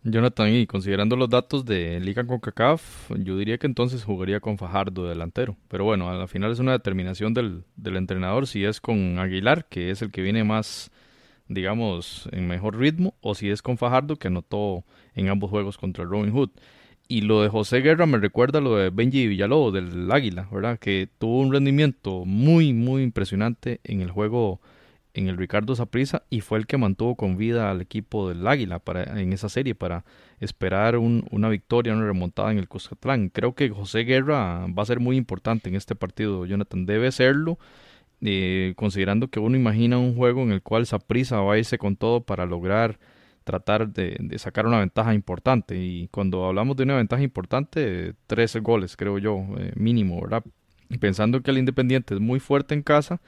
Jonathan, 0.08 0.52
y 0.52 0.66
considerando 0.66 1.16
los 1.16 1.28
datos 1.28 1.64
de 1.64 1.98
Liga 1.98 2.24
con 2.24 2.38
CACAF, 2.38 3.10
yo 3.18 3.36
diría 3.36 3.58
que 3.58 3.66
entonces 3.66 4.04
jugaría 4.04 4.38
con 4.38 4.56
Fajardo 4.56 5.08
delantero. 5.08 5.56
Pero 5.66 5.84
bueno, 5.84 6.08
al 6.08 6.28
final 6.28 6.52
es 6.52 6.60
una 6.60 6.72
determinación 6.72 7.34
del, 7.34 7.64
del 7.74 7.96
entrenador 7.96 8.46
si 8.46 8.64
es 8.64 8.80
con 8.80 9.18
Aguilar, 9.18 9.66
que 9.68 9.90
es 9.90 10.02
el 10.02 10.12
que 10.12 10.22
viene 10.22 10.44
más, 10.44 10.92
digamos, 11.48 12.28
en 12.30 12.46
mejor 12.46 12.78
ritmo, 12.78 13.16
o 13.20 13.34
si 13.34 13.50
es 13.50 13.62
con 13.62 13.78
Fajardo, 13.78 14.14
que 14.14 14.28
anotó 14.28 14.84
en 15.14 15.28
ambos 15.28 15.50
juegos 15.50 15.76
contra 15.76 16.04
Robin 16.04 16.30
Hood. 16.32 16.50
Y 17.08 17.20
lo 17.20 17.42
de 17.42 17.48
José 17.48 17.80
Guerra 17.80 18.06
me 18.06 18.18
recuerda 18.18 18.60
lo 18.60 18.76
de 18.76 18.90
Benji 18.90 19.28
Villalobos 19.28 19.72
del 19.72 20.10
Águila, 20.10 20.48
¿verdad? 20.50 20.78
Que 20.78 21.08
tuvo 21.18 21.40
un 21.40 21.52
rendimiento 21.52 22.24
muy, 22.24 22.72
muy 22.72 23.02
impresionante 23.02 23.80
en 23.84 24.00
el 24.00 24.10
juego 24.10 24.60
en 25.16 25.28
el 25.28 25.36
Ricardo 25.36 25.74
Saprissa 25.74 26.24
y 26.30 26.40
fue 26.40 26.58
el 26.58 26.66
que 26.66 26.76
mantuvo 26.76 27.16
con 27.16 27.36
vida 27.36 27.70
al 27.70 27.80
equipo 27.80 28.28
del 28.28 28.46
Águila 28.46 28.78
para, 28.78 29.20
en 29.20 29.32
esa 29.32 29.48
serie 29.48 29.74
para 29.74 30.04
esperar 30.40 30.98
una 30.98 31.48
victoria, 31.48 31.94
una 31.94 32.04
remontada 32.04 32.52
en 32.52 32.58
el 32.58 32.68
Cuscatlán. 32.68 33.30
Creo 33.30 33.54
que 33.54 33.70
José 33.70 34.00
Guerra 34.00 34.66
va 34.66 34.82
a 34.82 34.86
ser 34.86 35.00
muy 35.00 35.16
importante 35.16 35.68
en 35.68 35.76
este 35.76 35.94
partido, 35.94 36.44
Jonathan. 36.44 36.86
Debe 36.86 37.10
serlo, 37.12 37.58
eh, 38.20 38.74
considerando 38.76 39.28
que 39.28 39.40
uno 39.40 39.56
imagina 39.56 39.98
un 39.98 40.14
juego 40.14 40.42
en 40.42 40.52
el 40.52 40.62
cual 40.62 40.86
Saprissa 40.86 41.40
va 41.40 41.54
a 41.54 41.58
irse 41.58 41.78
con 41.78 41.96
todo 41.96 42.20
para 42.20 42.44
lograr 42.44 42.98
tratar 43.46 43.92
de, 43.92 44.18
sacar 44.38 44.66
una 44.66 44.80
ventaja 44.80 45.14
importante. 45.14 45.76
Y 45.78 46.08
cuando 46.08 46.44
hablamos 46.46 46.76
de 46.76 46.82
una 46.82 46.96
ventaja 46.96 47.22
importante, 47.22 48.14
13 48.26 48.58
goles, 48.58 48.96
creo 48.96 49.18
yo, 49.18 49.36
eh, 49.58 49.72
mínimo, 49.76 50.20
¿verdad? 50.20 50.44
Pensando 51.00 51.40
que 51.42 51.52
el 51.52 51.58
Independiente 51.58 52.14
es 52.14 52.20
muy 52.20 52.40
fuerte 52.40 52.74
en 52.74 52.82
casa 52.82 53.22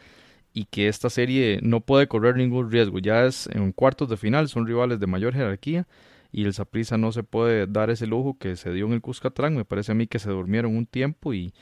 y 0.52 0.64
que 0.64 0.88
esta 0.88 1.08
serie 1.08 1.60
no 1.62 1.80
puede 1.82 2.08
correr 2.08 2.36
ningún 2.36 2.68
riesgo. 2.68 2.98
Ya 2.98 3.26
es 3.26 3.48
en 3.52 3.70
cuartos 3.70 4.08
de 4.08 4.16
final, 4.16 4.48
son 4.48 4.66
rivales 4.66 4.98
de 4.98 5.06
mayor 5.06 5.34
jerarquía 5.34 5.86
y 6.32 6.44
el 6.44 6.52
Saprissa 6.52 6.98
no 6.98 7.12
se 7.12 7.22
puede 7.22 7.68
dar 7.68 7.88
ese 7.90 8.08
lujo 8.08 8.38
que 8.38 8.56
se 8.56 8.72
dio 8.72 8.86
en 8.86 8.94
el 8.94 9.00
Cuscatlán. 9.00 9.54
Me 9.54 9.64
parece 9.64 9.92
a 9.92 9.94
mí 9.94 10.08
que 10.08 10.18
se 10.18 10.30
durmieron 10.30 10.76
un 10.76 10.86
tiempo 10.86 11.32
y, 11.32 11.54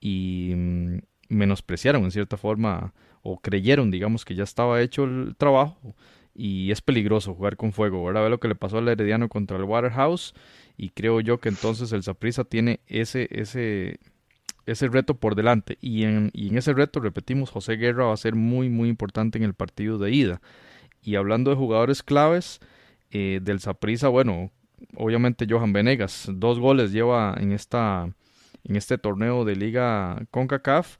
y 0.00 0.52
mm, 0.54 0.98
menospreciaron 1.28 2.04
en 2.04 2.12
cierta 2.12 2.36
forma 2.36 2.94
o 3.22 3.40
creyeron, 3.40 3.90
digamos, 3.90 4.24
que 4.24 4.36
ya 4.36 4.44
estaba 4.44 4.80
hecho 4.80 5.02
el 5.02 5.34
trabajo 5.36 5.96
y 6.36 6.70
es 6.70 6.82
peligroso 6.82 7.34
jugar 7.34 7.56
con 7.56 7.72
fuego, 7.72 8.04
¿verdad? 8.04 8.24
Ve 8.24 8.30
lo 8.30 8.40
que 8.40 8.48
le 8.48 8.54
pasó 8.54 8.78
al 8.78 8.88
Herediano 8.88 9.28
contra 9.28 9.56
el 9.56 9.64
Waterhouse 9.64 10.34
y 10.76 10.90
creo 10.90 11.20
yo 11.20 11.38
que 11.38 11.48
entonces 11.48 11.92
el 11.92 12.02
Saprissa 12.02 12.44
tiene 12.44 12.80
ese, 12.86 13.28
ese, 13.30 13.98
ese 14.66 14.88
reto 14.88 15.14
por 15.14 15.34
delante 15.34 15.78
y 15.80 16.04
en, 16.04 16.30
y 16.34 16.48
en 16.48 16.58
ese 16.58 16.74
reto, 16.74 17.00
repetimos, 17.00 17.50
José 17.50 17.76
Guerra 17.76 18.06
va 18.06 18.12
a 18.12 18.18
ser 18.18 18.34
muy, 18.34 18.68
muy 18.68 18.88
importante 18.88 19.38
en 19.38 19.44
el 19.44 19.54
partido 19.54 19.98
de 19.98 20.10
ida. 20.10 20.40
Y 21.02 21.14
hablando 21.14 21.50
de 21.50 21.56
jugadores 21.56 22.02
claves 22.02 22.60
eh, 23.10 23.40
del 23.42 23.60
Saprissa, 23.60 24.08
bueno, 24.08 24.50
obviamente 24.94 25.46
Johan 25.48 25.72
Venegas, 25.72 26.28
dos 26.30 26.58
goles 26.58 26.92
lleva 26.92 27.34
en, 27.38 27.52
esta, 27.52 28.10
en 28.64 28.76
este 28.76 28.98
torneo 28.98 29.44
de 29.44 29.56
liga 29.56 30.26
CONCACAF 30.30 30.98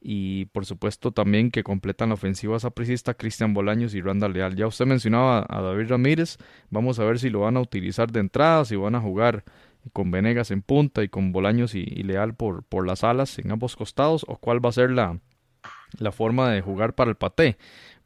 y 0.00 0.46
por 0.46 0.66
supuesto 0.66 1.12
también 1.12 1.50
que 1.50 1.62
completan 1.62 2.10
la 2.10 2.14
ofensiva 2.14 2.58
sapricista 2.58 3.14
Cristian 3.14 3.54
Bolaños 3.54 3.94
y 3.94 4.00
Randa 4.00 4.28
Leal. 4.28 4.56
Ya 4.56 4.66
usted 4.66 4.86
mencionaba 4.86 5.46
a 5.48 5.60
David 5.60 5.88
Ramírez, 5.88 6.38
vamos 6.70 6.98
a 6.98 7.04
ver 7.04 7.18
si 7.18 7.30
lo 7.30 7.40
van 7.40 7.56
a 7.56 7.60
utilizar 7.60 8.10
de 8.12 8.20
entrada, 8.20 8.64
si 8.64 8.76
van 8.76 8.94
a 8.94 9.00
jugar 9.00 9.44
con 9.92 10.10
Venegas 10.10 10.50
en 10.50 10.62
punta 10.62 11.02
y 11.02 11.08
con 11.08 11.32
Bolaños 11.32 11.74
y, 11.74 11.84
Leal 11.84 12.34
por, 12.34 12.64
por 12.64 12.86
las 12.86 13.04
alas 13.04 13.38
en 13.38 13.50
ambos 13.50 13.76
costados 13.76 14.24
o 14.28 14.36
cuál 14.36 14.64
va 14.64 14.70
a 14.70 14.72
ser 14.72 14.90
la, 14.90 15.18
la 15.98 16.12
forma 16.12 16.50
de 16.50 16.60
jugar 16.60 16.94
para 16.94 17.10
el 17.10 17.16
paté. 17.16 17.56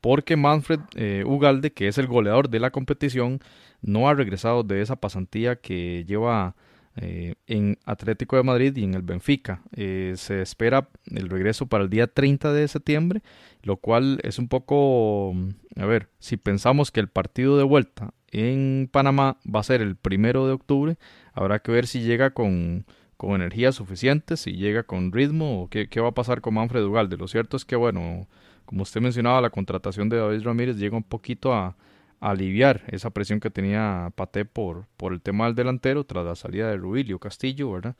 Porque 0.00 0.36
Manfred 0.36 0.80
eh, 0.94 1.24
Ugalde, 1.26 1.72
que 1.72 1.88
es 1.88 1.98
el 1.98 2.06
goleador 2.06 2.48
de 2.48 2.60
la 2.60 2.70
competición, 2.70 3.40
no 3.82 4.08
ha 4.08 4.14
regresado 4.14 4.62
de 4.62 4.80
esa 4.80 4.96
pasantía 4.96 5.56
que 5.56 6.04
lleva 6.06 6.54
eh, 6.96 7.34
en 7.46 7.78
Atlético 7.84 8.36
de 8.36 8.42
Madrid 8.42 8.76
y 8.76 8.84
en 8.84 8.94
el 8.94 9.02
Benfica. 9.02 9.62
Eh, 9.76 10.14
se 10.16 10.42
espera 10.42 10.88
el 11.06 11.28
regreso 11.28 11.66
para 11.66 11.84
el 11.84 11.90
día 11.90 12.08
30 12.08 12.52
de 12.52 12.66
septiembre, 12.66 13.22
lo 13.62 13.76
cual 13.76 14.20
es 14.24 14.38
un 14.38 14.48
poco, 14.48 15.34
a 15.76 15.86
ver, 15.86 16.08
si 16.18 16.36
pensamos 16.36 16.90
que 16.90 17.00
el 17.00 17.08
partido 17.08 17.56
de 17.56 17.64
vuelta 17.64 18.12
en 18.32 18.88
Panamá 18.90 19.38
va 19.46 19.60
a 19.60 19.64
ser 19.64 19.82
el 19.82 19.96
primero 19.96 20.46
de 20.46 20.52
octubre, 20.52 20.96
habrá 21.32 21.60
que 21.60 21.72
ver 21.72 21.86
si 21.86 22.00
llega 22.00 22.30
con, 22.30 22.86
con 23.16 23.34
energía 23.34 23.70
suficiente, 23.70 24.36
si 24.36 24.52
llega 24.52 24.82
con 24.82 25.12
ritmo 25.12 25.62
o 25.62 25.68
qué, 25.68 25.88
qué 25.88 26.00
va 26.00 26.08
a 26.08 26.14
pasar 26.14 26.40
con 26.40 26.54
Manfred 26.54 26.84
Ugalde. 26.84 27.16
Lo 27.16 27.28
cierto 27.28 27.56
es 27.56 27.64
que, 27.64 27.76
bueno, 27.76 28.26
como 28.64 28.82
usted 28.82 29.00
mencionaba, 29.00 29.40
la 29.40 29.50
contratación 29.50 30.08
de 30.08 30.18
David 30.18 30.42
Ramírez 30.42 30.76
llega 30.76 30.96
un 30.96 31.04
poquito 31.04 31.54
a, 31.54 31.76
aliviar 32.20 32.84
esa 32.88 33.10
presión 33.10 33.40
que 33.40 33.50
tenía 33.50 34.12
Pate 34.14 34.44
por, 34.44 34.86
por 34.96 35.12
el 35.12 35.20
tema 35.20 35.46
del 35.46 35.54
delantero 35.54 36.04
tras 36.04 36.24
la 36.24 36.36
salida 36.36 36.68
de 36.68 36.76
Rubilio 36.76 37.18
Castillo, 37.18 37.72
¿verdad? 37.72 37.96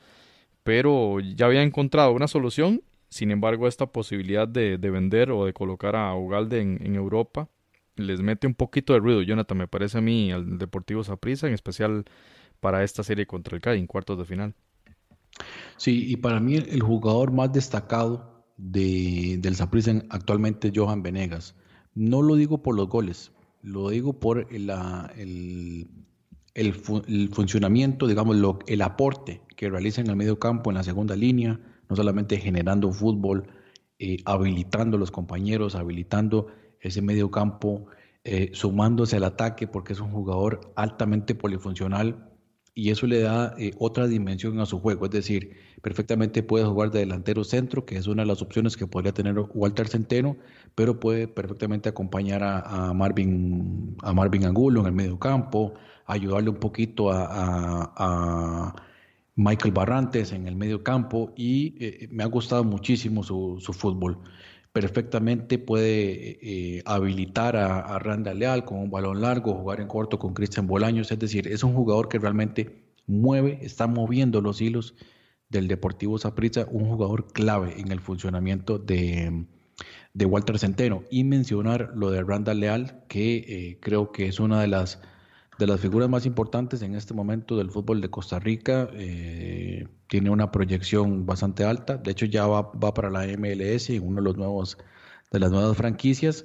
Pero 0.62 1.20
ya 1.20 1.46
había 1.46 1.62
encontrado 1.62 2.12
una 2.12 2.28
solución, 2.28 2.82
sin 3.08 3.30
embargo 3.30 3.66
esta 3.66 3.86
posibilidad 3.86 4.46
de, 4.46 4.78
de 4.78 4.90
vender 4.90 5.30
o 5.30 5.46
de 5.46 5.54
colocar 5.54 5.96
a 5.96 6.14
Ugalde 6.14 6.60
en, 6.60 6.94
Europa 6.94 7.48
les 7.96 8.20
mete 8.20 8.46
un 8.46 8.54
poquito 8.54 8.94
de 8.94 8.98
ruido, 9.00 9.20
Jonathan, 9.20 9.58
me 9.58 9.68
parece 9.68 9.98
a 9.98 10.00
mí, 10.00 10.32
al 10.32 10.58
Deportivo 10.58 11.04
Saprissa, 11.04 11.48
en 11.48 11.52
especial 11.52 12.04
para 12.58 12.82
esta 12.82 13.02
serie 13.02 13.26
contra 13.26 13.56
el 13.56 13.60
CAI 13.60 13.78
en 13.78 13.86
cuartos 13.86 14.16
de 14.16 14.24
final. 14.24 14.54
Sí, 15.76 16.10
y 16.10 16.16
para 16.16 16.40
mí 16.40 16.56
el 16.56 16.82
jugador 16.82 17.30
más 17.32 17.52
destacado 17.52 18.44
de, 18.56 19.36
del 19.38 19.56
Saprissa 19.56 20.02
actualmente 20.08 20.68
es 20.68 20.74
Johan 20.74 21.02
Venegas. 21.02 21.54
No 21.94 22.22
lo 22.22 22.36
digo 22.36 22.62
por 22.62 22.74
los 22.74 22.88
goles, 22.88 23.32
lo 23.62 23.90
digo 23.90 24.18
por 24.18 24.52
la, 24.52 25.12
el, 25.16 25.88
el, 26.54 26.74
funcionamiento, 26.74 28.06
digamos, 28.06 28.36
lo, 28.36 28.58
el 28.66 28.82
aporte 28.82 29.42
que 29.56 29.68
realiza 29.68 30.00
en 30.00 30.08
el 30.08 30.16
medio 30.16 30.38
campo, 30.38 30.70
en 30.70 30.76
la 30.76 30.82
segunda 30.82 31.16
línea, 31.16 31.60
no 31.88 31.96
solamente 31.96 32.38
generando 32.38 32.92
fútbol, 32.92 33.48
eh, 33.98 34.18
habilitando 34.24 34.96
a 34.96 35.00
los 35.00 35.10
compañeros, 35.10 35.74
habilitando 35.74 36.46
ese 36.80 37.02
medio 37.02 37.30
campo, 37.30 37.86
eh, 38.24 38.50
sumándose 38.54 39.16
al 39.16 39.24
ataque, 39.24 39.66
porque 39.66 39.92
es 39.92 40.00
un 40.00 40.10
jugador 40.10 40.72
altamente 40.76 41.34
polifuncional 41.34 42.29
y 42.80 42.88
eso 42.88 43.06
le 43.06 43.20
da 43.20 43.54
eh, 43.58 43.72
otra 43.78 44.06
dimensión 44.06 44.58
a 44.58 44.64
su 44.64 44.80
juego. 44.80 45.04
Es 45.04 45.10
decir, 45.10 45.54
perfectamente 45.82 46.42
puede 46.42 46.64
jugar 46.64 46.90
de 46.90 47.00
delantero 47.00 47.44
centro, 47.44 47.84
que 47.84 47.98
es 47.98 48.06
una 48.06 48.22
de 48.22 48.28
las 48.28 48.40
opciones 48.40 48.74
que 48.74 48.86
podría 48.86 49.12
tener 49.12 49.34
Walter 49.52 49.86
Centeno, 49.86 50.38
pero 50.74 50.98
puede 50.98 51.28
perfectamente 51.28 51.90
acompañar 51.90 52.42
a, 52.42 52.94
Marvin, 52.94 53.96
a 54.02 54.14
Marvin 54.14 54.46
Angulo 54.46 54.80
en 54.80 54.86
el 54.86 54.92
medio 54.92 55.18
campo, 55.18 55.74
ayudarle 56.06 56.48
un 56.48 56.56
poquito 56.56 57.10
a, 57.12 58.74
Michael 59.36 59.72
Barrantes 59.72 60.32
en 60.32 60.48
el 60.48 60.56
medio 60.56 60.82
campo 60.82 61.32
y 61.34 61.74
eh, 61.82 62.08
me 62.10 62.24
ha 62.24 62.26
gustado 62.26 62.62
muchísimo 62.64 63.22
su, 63.22 63.56
su 63.58 63.72
fútbol 63.72 64.18
perfectamente 64.72 65.58
puede 65.58 66.38
eh, 66.42 66.82
habilitar 66.84 67.56
a, 67.56 67.80
a, 67.80 67.98
Randa 67.98 68.34
Leal 68.34 68.64
con 68.64 68.78
un 68.78 68.90
balón 68.90 69.20
largo, 69.20 69.54
jugar 69.54 69.80
en 69.80 69.88
corto 69.88 70.18
con 70.18 70.34
Cristian 70.34 70.66
Bolaños, 70.66 71.10
es 71.10 71.18
decir, 71.18 71.48
es 71.48 71.64
un 71.64 71.74
jugador 71.74 72.08
que 72.08 72.18
realmente 72.18 72.84
mueve, 73.06 73.58
está 73.62 73.86
moviendo 73.86 74.40
los 74.40 74.60
hilos 74.60 74.94
del 75.48 75.68
Deportivo 75.68 76.16
Saprissa, 76.18 76.66
un 76.70 76.88
jugador 76.88 77.26
clave 77.32 77.78
en 77.78 77.90
el 77.90 78.00
funcionamiento 78.00 78.78
de, 78.78 79.46
de 80.14 80.24
Walter 80.24 80.58
Centeno. 80.58 81.02
Y 81.10 81.24
mencionar 81.24 81.90
lo 81.94 82.10
de 82.10 82.22
Randa 82.22 82.54
Leal, 82.54 83.04
que 83.08 83.36
eh, 83.36 83.78
creo 83.80 84.12
que 84.12 84.26
es 84.26 84.40
una 84.40 84.60
de 84.60 84.68
las 84.68 85.00
de 85.60 85.66
las 85.66 85.78
figuras 85.78 86.08
más 86.08 86.24
importantes 86.24 86.80
en 86.80 86.94
este 86.94 87.12
momento 87.12 87.54
del 87.58 87.70
fútbol 87.70 88.00
de 88.00 88.08
Costa 88.08 88.38
Rica. 88.38 88.88
Eh, 88.94 89.86
tiene 90.08 90.30
una 90.30 90.50
proyección 90.50 91.26
bastante 91.26 91.64
alta. 91.64 91.98
De 91.98 92.12
hecho, 92.12 92.24
ya 92.24 92.46
va, 92.46 92.72
para 92.72 93.10
la 93.10 93.26
MLS 93.36 93.90
uno 94.00 94.16
de 94.16 94.22
los 94.22 94.36
nuevos 94.38 94.78
de 95.30 95.38
las 95.38 95.52
nuevas 95.52 95.76
franquicias 95.76 96.44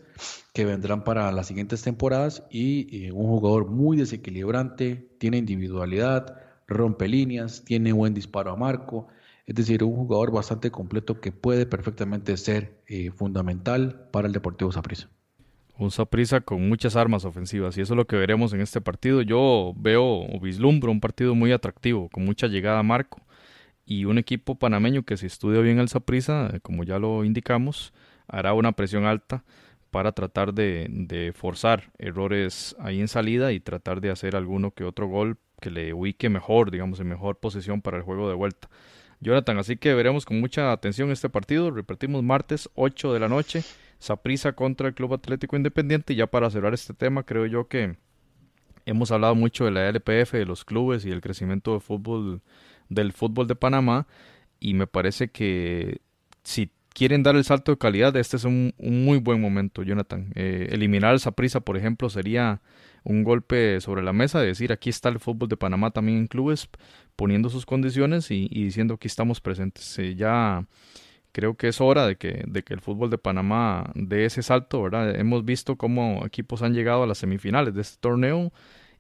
que 0.54 0.66
vendrán 0.66 1.04
para 1.06 1.32
las 1.32 1.48
siguientes 1.48 1.82
temporadas 1.82 2.44
y, 2.52 3.10
un 3.12 3.26
jugador 3.26 3.68
muy 3.68 3.98
desequilibrante, 3.98 5.10
tiene 5.18 5.38
individualidad, 5.38 6.38
rompe 6.68 7.08
líneas, 7.08 7.64
tiene 7.64 7.94
buen 7.94 8.14
disparo 8.14 8.52
a 8.52 8.56
marco, 8.56 9.08
es 9.48 9.56
decir, 9.56 9.84
un 9.84 9.96
jugador 9.96 10.32
bastante 10.32 10.70
completo 10.70 11.20
que 11.20 11.32
puede 11.32 11.66
perfectamente 11.66 12.38
ser 12.38 12.84
eh, 12.86 13.10
fundamental 13.12 14.08
para 14.12 14.28
el 14.28 14.34
Deportivo 14.34 14.72
Saprissa 14.72 15.10
un 15.78 15.92
Saprissa 15.92 16.42
con 16.42 16.68
muchas 16.68 16.96
armas 16.96 17.26
ofensivas 17.26 17.78
y 17.78 17.82
eso 17.82 17.94
es 17.94 17.98
lo 17.98 18.08
que 18.08 18.16
veremos 18.16 18.54
en 18.54 18.62
este 18.62 18.82
partido. 18.82 19.22
Yo 19.22 19.74
veo 19.76 20.04
o 20.04 20.40
vislumbro 20.40 20.92
un 20.92 21.02
partido 21.02 21.36
muy 21.36 21.52
atractivo, 21.52 22.10
con 22.10 22.26
mucha 22.26 22.48
llegada 22.48 22.80
a 22.80 22.84
marco 22.84 23.22
y 23.86 24.06
un 24.06 24.18
equipo 24.18 24.56
panameño 24.56 25.04
que 25.04 25.18
si 25.18 25.28
estudia 25.28 25.62
bien 25.62 25.80
el 25.80 25.90
Saprissa, 25.90 26.50
eh, 26.54 26.60
como 26.62 26.84
ya 26.84 27.00
lo 27.00 27.24
indicamos, 27.24 27.94
hará 28.28 28.54
una 28.54 28.72
presión 28.72 29.06
alta 29.06 29.44
para 29.92 30.12
tratar 30.12 30.54
de, 30.54 30.88
de, 30.90 31.32
forzar 31.34 31.92
errores 32.00 32.76
ahí 32.80 33.00
en 33.00 33.08
salida 33.08 33.54
y 33.54 33.60
tratar 33.60 34.02
de 34.02 34.12
hacer 34.12 34.36
alguno 34.36 34.72
que 34.72 34.84
otro 34.84 35.08
gol 35.08 35.38
que 35.62 35.70
le 35.70 35.94
ubique 35.94 36.30
mejor, 36.30 36.72
digamos, 36.72 37.00
en 37.00 37.08
mejor 37.08 37.38
posición 37.38 37.82
para 37.82 37.98
el 37.98 38.04
juego 38.04 38.28
de 38.28 38.36
vuelta. 38.36 38.70
Jonathan, 39.22 39.58
así 39.58 39.78
que 39.78 39.94
veremos 39.94 40.26
con 40.26 40.42
mucha 40.42 40.72
atención 40.74 41.12
este 41.12 41.30
partido. 41.30 41.72
Repetimos 41.72 42.24
martes 42.24 42.70
8 42.76 43.14
de 43.14 43.20
la 43.20 43.30
noche 43.30 43.64
Saprisa 44.06 44.54
contra 44.54 44.88
el 44.88 44.94
Club 44.94 45.14
Atlético 45.14 45.56
Independiente. 45.56 46.14
Y 46.14 46.18
ya 46.18 46.28
para 46.28 46.50
cerrar 46.50 46.74
este 46.74 46.94
tema, 46.94 47.24
creo 47.24 47.46
yo 47.46 47.68
que 47.68 47.98
hemos 48.86 49.12
hablado 49.12 49.36
mucho 49.36 49.66
de 49.66 49.72
la 49.72 49.90
LPF, 49.90 50.34
de 50.34 50.46
los 50.46 50.64
clubes 50.64 51.06
y 51.06 51.10
del 51.10 51.22
crecimiento 51.22 51.74
de 51.74 51.80
fútbol, 51.80 52.42
del 52.90 53.14
fútbol 53.14 53.48
de 53.48 53.56
Panamá. 53.56 54.08
Y 54.60 54.76
me 54.76 54.88
parece 54.88 55.30
que 55.30 56.02
si 56.44 56.72
quieren 56.94 57.24
dar 57.24 57.36
el 57.36 57.44
salto 57.44 57.72
de 57.72 57.78
calidad, 57.78 58.16
este 58.16 58.38
es 58.38 58.46
un, 58.46 58.74
muy 58.78 59.18
buen 59.18 59.42
momento, 59.42 59.84
Jonathan. 59.84 60.32
Eh, 60.36 60.70
eliminar 60.72 61.12
al 61.12 61.20
Saprisa, 61.20 61.60
por 61.60 61.76
ejemplo, 61.76 62.10
sería 62.10 62.62
un 63.04 63.24
golpe 63.24 63.82
sobre 63.82 64.02
la 64.02 64.14
mesa, 64.14 64.40
de 64.40 64.48
decir 64.48 64.72
aquí 64.72 64.90
está 64.90 65.10
el 65.10 65.20
fútbol 65.20 65.50
de 65.50 65.58
Panamá 65.58 65.92
también 65.92 66.20
en 66.20 66.28
clubes, 66.28 66.70
poniendo 67.16 67.50
sus 67.50 67.66
condiciones 67.66 68.32
y, 68.32 68.48
diciendo 68.48 68.98
que 68.98 69.08
estamos 69.08 69.42
presentes. 69.42 70.00
Eh, 70.00 70.16
ya 70.16 70.66
creo 71.36 71.56
que 71.58 71.68
es 71.68 71.82
hora 71.82 72.08
de 72.08 72.16
que, 72.16 72.46
de 72.48 72.64
que 72.64 72.74
el 72.74 72.80
fútbol 72.80 73.10
de 73.10 73.18
Panamá 73.18 73.92
dé 73.94 74.24
ese 74.24 74.42
salto, 74.42 74.82
¿verdad? 74.82 75.20
Hemos 75.20 75.44
visto 75.44 75.76
cómo 75.76 76.26
equipos 76.26 76.62
han 76.62 76.74
llegado 76.74 77.04
a 77.04 77.08
las 77.08 77.18
semifinales 77.18 77.74
de 77.74 77.82
este 77.82 77.98
torneo 78.00 78.54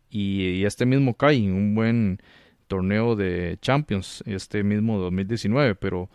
y, 0.09 0.65
este 0.65 0.85
mismo 0.85 1.13
CAI, 1.13 1.49
un 1.49 1.75
buen 1.75 2.21
torneo 2.67 3.15
de 3.15 3.57
Champions, 3.61 4.21
este 4.25 4.63
mismo 4.63 4.99
2019, 4.99 5.75
pero 5.75 6.09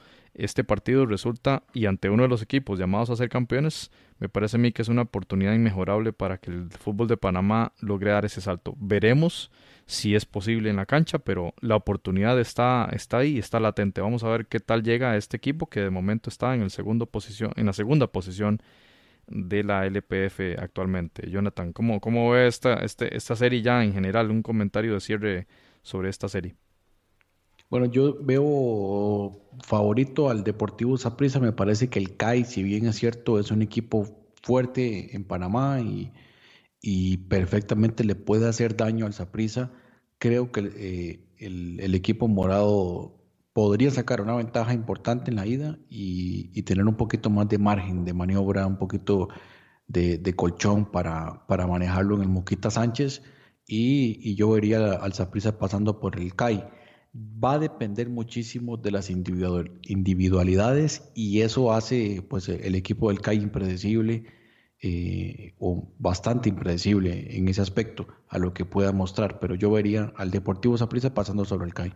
este 0.45 0.65
partido 0.65 1.07
resulta, 1.07 1.63
y 1.75 1.87
ante 1.87 2.11
uno 2.11 2.23
de 2.23 2.29
los 2.29 2.43
equipos 2.43 2.79
llamados 2.79 3.11
a 3.11 3.17
ser 3.17 3.29
campeones, 3.29 3.91
me 4.19 4.29
parece 4.29 4.57
a 4.57 4.61
mí 4.61 4.73
que 4.73 4.83
es 4.83 4.89
una 4.89 5.03
oportunidad 5.03 5.55
inmejorable 5.55 6.13
para 6.13 6.39
que 6.39 6.51
el 6.51 6.71
fútbol 6.71 7.09
de 7.09 7.17
Panamá 7.17 7.73
logre 7.81 8.11
dar 8.11 8.25
ese 8.25 8.41
salto. 8.41 8.75
Veremos 8.79 9.51
si 9.87 10.15
es 10.15 10.25
posible 10.25 10.71
en 10.71 10.77
la 10.77 10.87
cancha, 10.87 11.19
pero 11.19 11.55
la 11.61 11.77
oportunidad 11.77 12.39
está, 12.39 12.89
está 12.93 13.19
ahí, 13.19 13.39
está 13.39 13.61
latente. 13.61 14.01
Vamos 14.01 14.23
a 14.23 14.29
ver 14.29 14.47
qué 14.47 14.61
tal 14.61 14.83
llega 14.83 15.17
este 15.17 15.37
equipo 15.37 15.69
que 15.69 15.81
de 15.81 15.91
momento 15.91 16.31
está 16.31 16.55
en, 16.55 16.63
el 16.63 16.71
segundo 16.71 17.07
posición, 17.07 17.53
en 17.57 17.67
la 17.67 17.73
segunda 17.73 18.07
posición 18.07 18.63
de 19.27 19.65
la 19.65 19.87
LPF 19.87 20.59
actualmente. 20.59 21.31
Jonathan, 21.31 21.73
¿cómo, 21.73 22.01
cómo 22.01 22.31
ve 22.31 22.47
esta, 22.47 22.75
este, 22.75 23.17
esta 23.17 23.37
serie 23.37 23.63
ya 23.63 23.83
en 23.83 23.93
general? 23.93 24.31
Un 24.31 24.43
comentario 24.43 24.95
de 24.95 25.01
cierre 25.01 25.47
sobre 25.83 26.09
esta 26.09 26.29
serie. 26.29 26.55
Bueno, 27.71 27.87
yo 27.87 28.17
veo 28.23 29.41
favorito 29.63 30.29
al 30.29 30.45
Deportivo 30.45 30.97
Saprissa. 30.99 31.41
Me 31.41 31.53
parece 31.53 31.89
que 31.89 31.99
el 31.99 32.17
CAI, 32.17 32.45
si 32.45 32.63
bien 32.63 32.87
es 32.87 32.97
cierto, 32.97 33.39
es 33.39 33.51
un 33.51 33.63
equipo 33.63 34.07
fuerte 34.43 35.15
en 35.17 35.25
Panamá 35.25 35.81
y, 35.81 36.13
y 36.83 37.19
perfectamente 37.19 38.05
le 38.05 38.17
puede 38.17 38.49
hacer 38.49 38.77
daño 38.77 39.07
al 39.07 39.13
Saprissa 39.15 39.73
creo 40.21 40.53
que 40.53 40.71
eh, 40.77 41.21
el, 41.39 41.95
equipo 41.97 42.29
morado 42.29 43.17
podría 43.53 43.91
sacar 43.91 44.21
una 44.21 44.37
ventaja 44.37 44.75
importante 44.75 45.31
en 45.31 45.37
la 45.37 45.47
ida 45.47 45.79
y, 45.89 46.63
tener 46.63 46.85
un 46.87 46.97
poquito 46.97 47.31
más 47.31 47.49
de 47.49 47.59
margen 47.59 48.05
de 48.05 48.13
maniobra, 48.13 48.67
un 48.67 48.79
poquito 48.79 49.29
de, 49.89 50.35
colchón 50.37 50.93
para, 50.93 51.47
para, 51.49 51.67
manejarlo 51.67 52.17
en 52.17 52.23
el 52.23 52.29
Moquita 52.29 52.71
Sánchez 52.71 53.23
y, 53.67 54.35
yo 54.37 54.51
vería 54.51 54.93
al 54.93 55.15
Saprissa 55.15 55.59
pasando 55.59 55.99
por 56.01 56.19
el 56.19 56.35
CAI. 56.37 56.69
Va 57.13 57.55
a 57.55 57.59
depender 57.59 58.09
muchísimo 58.09 58.77
de 58.77 58.93
las 58.93 59.11
individualidades 59.11 61.11
y 61.13 61.41
eso 61.41 61.73
hace 61.73 62.25
pues, 62.29 62.49
el 62.49 62.77
equipo 62.77 63.09
del 63.09 63.21
CAI 63.21 63.39
impredecible 63.39 64.27
eh, 64.81 65.55
o 65.59 65.93
bastante 65.99 66.49
impredecible 66.49 67.37
en 67.37 67.49
ese 67.49 67.63
aspecto 67.63 68.07
a 68.29 68.39
lo 68.39 68.55
que 68.55 68.65
pueda 68.65 68.93
mostrar, 68.93 69.41
pero 69.41 69.57
yo 69.57 69.73
vería 69.73 70.13
al 70.17 70.31
Deportivo 70.31 70.79
Saprissa 70.79 71.13
pasando 71.13 71.45
sobre 71.45 71.67
el 71.67 71.75
CAI. 71.75 71.93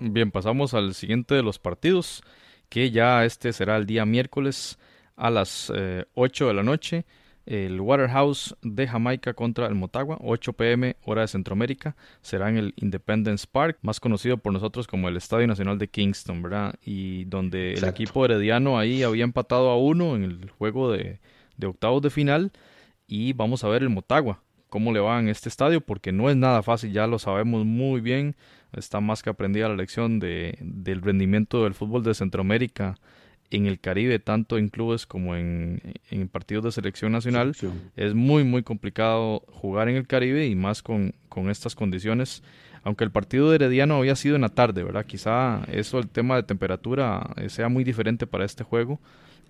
Bien, 0.00 0.32
pasamos 0.32 0.74
al 0.74 0.94
siguiente 0.94 1.36
de 1.36 1.44
los 1.44 1.60
partidos, 1.60 2.24
que 2.68 2.90
ya 2.90 3.24
este 3.24 3.52
será 3.52 3.76
el 3.76 3.86
día 3.86 4.04
miércoles 4.04 4.80
a 5.14 5.30
las 5.30 5.70
8 5.70 5.76
eh, 5.76 6.04
de 6.48 6.54
la 6.54 6.64
noche 6.64 7.06
el 7.46 7.80
Waterhouse 7.80 8.56
de 8.62 8.86
Jamaica 8.86 9.32
contra 9.34 9.66
el 9.66 9.74
Motagua, 9.74 10.18
8 10.20 10.52
pm 10.52 10.96
hora 11.04 11.22
de 11.22 11.28
Centroamérica, 11.28 11.96
será 12.20 12.48
en 12.48 12.56
el 12.56 12.74
Independence 12.76 13.46
Park, 13.50 13.78
más 13.82 14.00
conocido 14.00 14.36
por 14.36 14.52
nosotros 14.52 14.86
como 14.86 15.08
el 15.08 15.16
Estadio 15.16 15.46
Nacional 15.46 15.78
de 15.78 15.88
Kingston, 15.88 16.42
¿verdad? 16.42 16.74
Y 16.84 17.24
donde 17.26 17.74
el 17.74 17.84
equipo 17.84 18.24
herediano 18.24 18.78
ahí 18.78 19.02
había 19.02 19.24
empatado 19.24 19.70
a 19.70 19.78
uno 19.78 20.16
en 20.16 20.24
el 20.24 20.50
juego 20.50 20.92
de, 20.92 21.20
de 21.56 21.66
octavos 21.66 22.02
de 22.02 22.10
final. 22.10 22.52
Y 23.06 23.32
vamos 23.32 23.62
a 23.62 23.68
ver 23.68 23.82
el 23.82 23.88
Motagua, 23.88 24.42
cómo 24.68 24.92
le 24.92 24.98
va 24.98 25.20
en 25.20 25.28
este 25.28 25.48
estadio, 25.48 25.80
porque 25.80 26.10
no 26.10 26.28
es 26.28 26.36
nada 26.36 26.62
fácil, 26.62 26.92
ya 26.92 27.06
lo 27.06 27.20
sabemos 27.20 27.64
muy 27.64 28.00
bien, 28.00 28.34
está 28.72 29.00
más 29.00 29.22
que 29.22 29.30
aprendida 29.30 29.68
la 29.68 29.76
lección 29.76 30.18
de, 30.18 30.58
del 30.60 31.02
rendimiento 31.02 31.62
del 31.62 31.74
fútbol 31.74 32.02
de 32.02 32.14
Centroamérica 32.14 32.96
en 33.50 33.66
el 33.66 33.78
Caribe, 33.78 34.18
tanto 34.18 34.58
en 34.58 34.68
clubes 34.68 35.06
como 35.06 35.36
en, 35.36 35.80
partidos 36.32 36.64
de 36.64 36.72
selección 36.72 37.12
nacional. 37.12 37.54
Es 37.96 38.14
muy, 38.14 38.44
muy 38.44 38.62
complicado 38.62 39.44
jugar 39.52 39.88
en 39.88 39.96
el 39.96 40.06
Caribe 40.06 40.46
y 40.46 40.54
más 40.54 40.82
con, 40.82 41.14
con, 41.28 41.50
estas 41.50 41.74
condiciones. 41.74 42.42
Aunque 42.82 43.04
el 43.04 43.10
partido 43.10 43.50
de 43.50 43.56
Herediano 43.56 43.96
había 43.96 44.16
sido 44.16 44.36
en 44.36 44.42
la 44.42 44.48
tarde, 44.48 44.84
¿verdad? 44.84 45.06
Quizá 45.06 45.62
eso, 45.70 45.98
el 45.98 46.08
tema 46.08 46.36
de 46.36 46.44
temperatura, 46.44 47.30
eh, 47.36 47.48
sea 47.48 47.68
muy 47.68 47.84
diferente 47.84 48.26
para 48.26 48.44
este 48.44 48.64
juego. 48.64 49.00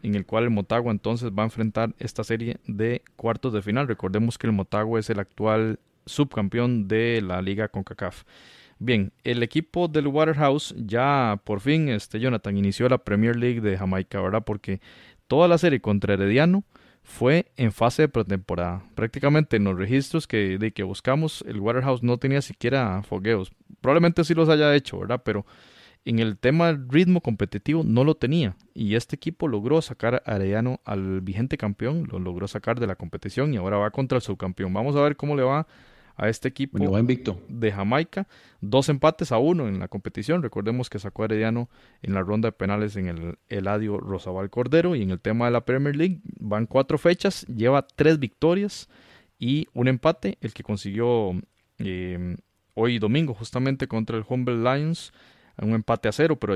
en 0.02 0.14
el 0.14 0.26
cual 0.26 0.44
el 0.44 0.50
Motagua 0.50 0.92
entonces 0.92 1.30
va 1.30 1.42
a 1.42 1.46
enfrentar 1.46 1.94
esta 1.98 2.22
serie 2.22 2.58
de 2.66 3.02
cuartos 3.16 3.52
de 3.52 3.62
final. 3.62 3.88
Recordemos 3.88 4.38
que 4.38 4.46
el 4.46 4.52
Motagua 4.52 5.00
es 5.00 5.10
el 5.10 5.18
actual 5.18 5.80
subcampeón 6.04 6.86
de 6.86 7.20
la 7.22 7.42
liga 7.42 7.68
CONCACAF. 7.68 8.24
Bien, 8.78 9.12
el 9.24 9.42
equipo 9.42 9.88
del 9.88 10.06
Waterhouse 10.08 10.74
ya 10.76 11.40
por 11.44 11.60
fin, 11.60 11.88
este 11.88 12.20
Jonathan, 12.20 12.56
inició 12.56 12.88
la 12.88 12.98
Premier 12.98 13.34
League 13.34 13.60
de 13.62 13.78
Jamaica, 13.78 14.20
¿verdad? 14.20 14.44
Porque 14.44 14.80
toda 15.26 15.48
la 15.48 15.56
serie 15.56 15.80
contra 15.80 16.14
Herediano 16.14 16.62
fue 17.02 17.46
en 17.56 17.72
fase 17.72 18.02
de 18.02 18.08
pretemporada. 18.08 18.82
Prácticamente 18.94 19.56
en 19.56 19.64
los 19.64 19.78
registros 19.78 20.26
que, 20.26 20.58
de 20.58 20.72
que 20.72 20.82
buscamos, 20.82 21.42
el 21.46 21.60
Waterhouse 21.60 22.02
no 22.02 22.18
tenía 22.18 22.42
siquiera 22.42 23.02
fogueos. 23.02 23.50
Probablemente 23.80 24.24
sí 24.24 24.34
los 24.34 24.48
haya 24.48 24.74
hecho, 24.74 24.98
¿verdad? 24.98 25.22
Pero 25.24 25.46
en 26.04 26.18
el 26.18 26.36
tema 26.36 26.66
del 26.66 26.88
ritmo 26.88 27.20
competitivo 27.20 27.82
no 27.82 28.04
lo 28.04 28.16
tenía. 28.16 28.56
Y 28.74 28.94
este 28.94 29.16
equipo 29.16 29.48
logró 29.48 29.80
sacar 29.80 30.22
a 30.26 30.36
Herediano 30.36 30.80
al 30.84 31.22
vigente 31.22 31.56
campeón, 31.56 32.08
lo 32.10 32.18
logró 32.18 32.46
sacar 32.46 32.78
de 32.78 32.86
la 32.86 32.96
competición 32.96 33.54
y 33.54 33.56
ahora 33.56 33.78
va 33.78 33.90
contra 33.90 34.16
el 34.16 34.22
subcampeón. 34.22 34.72
Vamos 34.74 34.96
a 34.96 35.02
ver 35.02 35.16
cómo 35.16 35.34
le 35.34 35.44
va 35.44 35.66
a 36.16 36.28
este 36.28 36.48
equipo 36.48 36.78
de 36.78 37.72
Jamaica. 37.72 38.26
Dos 38.60 38.88
empates 38.88 39.32
a 39.32 39.38
uno 39.38 39.68
en 39.68 39.78
la 39.78 39.88
competición. 39.88 40.42
Recordemos 40.42 40.88
que 40.90 40.98
sacó 40.98 41.22
a 41.22 41.24
Herediano 41.26 41.68
en 42.02 42.14
la 42.14 42.22
ronda 42.22 42.48
de 42.48 42.52
penales 42.52 42.96
en 42.96 43.08
el 43.08 43.38
Eladio 43.48 43.98
Rosabal 43.98 44.50
Cordero. 44.50 44.96
Y 44.96 45.02
en 45.02 45.10
el 45.10 45.20
tema 45.20 45.46
de 45.46 45.50
la 45.52 45.64
Premier 45.64 45.94
League 45.94 46.20
van 46.40 46.66
cuatro 46.66 46.98
fechas, 46.98 47.46
lleva 47.46 47.86
tres 47.86 48.18
victorias 48.18 48.88
y 49.38 49.68
un 49.74 49.88
empate, 49.88 50.38
el 50.40 50.54
que 50.54 50.62
consiguió 50.62 51.32
eh, 51.78 52.36
hoy 52.74 52.98
domingo 52.98 53.34
justamente 53.34 53.86
contra 53.86 54.16
el 54.16 54.24
Humble 54.26 54.56
Lions 54.56 55.12
un 55.58 55.72
empate 55.72 56.08
a 56.08 56.12
cero, 56.12 56.36
pero 56.36 56.54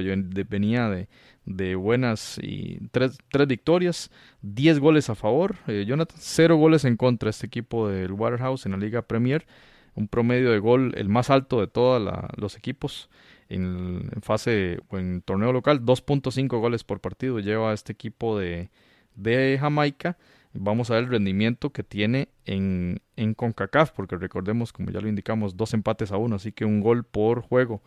venía 0.49 0.89
de, 0.89 1.09
de 1.47 1.75
buenas 1.75 2.39
y 2.43 2.81
tres, 2.91 3.19
tres, 3.31 3.47
victorias, 3.47 4.11
diez 4.43 4.79
goles 4.79 5.09
a 5.11 5.15
favor, 5.15 5.57
eh, 5.67 5.85
Jonathan, 5.87 6.19
cero 6.21 6.57
goles 6.57 6.85
en 6.85 6.97
contra 6.97 7.31
este 7.31 7.47
equipo 7.47 7.89
del 7.89 8.13
Waterhouse 8.13 8.67
en 8.67 8.73
la 8.73 8.79
Liga 8.79 9.03
Premier, 9.03 9.47
un 9.95 10.09
promedio 10.09 10.51
de 10.51 10.59
gol 10.59 10.93
el 10.97 11.09
más 11.09 11.31
alto 11.31 11.61
de 11.61 11.67
todos 11.67 12.01
los 12.37 12.57
equipos 12.57 13.09
en, 13.49 14.11
fase 14.23 14.79
o 14.89 14.99
en 14.99 15.23
torneo 15.23 15.53
local, 15.53 15.85
2.5 15.85 16.61
goles 16.61 16.85
por 16.85 17.01
partido 17.01 17.41
lleva 17.41 17.73
este 17.73 17.93
equipo 17.93 18.39
de, 18.39 18.71
de 19.17 19.59
Jamaica. 19.61 20.17
Vamos 20.53 20.91
a 20.91 20.95
ver 20.95 21.05
el 21.05 21.11
rendimiento 21.11 21.71
que 21.71 21.85
tiene 21.85 22.29
en, 22.45 23.01
en 23.17 23.35
CONCACAF, 23.35 23.93
porque 23.93 24.17
recordemos, 24.17 24.73
como 24.73 24.91
ya 24.91 25.01
lo 25.01 25.09
indicamos, 25.09 25.57
dos 25.57 25.75
empates 25.75 26.11
a 26.11 26.17
uno, 26.17 26.37
así 26.37 26.51
que 26.51 26.65
un 26.65 26.81
gol 26.81 27.05
por 27.05 27.41
juego 27.43 27.83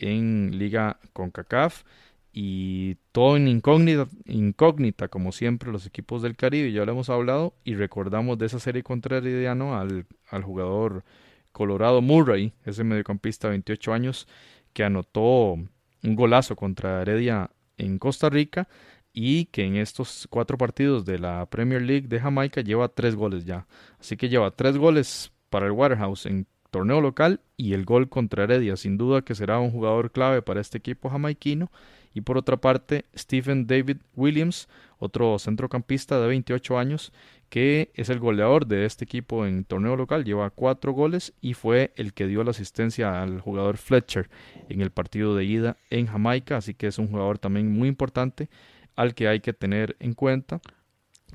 en 0.00 0.58
Liga 0.58 0.98
CONCACAF 1.12 1.84
y 2.32 2.96
todo 3.12 3.36
en 3.36 3.48
incógnita, 3.48 4.08
incógnita, 4.26 5.08
como 5.08 5.32
siempre, 5.32 5.72
los 5.72 5.86
equipos 5.86 6.22
del 6.22 6.36
Caribe, 6.36 6.72
ya 6.72 6.84
lo 6.84 6.92
hemos 6.92 7.10
hablado, 7.10 7.54
y 7.64 7.74
recordamos 7.74 8.38
de 8.38 8.46
esa 8.46 8.60
serie 8.60 8.82
contra 8.82 9.18
Herediano 9.18 9.76
al, 9.78 10.06
al 10.28 10.44
jugador 10.44 11.04
Colorado 11.52 12.02
Murray, 12.02 12.52
ese 12.64 12.84
mediocampista 12.84 13.48
de 13.48 13.52
28 13.52 13.92
años, 13.92 14.28
que 14.72 14.84
anotó 14.84 15.54
un 16.02 16.16
golazo 16.16 16.56
contra 16.56 17.02
Heredia 17.02 17.50
en 17.76 17.98
Costa 17.98 18.30
Rica 18.30 18.68
y 19.12 19.46
que 19.46 19.64
en 19.64 19.76
estos 19.76 20.26
cuatro 20.30 20.56
partidos 20.56 21.04
de 21.04 21.18
la 21.18 21.46
Premier 21.46 21.82
League 21.82 22.06
de 22.06 22.20
Jamaica 22.20 22.60
lleva 22.60 22.88
tres 22.88 23.16
goles 23.16 23.44
ya. 23.44 23.66
Así 23.98 24.16
que 24.16 24.28
lleva 24.28 24.52
tres 24.52 24.76
goles 24.76 25.32
para 25.48 25.66
el 25.66 25.72
Waterhouse 25.72 26.26
en 26.26 26.46
torneo 26.70 27.00
local 27.00 27.40
y 27.56 27.74
el 27.74 27.84
gol 27.84 28.08
contra 28.08 28.44
Heredia. 28.44 28.76
Sin 28.76 28.96
duda 28.96 29.22
que 29.22 29.34
será 29.34 29.58
un 29.58 29.70
jugador 29.70 30.10
clave 30.10 30.42
para 30.42 30.60
este 30.60 30.78
equipo 30.78 31.10
jamaiquino. 31.10 31.70
Y 32.12 32.22
por 32.22 32.36
otra 32.36 32.56
parte, 32.56 33.04
Stephen 33.16 33.66
David 33.66 33.98
Williams, 34.16 34.68
otro 34.98 35.38
centrocampista 35.38 36.20
de 36.20 36.26
28 36.26 36.78
años, 36.78 37.12
que 37.48 37.90
es 37.94 38.08
el 38.08 38.18
goleador 38.18 38.66
de 38.66 38.84
este 38.84 39.04
equipo 39.04 39.46
en 39.46 39.64
torneo 39.64 39.96
local, 39.96 40.24
lleva 40.24 40.50
cuatro 40.50 40.92
goles 40.92 41.32
y 41.40 41.54
fue 41.54 41.92
el 41.96 42.12
que 42.12 42.26
dio 42.26 42.42
la 42.42 42.50
asistencia 42.50 43.22
al 43.22 43.40
jugador 43.40 43.76
Fletcher 43.76 44.28
en 44.68 44.80
el 44.80 44.90
partido 44.90 45.36
de 45.36 45.44
ida 45.44 45.76
en 45.90 46.06
Jamaica, 46.06 46.56
así 46.56 46.74
que 46.74 46.88
es 46.88 46.98
un 46.98 47.08
jugador 47.08 47.38
también 47.38 47.72
muy 47.72 47.88
importante 47.88 48.48
al 48.96 49.14
que 49.14 49.28
hay 49.28 49.40
que 49.40 49.52
tener 49.52 49.96
en 50.00 50.14
cuenta. 50.14 50.60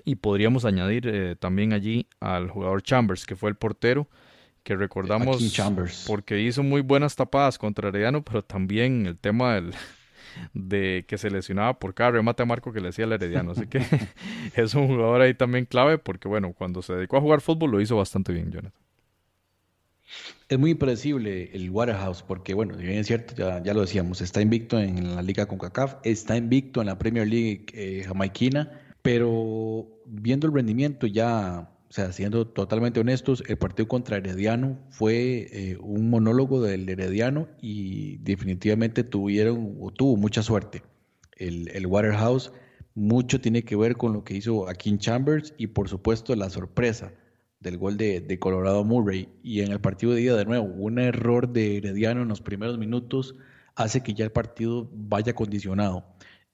Y 0.03 0.15
podríamos 0.15 0.65
añadir 0.65 1.07
eh, 1.07 1.35
también 1.37 1.73
allí 1.73 2.07
al 2.19 2.49
jugador 2.49 2.83
Chambers, 2.83 3.25
que 3.25 3.35
fue 3.35 3.49
el 3.49 3.55
portero 3.55 4.07
que 4.65 4.75
recordamos 4.75 5.37
porque 6.07 6.41
hizo 6.41 6.63
muy 6.63 6.81
buenas 6.81 7.15
tapadas 7.15 7.59
contra 7.59 7.89
Herediano, 7.89 8.23
pero 8.23 8.43
también 8.43 9.05
el 9.05 9.15
tema 9.15 9.53
del, 9.53 9.75
de 10.55 11.05
que 11.07 11.19
se 11.19 11.29
lesionaba 11.29 11.77
por 11.77 11.93
cada 11.93 12.11
remate 12.11 12.41
a 12.41 12.47
Marco 12.47 12.73
que 12.73 12.81
le 12.81 12.89
hacía 12.89 13.05
el 13.05 13.13
Herediano. 13.13 13.51
Así 13.51 13.67
que 13.67 13.79
es 14.55 14.73
un 14.73 14.87
jugador 14.87 15.21
ahí 15.21 15.35
también 15.35 15.65
clave 15.65 15.99
porque, 15.99 16.27
bueno, 16.27 16.51
cuando 16.53 16.81
se 16.81 16.93
dedicó 16.95 17.17
a 17.17 17.21
jugar 17.21 17.41
fútbol 17.41 17.69
lo 17.69 17.79
hizo 17.79 17.95
bastante 17.95 18.33
bien, 18.33 18.51
Jonathan. 18.51 18.81
Es 20.49 20.57
muy 20.57 20.71
impredecible 20.71 21.51
el 21.53 21.69
Waterhouse 21.69 22.23
porque, 22.23 22.55
bueno, 22.55 22.75
bien 22.75 22.97
es 22.97 23.05
cierto, 23.05 23.35
ya, 23.35 23.61
ya, 23.61 23.75
lo 23.75 23.81
decíamos, 23.81 24.19
está 24.21 24.41
invicto 24.41 24.79
en 24.79 25.15
la 25.15 25.21
Liga 25.21 25.45
CONCACAF, 25.45 25.97
está 26.03 26.37
invicto 26.37 26.81
en 26.81 26.87
la 26.87 26.97
Premier 26.97 27.27
League 27.27 27.67
eh, 27.73 28.03
jamaiquina, 28.03 28.81
pero 29.03 29.87
viendo 30.07 30.47
el 30.47 30.53
rendimiento 30.53 31.05
ya 31.05 31.69
sea, 31.95 32.11
siendo 32.11 32.45
totalmente 32.45 32.99
honestos, 32.99 33.41
el 33.47 33.57
partido 33.57 33.87
contra 33.87 34.17
Herediano 34.17 34.77
fue 34.89 35.47
eh, 35.51 35.77
un 35.79 36.09
monólogo 36.09 36.61
del 36.61 36.89
Herediano 36.89 37.47
y 37.61 38.17
definitivamente 38.17 39.05
tuvieron 39.05 39.77
o 39.79 39.91
tuvo 39.91 40.17
mucha 40.17 40.43
suerte. 40.43 40.83
El, 41.37 41.69
el, 41.69 41.87
Waterhouse 41.87 42.51
mucho 42.95 43.39
tiene 43.39 43.63
que 43.63 43.77
ver 43.77 43.95
con 43.95 44.11
lo 44.11 44.25
que 44.25 44.35
hizo 44.35 44.65
King 44.77 44.97
Chambers 44.97 45.53
y 45.57 45.67
por 45.67 45.87
supuesto 45.87 46.35
la 46.35 46.49
sorpresa 46.49 47.13
del 47.61 47.77
gol 47.77 47.95
de, 47.95 48.19
de 48.19 48.39
Colorado 48.39 48.83
Murray. 48.83 49.29
Y 49.41 49.61
en 49.61 49.71
el 49.71 49.79
partido 49.79 50.13
de 50.13 50.19
día 50.19 50.35
de 50.35 50.43
nuevo, 50.43 50.65
un 50.65 50.99
error 50.99 51.47
de 51.47 51.77
Herediano 51.77 52.23
en 52.23 52.27
los 52.27 52.41
primeros 52.41 52.77
minutos 52.77 53.35
hace 53.75 54.03
que 54.03 54.13
ya 54.13 54.25
el 54.25 54.31
partido 54.31 54.89
vaya 54.93 55.33
condicionado. 55.33 56.05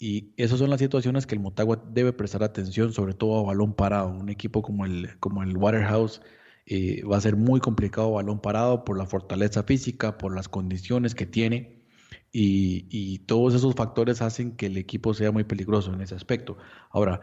Y 0.01 0.33
esas 0.35 0.57
son 0.57 0.71
las 0.71 0.79
situaciones 0.79 1.27
que 1.27 1.35
el 1.35 1.41
Motagua 1.41 1.79
debe 1.93 2.11
prestar 2.11 2.41
atención, 2.41 2.91
sobre 2.91 3.13
todo 3.13 3.37
a 3.37 3.43
balón 3.43 3.75
parado. 3.75 4.09
Un 4.09 4.29
equipo 4.29 4.63
como 4.63 4.83
el, 4.83 5.19
como 5.19 5.43
el 5.43 5.55
Waterhouse 5.55 6.23
eh, 6.65 7.03
va 7.03 7.17
a 7.17 7.21
ser 7.21 7.35
muy 7.35 7.59
complicado 7.59 8.13
balón 8.13 8.41
parado 8.41 8.83
por 8.83 8.97
la 8.97 9.05
fortaleza 9.05 9.61
física, 9.61 10.17
por 10.17 10.33
las 10.33 10.49
condiciones 10.49 11.13
que 11.13 11.27
tiene. 11.27 11.83
Y, 12.31 12.87
y, 12.89 13.19
todos 13.19 13.53
esos 13.53 13.75
factores 13.75 14.23
hacen 14.23 14.55
que 14.55 14.65
el 14.65 14.77
equipo 14.77 15.13
sea 15.13 15.31
muy 15.31 15.43
peligroso 15.43 15.93
en 15.93 16.01
ese 16.01 16.15
aspecto. 16.15 16.57
Ahora, 16.89 17.21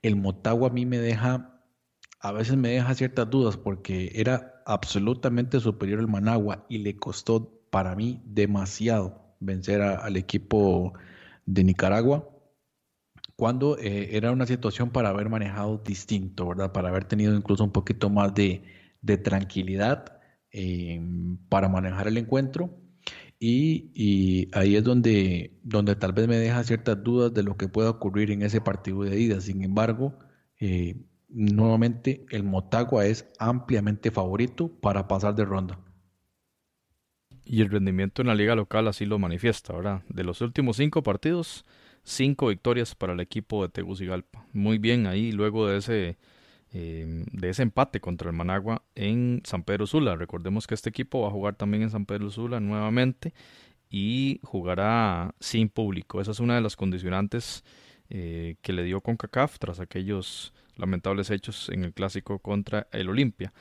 el 0.00 0.14
Motagua 0.14 0.68
a 0.68 0.72
mí 0.72 0.86
me 0.86 0.98
deja, 0.98 1.60
a 2.20 2.30
veces 2.30 2.56
me 2.56 2.68
deja 2.68 2.94
ciertas 2.94 3.28
dudas 3.28 3.56
porque 3.56 4.12
era 4.14 4.62
absolutamente 4.66 5.58
superior 5.58 5.98
al 5.98 6.06
Managua 6.06 6.64
y 6.68 6.78
le 6.78 6.94
costó 6.94 7.60
para 7.70 7.96
mí 7.96 8.22
demasiado 8.24 9.34
vencer 9.40 9.82
al 9.82 10.16
equipo 10.16 10.94
de 11.54 11.64
Nicaragua, 11.64 12.28
cuando 13.36 13.78
eh, 13.78 14.16
era 14.16 14.32
una 14.32 14.46
situación 14.46 14.90
para 14.90 15.08
haber 15.10 15.28
manejado 15.30 15.78
distinto, 15.78 16.48
¿verdad? 16.48 16.72
Para 16.72 16.90
haber 16.90 17.04
tenido 17.04 17.34
incluso 17.34 17.64
un 17.64 17.72
poquito 17.72 18.10
más 18.10 18.34
de, 18.34 18.62
tranquilidad 19.24 20.20
em, 20.50 21.38
para 21.48 21.68
manejar 21.68 22.08
el 22.08 22.18
encuentro. 22.18 22.70
Y, 23.38 24.50
ahí 24.52 24.76
es 24.76 24.84
donde, 24.84 25.58
donde 25.62 25.96
tal 25.96 26.12
vez 26.12 26.28
me 26.28 26.36
deja 26.36 26.62
ciertas 26.64 27.02
dudas 27.02 27.32
de 27.32 27.42
lo 27.42 27.56
que 27.56 27.68
pueda 27.68 27.90
ocurrir 27.90 28.30
en 28.30 28.42
ese 28.42 28.60
partido 28.60 29.02
de 29.02 29.18
ida. 29.18 29.40
Sin 29.40 29.64
embargo, 29.64 30.18
eh, 30.60 30.96
nuevamente 31.28 32.26
el 32.30 32.44
Motagua 32.44 33.06
es 33.06 33.26
ampliamente 33.38 34.10
favorito 34.10 34.68
para 34.80 35.08
pasar 35.08 35.34
de 35.34 35.46
ronda. 35.46 35.78
Y 37.52 37.62
el 37.62 37.68
rendimiento 37.68 38.22
en 38.22 38.28
la 38.28 38.36
liga 38.36 38.54
local 38.54 38.86
así 38.86 39.06
lo 39.06 39.18
manifiesta, 39.18 39.72
¿verdad? 39.72 40.02
De 40.08 40.22
los 40.22 40.40
últimos 40.40 40.76
cinco 40.76 41.02
partidos, 41.02 41.64
cinco 42.04 42.46
victorias 42.46 42.94
para 42.94 43.12
el 43.12 43.18
equipo 43.18 43.64
de 43.64 43.68
Tegucigalpa. 43.68 44.46
Muy 44.52 44.78
bien 44.78 45.08
ahí 45.08 45.32
luego 45.32 45.66
de 45.66 45.78
ese, 45.78 46.16
eh, 46.72 47.24
de 47.32 47.48
ese 47.48 47.64
empate 47.64 47.98
contra 47.98 48.30
el 48.30 48.36
Managua 48.36 48.84
en 48.94 49.42
San 49.42 49.64
Pedro 49.64 49.88
Sula. 49.88 50.14
Recordemos 50.14 50.68
que 50.68 50.74
este 50.74 50.90
equipo 50.90 51.22
va 51.22 51.26
a 51.26 51.32
jugar 51.32 51.56
también 51.56 51.82
en 51.82 51.90
San 51.90 52.06
Pedro 52.06 52.30
Sula 52.30 52.60
nuevamente 52.60 53.34
y 53.90 54.38
jugará 54.44 55.34
sin 55.40 55.70
público. 55.70 56.20
Esa 56.20 56.30
es 56.30 56.38
una 56.38 56.54
de 56.54 56.60
las 56.60 56.76
condicionantes 56.76 57.64
eh, 58.10 58.58
que 58.62 58.72
le 58.72 58.84
dio 58.84 59.00
CONCACAF 59.00 59.58
tras 59.58 59.80
aquellos 59.80 60.54
lamentables 60.76 61.30
hechos 61.30 61.68
en 61.70 61.82
el 61.82 61.94
clásico 61.94 62.38
contra 62.38 62.86
el 62.92 63.08
Olimpia 63.08 63.52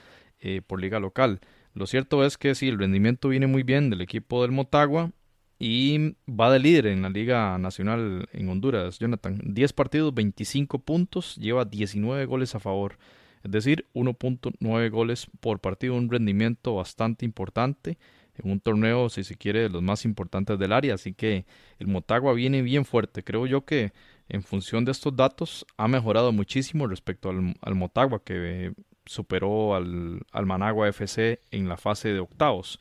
eh, 0.42 0.62
por 0.62 0.80
liga 0.80 1.00
local. 1.00 1.40
Lo 1.74 1.88
cierto 1.88 2.24
es 2.26 2.38
que 2.38 2.56
sí, 2.56 2.68
el 2.68 2.80
rendimiento 2.80 3.30
viene 3.30 3.48
muy 3.48 3.64
bien 3.64 3.90
del 3.90 4.02
equipo 4.02 4.42
del 4.42 4.52
Motagua 4.52 5.12
y 5.60 6.16
va 6.28 6.52
de 6.52 6.60
líder 6.60 6.88
en 6.88 7.02
la 7.02 7.10
Liga 7.10 7.58
Nacional 7.58 8.28
en 8.32 8.50
Honduras, 8.50 9.00
Jonathan. 9.00 9.40
10 9.44 9.74
partidos, 9.74 10.14
25 10.14 10.80
puntos, 10.80 11.36
lleva 11.36 11.66
19 11.66 12.26
goles 12.26 12.56
a 12.56 12.60
favor. 12.60 12.98
Es 13.44 13.52
decir, 13.52 13.86
1.9 13.94 14.90
goles 14.90 15.28
por 15.40 15.60
partido, 15.60 15.96
un 15.96 16.10
rendimiento 16.10 16.76
bastante 16.76 17.26
importante 17.26 17.98
en 18.36 18.52
un 18.52 18.60
torneo, 18.60 19.10
si 19.10 19.24
se 19.24 19.36
quiere, 19.36 19.62
de 19.62 19.70
los 19.70 19.82
más 19.82 20.06
importantes 20.06 20.58
del 20.58 20.74
área. 20.74 20.96
Así 20.96 21.14
que 21.14 21.46
el 21.78 21.88
Motagua 21.88 22.34
viene 22.34 22.62
bien 22.62 22.86
fuerte. 22.86 23.24
Creo 23.24 23.46
yo 23.46 23.66
que 23.66 23.92
en 24.30 24.44
función 24.44 24.86
de 24.86 24.92
estos 24.92 25.16
datos, 25.16 25.66
ha 25.76 25.88
mejorado 25.88 26.32
muchísimo 26.32 26.88
respecto 26.88 27.30
al, 27.30 27.76
Motagua, 27.76 28.24
que 28.24 28.74
superó 29.10 29.74
al, 29.74 30.22
al, 30.32 30.46
Managua 30.46 30.88
FC 30.88 31.40
en 31.50 31.68
la 31.68 31.78
fase 31.78 32.14
de 32.14 32.20
octavos. 32.20 32.80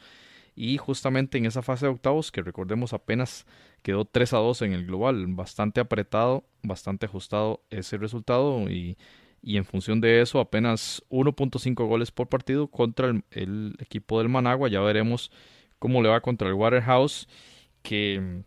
Y 0.55 0.77
justamente 0.77 1.38
en 1.38 1.47
esa 1.47 1.62
fase 1.62 1.87
de 1.87 1.93
octavos, 1.93 2.31
que 2.31 2.43
recordemos 2.43 2.93
apenas 2.93 3.47
quedó 3.83 4.05
3 4.05 4.35
a 4.35 4.37
2 4.38 4.62
en 4.62 4.73
el 4.75 4.85
global, 4.85 5.27
bastante 5.29 5.81
apretado, 5.81 6.45
bastante 6.62 7.07
ajustado 7.07 7.62
ese 7.71 7.97
resultado 7.97 8.69
y, 8.69 8.99
en 9.43 9.64
función 9.64 10.03
de 10.03 10.21
eso 10.21 10.41
apenas 10.41 11.03
1.5 11.09 11.87
goles 11.87 12.11
por 12.11 12.29
partido 12.29 12.67
contra 12.69 13.09
el, 13.31 13.77
equipo 13.79 14.19
del 14.19 14.29
Managua. 14.29 14.69
Ya 14.69 14.81
veremos 14.81 15.31
cómo 15.79 16.03
le 16.03 16.11
va 16.11 16.21
contra 16.21 16.49
el 16.49 16.55
Waterhouse, 16.55 17.27
que 17.83 18.43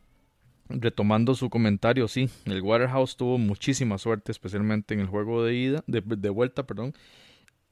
retomando 0.70 1.34
su 1.34 1.50
comentario, 1.50 2.08
sí, 2.08 2.30
el 2.46 2.62
Waterhouse 2.62 3.18
tuvo 3.18 3.38
muchísima 3.40 3.98
suerte, 3.98 4.32
especialmente 4.32 4.94
en 4.94 5.00
el 5.00 5.08
juego 5.08 5.44
de 5.44 5.56
ida, 5.56 5.84
de, 5.88 6.30
vuelta, 6.30 6.68
perdón, 6.68 6.94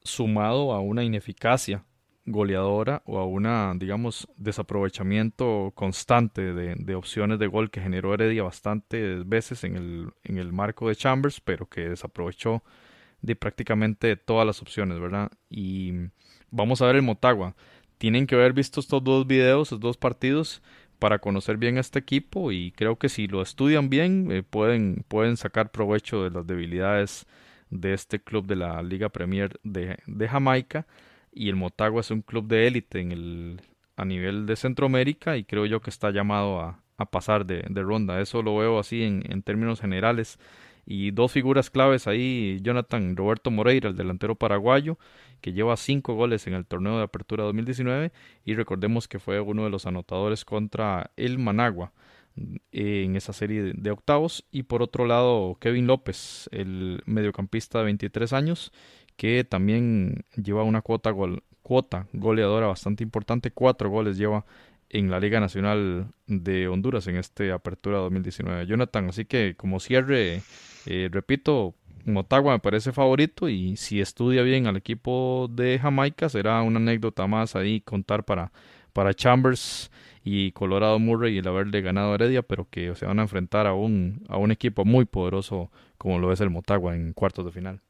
sumado 0.02 0.72
a 0.72 0.80
una 0.80 1.04
ineficacia 1.04 1.84
goleadora 2.26 3.02
o 3.06 3.18
a 3.18 3.26
una, 3.26 3.72
digamos, 3.76 4.28
desaprovechamiento 4.36 5.72
constante 5.74 6.54
de, 6.54 6.74
de, 6.76 6.94
opciones 6.94 7.38
de 7.38 7.46
gol 7.46 7.70
que 7.70 7.80
generó 7.80 8.14
Heredia 8.14 8.42
bastantes 8.42 9.28
veces 9.28 9.64
en 9.64 9.76
el, 9.76 10.12
en 10.24 10.38
el 10.38 10.52
marco 10.52 10.88
de 10.88 10.96
Chambers, 10.96 11.40
pero 11.40 11.66
que 11.66 11.88
desaprovechó 11.88 12.62
de 13.22 13.36
prácticamente 13.36 14.16
todas 14.16 14.46
las 14.46 14.62
opciones, 14.62 15.00
¿verdad? 15.00 15.30
Y 15.48 15.92
vamos 16.50 16.80
a 16.82 16.86
ver 16.86 16.96
el 16.96 17.02
Motagua. 17.02 17.54
Tienen 17.98 18.26
que 18.26 18.34
haber 18.34 18.52
visto 18.52 18.80
estos 18.80 19.02
dos 19.04 19.26
videos, 19.26 19.68
estos 19.68 19.80
dos 19.80 19.96
partidos, 19.96 20.62
para 21.00 21.18
conocer 21.18 21.56
bien 21.56 21.78
a 21.78 21.80
este 21.80 21.98
equipo 21.98 22.52
y 22.52 22.72
creo 22.72 22.96
que 22.96 23.08
si 23.08 23.26
lo 23.26 23.42
estudian 23.42 23.88
bien 23.88 24.30
eh, 24.30 24.42
pueden, 24.42 25.04
pueden 25.08 25.36
sacar 25.36 25.72
provecho 25.72 26.22
de 26.22 26.30
las 26.30 26.46
debilidades 26.46 27.26
de 27.70 27.94
este 27.94 28.20
club 28.20 28.46
de 28.46 28.56
la 28.56 28.82
Liga 28.82 29.08
Premier 29.08 29.58
de, 29.62 29.98
de 30.06 30.28
Jamaica 30.28 30.86
y 31.32 31.48
el 31.48 31.56
Motagua 31.56 32.00
es 32.00 32.10
un 32.10 32.22
club 32.22 32.46
de 32.46 32.66
élite 32.66 33.00
en 33.00 33.12
el, 33.12 33.60
a 33.96 34.04
nivel 34.04 34.46
de 34.46 34.56
Centroamérica 34.56 35.36
y 35.36 35.44
creo 35.44 35.66
yo 35.66 35.80
que 35.80 35.90
está 35.90 36.10
llamado 36.10 36.60
a, 36.60 36.80
a 36.96 37.06
pasar 37.06 37.46
de, 37.46 37.64
de, 37.68 37.82
ronda. 37.82 38.20
Eso 38.20 38.42
lo 38.42 38.56
veo 38.56 38.78
así 38.78 39.02
en, 39.02 39.22
en 39.30 39.42
términos 39.42 39.80
generales 39.80 40.38
y 40.84 41.12
dos 41.12 41.32
figuras 41.32 41.70
claves 41.70 42.06
ahí, 42.06 42.58
Jonathan 42.62 43.16
Roberto 43.16 43.50
Moreira, 43.50 43.88
el 43.88 43.96
delantero 43.96 44.34
paraguayo, 44.34 44.98
que 45.40 45.52
lleva 45.52 45.76
cinco 45.76 46.14
goles 46.14 46.46
en 46.46 46.54
el 46.54 46.66
torneo 46.66 46.98
de 46.98 47.04
apertura 47.04 47.44
2019 47.44 48.12
y 48.44 48.54
recordemos 48.54 49.06
que 49.06 49.20
fue 49.20 49.40
uno 49.40 49.64
de 49.64 49.70
los 49.70 49.86
anotadores 49.86 50.44
contra 50.44 51.10
el 51.16 51.38
Managua 51.38 51.92
en 52.72 53.16
esa 53.16 53.32
serie 53.32 53.72
de 53.74 53.90
octavos. 53.90 54.46
Y 54.50 54.64
por 54.64 54.82
otro 54.82 55.06
lado 55.06 55.56
Kevin 55.60 55.86
López, 55.86 56.48
el 56.52 57.02
mediocampista 57.06 57.78
de 57.78 57.84
23 57.84 58.32
años, 58.32 58.72
que 59.16 59.44
también 59.44 60.24
lleva 60.36 60.62
una 60.62 60.82
cuota, 60.82 61.12
cuota 61.62 62.06
goleadora 62.12 62.66
bastante 62.66 63.02
importante, 63.02 63.50
cuatro 63.50 63.90
goles 63.90 64.16
lleva 64.16 64.44
en 64.88 65.10
la 65.10 65.20
Liga 65.20 65.38
Nacional 65.40 66.08
de 66.26 66.68
Honduras 66.68 67.06
en 67.06 67.16
este 67.16 67.52
Apertura 67.52 67.98
2019. 67.98 68.66
Jonathan, 68.66 69.08
así 69.08 69.24
que 69.24 69.54
como 69.56 69.78
cierre, 69.78 70.42
eh, 70.86 71.08
repito, 71.12 71.74
Motagua 72.04 72.54
me 72.54 72.58
parece 72.58 72.92
favorito 72.92 73.48
y 73.48 73.76
si 73.76 74.00
estudia 74.00 74.42
bien 74.42 74.66
al 74.66 74.76
equipo 74.76 75.48
de 75.50 75.78
Jamaica 75.78 76.28
será 76.28 76.62
una 76.62 76.78
anécdota 76.78 77.26
más 77.26 77.56
ahí 77.56 77.80
contar 77.80 78.24
para, 78.24 78.52
para 78.92 79.14
Chambers 79.14 79.90
y 80.24 80.52
Colorado 80.52 80.98
Murray 80.98 81.38
el 81.38 81.48
haberle 81.48 81.80
ganado 81.80 82.14
Heredia, 82.14 82.42
pero 82.42 82.68
que 82.68 82.94
se 82.94 83.06
van 83.06 83.18
a 83.18 83.22
enfrentar 83.22 83.66
a 83.66 83.74
un, 83.74 84.22
a 84.28 84.36
un 84.36 84.50
equipo 84.50 84.84
muy 84.84 85.04
poderoso 85.04 85.70
como 85.98 86.18
lo 86.18 86.32
es 86.32 86.40
el 86.40 86.50
Motagua 86.50 86.94
en 86.94 87.12
cuartos 87.12 87.44
de 87.44 87.52
final. 87.52 87.82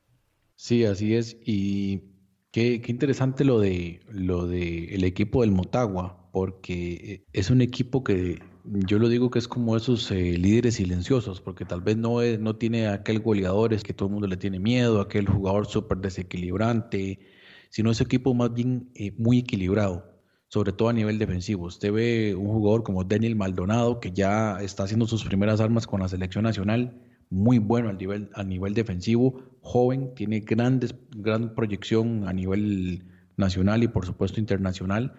Sí, 0.57 0.85
así 0.85 1.15
es. 1.15 1.37
Y 1.45 2.03
qué, 2.51 2.81
qué 2.81 2.93
interesante 2.93 3.45
lo 3.45 3.61
de 3.61 4.01
lo 4.11 4.47
de 4.47 4.95
el 4.95 5.05
equipo 5.05 5.43
del 5.43 5.53
Motagua 5.53 6.29
porque 6.33 6.93
eh, 6.93 7.25
es 7.33 7.51
un 7.51 7.61
equipo 7.61 8.05
que 8.05 8.39
yo 8.65 8.99
lo 8.99 9.09
digo 9.09 9.31
que 9.31 9.39
es 9.39 9.49
como 9.49 9.77
esos 9.77 10.11
eh, 10.11 10.37
líderes 10.39 10.75
silenciosos, 10.75 11.41
porque 11.41 11.65
tal 11.65 11.81
vez 11.81 11.97
no, 11.97 12.23
es, 12.23 12.39
no 12.39 12.57
tiene 12.57 12.89
aquel 12.89 13.21
goleador 13.21 13.73
es 13.73 13.83
que 13.83 13.95
todo 13.95 14.09
el 14.09 14.13
mundo 14.13 14.29
le 14.29 14.37
tiene 14.37 14.59
miedo, 14.61 15.01
aquel 15.01 15.27
jugador 15.29 15.67
súper 15.67 15.99
desequilibrante, 15.99 17.21
sino 17.71 17.91
ese 17.91 18.05
equipo 18.05 18.35
más 18.35 18.53
bien 18.53 18.91
eh, 18.95 19.13
muy 19.17 19.39
equilibrado, 19.39 20.20
sobre 20.51 20.73
todo 20.73 20.91
a 20.91 20.93
nivel 20.93 21.19
defensivo. 21.19 21.67
Usted 21.67 21.93
ve 21.93 22.35
un 22.35 22.49
jugador 22.49 22.83
como 22.83 23.05
Daniel 23.05 23.37
Maldonado, 23.37 24.01
que 24.01 24.13
ya 24.13 24.59
está 24.61 24.83
haciendo 24.83 25.07
sus 25.07 25.25
primeras 25.25 25.61
armas 25.61 25.87
con 25.87 26.01
la 26.01 26.09
selección 26.09 26.45
nacional, 26.45 27.01
muy 27.31 27.59
bueno 27.59 27.89
a 27.89 27.95
nivel, 27.95 28.29
a 28.35 28.45
nivel 28.45 28.75
defensivo, 28.75 29.43
joven, 29.63 30.15
tiene 30.15 30.41
grandes, 30.41 30.95
gran 31.17 31.55
proyección 31.55 32.29
a 32.29 32.33
nivel 32.35 33.05
nacional 33.37 33.83
y 33.83 33.89
por 33.89 34.05
supuesto 34.05 34.39
internacional 34.41 35.15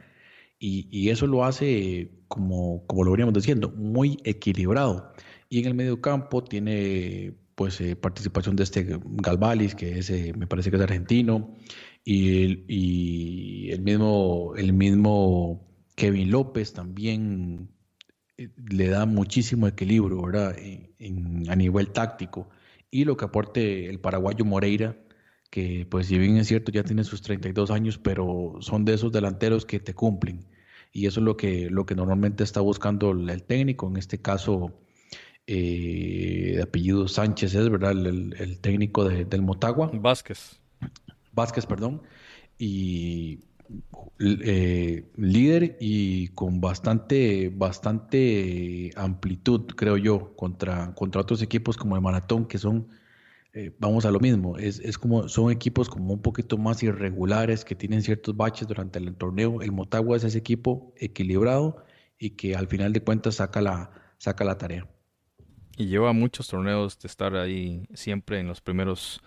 y, 0.64 1.10
eso 1.10 1.26
lo 1.26 1.44
hace, 1.44 2.12
como, 2.28 2.86
como 2.86 3.04
lo 3.04 3.12
veníamos 3.12 3.34
diciendo, 3.34 3.74
muy 3.76 4.20
equilibrado. 4.24 5.12
Y 5.50 5.60
en 5.60 5.66
el 5.66 5.74
medio 5.74 6.02
campo 6.02 6.44
tiene 6.44 7.34
pues 7.56 7.82
eh, 7.82 7.96
participación 7.96 8.56
de 8.56 8.64
este 8.64 9.00
Galvalis, 9.04 9.74
que 9.74 9.98
es, 9.98 10.10
eh, 10.12 10.34
me 10.38 10.46
parece 10.48 10.70
que 10.70 10.78
es 10.78 10.84
argentino, 10.84 11.56
y 12.04 13.70
el, 13.72 13.82
mismo, 13.82 14.54
el 14.58 14.74
mismo 14.74 15.68
Kevin 15.96 16.32
López 16.32 16.74
también 16.74 17.70
eh, 18.38 18.50
le 18.72 18.88
da 18.88 19.06
muchísimo 19.06 19.68
equilibrio 19.68 20.22
¿verdad? 20.24 20.56
En, 20.58 21.50
a 21.50 21.56
nivel 21.56 21.92
táctico. 21.92 22.50
Y 22.90 23.06
lo 23.06 23.18
que 23.18 23.26
aporte 23.26 23.90
el 23.90 24.00
paraguayo 24.00 24.46
Moreira, 24.46 24.98
que 25.50 25.88
pues 25.90 26.08
si 26.08 26.18
bien 26.18 26.38
es 26.38 26.48
cierto 26.48 26.72
ya 26.72 26.84
tiene 26.84 27.04
sus 27.04 27.22
32 27.22 27.72
años, 27.72 27.98
pero 27.98 28.58
son 28.62 28.86
de 28.86 28.96
esos 28.96 29.12
delanteros 29.12 29.66
que 29.66 29.80
te 29.80 29.94
cumplen. 29.94 30.46
Y 30.92 31.06
eso 31.08 31.20
es 31.22 31.26
lo 31.26 31.38
que, 31.38 31.70
lo 31.70 31.86
que 31.86 31.96
normalmente 31.96 32.44
está 32.44 32.62
buscando 32.62 33.12
el 33.12 33.44
técnico, 33.44 33.88
en 33.88 33.98
este 33.98 34.22
caso 34.22 34.82
eh, 35.48 36.54
de 36.56 36.62
apellido 36.62 37.08
Sánchez 37.08 37.56
es, 37.56 37.70
¿verdad? 37.70 37.92
El, 37.92 38.60
técnico 38.62 39.08
del 39.08 39.42
Motagua. 39.42 39.92
Vázquez. 39.94 40.61
Vázquez, 41.34 41.66
perdón. 41.66 42.02
Y 42.58 43.40
eh, 44.20 45.10
líder 45.16 45.78
y 45.80 46.30
con 46.30 46.62
bastante, 46.62 47.50
bastante 47.50 48.92
amplitud, 48.96 49.68
creo 49.76 49.98
yo, 49.98 50.36
contra, 50.36 50.94
contra 50.94 51.22
otros 51.22 51.42
equipos 51.42 51.78
como 51.78 51.96
el 51.96 52.02
Maratón, 52.02 52.46
que 52.46 52.58
son 52.58 52.88
eh, 53.54 53.76
vamos 53.80 54.06
a 54.06 54.12
lo 54.12 54.20
mismo, 54.22 54.58
es, 54.58 54.80
es, 54.80 54.98
como, 54.98 55.28
son 55.28 55.52
equipos 55.52 55.90
como 55.90 56.14
un 56.14 56.22
poquito 56.22 56.58
más 56.58 56.82
irregulares, 56.84 57.66
que 57.66 57.76
tienen 57.76 58.02
ciertos 58.02 58.38
baches 58.38 58.68
durante 58.68 58.98
el 59.00 59.14
torneo. 59.16 59.62
El 59.62 59.74
Motagua 59.74 60.16
es 60.16 60.24
ese 60.24 60.38
equipo 60.38 60.94
equilibrado 60.98 61.84
y 62.18 62.32
que 62.32 62.56
al 62.56 62.68
final 62.68 62.94
de 62.94 63.04
cuentas 63.04 63.36
saca 63.36 63.60
la, 63.62 63.92
saca 64.20 64.46
la 64.46 64.58
tarea. 64.58 64.88
Y 65.76 65.88
lleva 65.88 66.14
muchos 66.14 66.48
torneos 66.48 66.98
de 67.00 67.08
estar 67.08 67.36
ahí 67.36 67.88
siempre 67.94 68.40
en 68.40 68.48
los 68.48 68.62
primeros 68.62 69.22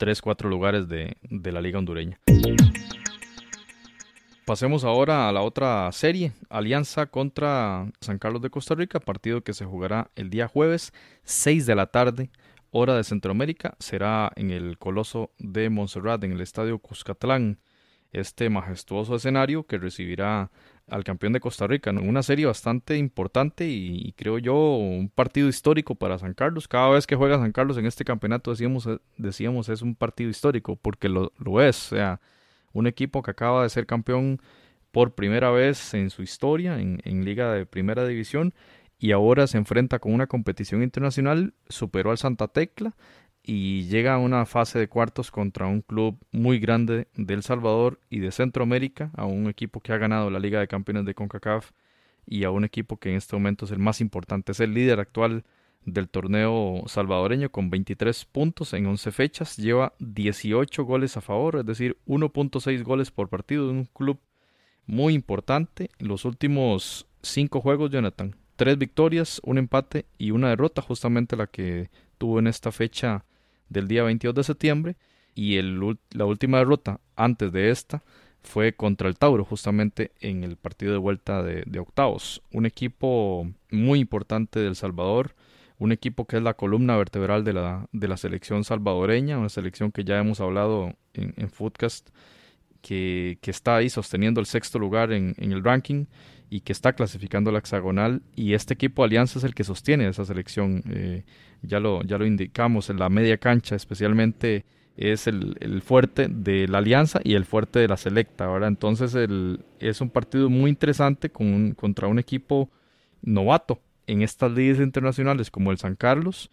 3, 0.00 0.22
4 0.22 0.48
lugares 0.48 0.88
de, 0.88 1.18
de 1.28 1.52
la 1.52 1.60
liga 1.60 1.78
hondureña. 1.78 2.18
Pasemos 4.46 4.82
ahora 4.82 5.28
a 5.28 5.32
la 5.32 5.42
otra 5.42 5.92
serie, 5.92 6.32
Alianza 6.48 7.04
contra 7.04 7.86
San 8.00 8.18
Carlos 8.18 8.40
de 8.40 8.48
Costa 8.48 8.74
Rica, 8.74 8.98
partido 8.98 9.42
que 9.42 9.52
se 9.52 9.66
jugará 9.66 10.10
el 10.16 10.30
día 10.30 10.48
jueves, 10.48 10.94
6 11.24 11.66
de 11.66 11.74
la 11.74 11.88
tarde, 11.88 12.30
hora 12.70 12.96
de 12.96 13.04
Centroamérica 13.04 13.76
será 13.78 14.32
en 14.36 14.50
el 14.50 14.78
Coloso 14.78 15.32
de 15.38 15.68
Montserrat, 15.68 16.24
en 16.24 16.32
el 16.32 16.40
Estadio 16.40 16.78
Cuscatlán. 16.78 17.60
Este 18.10 18.48
majestuoso 18.48 19.14
escenario 19.14 19.66
que 19.66 19.76
recibirá 19.76 20.50
al 20.90 21.04
campeón 21.04 21.32
de 21.32 21.40
Costa 21.40 21.66
Rica 21.66 21.90
en 21.90 21.98
una 21.98 22.22
serie 22.22 22.46
bastante 22.46 22.96
importante 22.96 23.66
y, 23.66 24.12
creo 24.16 24.38
yo 24.38 24.54
un 24.76 25.08
partido 25.08 25.48
histórico 25.48 25.94
para 25.94 26.18
San 26.18 26.34
Carlos. 26.34 26.68
Cada 26.68 26.90
vez 26.90 27.06
que 27.06 27.16
juega 27.16 27.38
San 27.38 27.52
Carlos 27.52 27.78
en 27.78 27.86
este 27.86 28.04
campeonato 28.04 28.50
decíamos, 28.50 28.88
decíamos 29.16 29.68
es 29.68 29.82
un 29.82 29.94
partido 29.94 30.30
histórico 30.30 30.76
porque 30.76 31.08
lo, 31.08 31.32
lo 31.38 31.62
es. 31.62 31.92
O 31.92 31.96
sea, 31.96 32.20
un 32.72 32.86
equipo 32.86 33.22
que 33.22 33.30
acaba 33.30 33.62
de 33.62 33.70
ser 33.70 33.86
campeón 33.86 34.40
por 34.90 35.14
primera 35.14 35.50
vez 35.50 35.94
en 35.94 36.10
su 36.10 36.22
historia 36.22 36.80
en, 36.80 37.00
en 37.04 37.24
Liga 37.24 37.52
de 37.52 37.66
Primera 37.66 38.06
División 38.06 38.54
y 38.98 39.12
ahora 39.12 39.46
se 39.46 39.56
enfrenta 39.56 39.98
con 39.98 40.12
una 40.12 40.26
competición 40.26 40.82
internacional, 40.82 41.54
superó 41.68 42.10
al 42.10 42.18
Santa 42.18 42.48
Tecla 42.48 42.94
y 43.42 43.84
llega 43.84 44.14
a 44.14 44.18
una 44.18 44.46
fase 44.46 44.78
de 44.78 44.88
cuartos 44.88 45.30
contra 45.30 45.66
un 45.66 45.80
club 45.80 46.18
muy 46.30 46.58
grande 46.58 47.08
de 47.16 47.34
El 47.34 47.42
Salvador 47.42 48.00
y 48.10 48.20
de 48.20 48.32
Centroamérica, 48.32 49.10
a 49.16 49.24
un 49.24 49.48
equipo 49.48 49.80
que 49.80 49.92
ha 49.92 49.98
ganado 49.98 50.30
la 50.30 50.38
Liga 50.38 50.60
de 50.60 50.68
Campeones 50.68 51.04
de 51.04 51.14
CONCACAF 51.14 51.70
y 52.26 52.44
a 52.44 52.50
un 52.50 52.64
equipo 52.64 52.98
que 52.98 53.10
en 53.10 53.16
este 53.16 53.36
momento 53.36 53.64
es 53.64 53.70
el 53.70 53.78
más 53.78 54.00
importante, 54.00 54.52
es 54.52 54.60
el 54.60 54.74
líder 54.74 55.00
actual 55.00 55.44
del 55.84 56.08
torneo 56.08 56.82
salvadoreño 56.86 57.50
con 57.50 57.70
23 57.70 58.26
puntos 58.26 58.74
en 58.74 58.86
11 58.86 59.10
fechas, 59.12 59.56
lleva 59.56 59.94
18 59.98 60.84
goles 60.84 61.16
a 61.16 61.20
favor, 61.20 61.56
es 61.56 61.66
decir, 61.66 61.96
1.6 62.06 62.82
goles 62.82 63.10
por 63.10 63.28
partido 63.28 63.66
de 63.66 63.72
un 63.72 63.84
club 63.86 64.20
muy 64.86 65.14
importante. 65.14 65.90
Los 65.98 66.24
últimos 66.24 67.06
5 67.22 67.60
juegos, 67.60 67.90
Jonathan, 67.90 68.36
tres 68.56 68.76
victorias, 68.76 69.40
un 69.42 69.56
empate 69.58 70.04
y 70.18 70.32
una 70.32 70.50
derrota, 70.50 70.82
justamente 70.82 71.36
la 71.36 71.46
que 71.46 71.90
tuvo 72.18 72.38
en 72.38 72.46
esta 72.46 72.70
fecha 72.72 73.24
del 73.70 73.88
día 73.88 74.02
22 74.02 74.34
de 74.34 74.44
septiembre 74.44 74.96
y 75.34 75.56
el, 75.56 75.80
la 76.10 76.26
última 76.26 76.58
derrota 76.58 77.00
antes 77.16 77.50
de 77.52 77.70
esta 77.70 78.02
fue 78.42 78.74
contra 78.74 79.08
el 79.08 79.16
Tauro, 79.16 79.44
justamente 79.44 80.12
en 80.20 80.44
el 80.44 80.56
partido 80.56 80.92
de 80.92 80.98
vuelta 80.98 81.42
de, 81.42 81.62
de, 81.66 81.78
octavos. 81.78 82.42
Un 82.52 82.66
equipo 82.66 83.46
muy 83.70 84.00
importante 84.00 84.60
del 84.60 84.76
Salvador, 84.76 85.34
un 85.78 85.92
equipo 85.92 86.26
que 86.26 86.36
es 86.36 86.42
la 86.42 86.54
columna 86.54 86.96
vertebral 86.96 87.44
de 87.44 87.52
la, 87.52 87.86
de 87.92 88.08
la 88.08 88.16
selección 88.16 88.64
salvadoreña, 88.64 89.38
una 89.38 89.48
selección 89.48 89.92
que 89.92 90.04
ya 90.04 90.18
hemos 90.18 90.40
hablado 90.40 90.94
en, 91.14 91.34
en 91.36 91.50
Foodcast, 91.50 92.10
que, 92.80 93.38
que, 93.42 93.50
está 93.50 93.76
ahí 93.76 93.90
sosteniendo 93.90 94.40
el 94.40 94.46
sexto 94.46 94.78
lugar 94.78 95.12
en, 95.12 95.34
en, 95.36 95.52
el 95.52 95.62
ranking 95.62 96.06
y 96.50 96.60
que 96.60 96.72
está 96.72 96.92
clasificando 96.92 97.52
la 97.52 97.60
hexagonal. 97.60 98.22
Y 98.34 98.54
este 98.54 98.74
equipo 98.74 99.04
Alianza 99.04 99.38
es 99.38 99.44
el 99.44 99.54
que 99.54 99.64
sostiene 99.64 100.08
esa 100.08 100.24
selección. 100.24 100.82
Eh, 100.90 101.24
ya, 101.62 101.80
lo, 101.80 102.02
ya 102.02 102.18
lo 102.18 102.26
indicamos 102.26 102.90
en 102.90 102.98
la 102.98 103.08
media 103.08 103.38
cancha, 103.38 103.76
especialmente 103.76 104.64
es 104.96 105.26
el, 105.26 105.56
el, 105.60 105.80
fuerte 105.80 106.26
de 106.28 106.66
la 106.68 106.78
Alianza 106.78 107.20
y 107.22 107.34
el 107.34 107.44
fuerte 107.44 107.78
de 107.78 107.88
la 107.88 107.96
Selecta. 107.96 108.46
ahora 108.46 108.66
Entonces 108.66 109.16
es 109.78 110.00
un 110.00 110.10
partido 110.10 110.50
muy 110.50 110.68
interesante 110.68 111.30
con 111.30 111.72
contra 111.72 112.08
un 112.08 112.18
equipo 112.18 112.68
novato 113.22 113.80
en 114.06 114.22
estas 114.22 114.50
ligas 114.50 114.80
internacionales 114.80 115.50
como 115.50 115.70
el 115.70 115.78
San 115.78 115.94
Carlos 115.94 116.50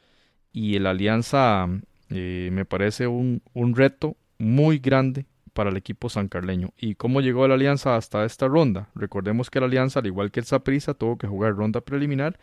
y 0.54 0.76
el 0.76 0.86
Alianza 0.86 1.68
eh, 2.10 2.50
me 2.54 2.66
parece 2.66 3.08
un, 3.08 3.42
un, 3.54 3.76
reto 3.76 4.16
muy 4.38 4.78
grande 4.78 5.26
para 5.58 5.72
el 5.72 5.78
equipo 5.78 6.08
sancarleño. 6.08 6.70
¿Y 6.78 6.94
cómo 6.94 7.20
llegó 7.20 7.48
la 7.48 7.56
Alianza 7.56 7.96
hasta 7.96 8.24
esta 8.26 8.48
ronda? 8.48 8.90
Recordemos 8.94 9.50
que 9.50 9.60
la 9.60 9.66
Alianza, 9.66 10.02
al 10.02 10.06
igual 10.06 10.30
que 10.30 10.40
el 10.40 10.46
Saprissa, 10.46 10.94
tuvo 10.94 11.18
que 11.18 11.26
jugar 11.26 11.56
ronda 11.56 11.82
preliminar, 11.82 12.38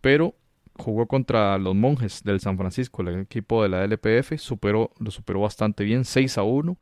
pero 0.00 0.34
jugó 0.76 1.06
contra 1.06 1.58
los 1.58 1.76
monjes 1.76 2.24
del 2.24 2.40
San 2.40 2.58
Francisco, 2.58 3.02
el 3.02 3.20
equipo 3.20 3.62
de 3.62 3.68
la 3.68 3.84
LPF, 3.84 4.36
superó, 4.36 4.90
lo 4.98 5.12
superó 5.12 5.42
bastante 5.42 5.84
bien, 5.84 6.04
6 6.04 6.38
a 6.38 6.42
1, 6.42 6.76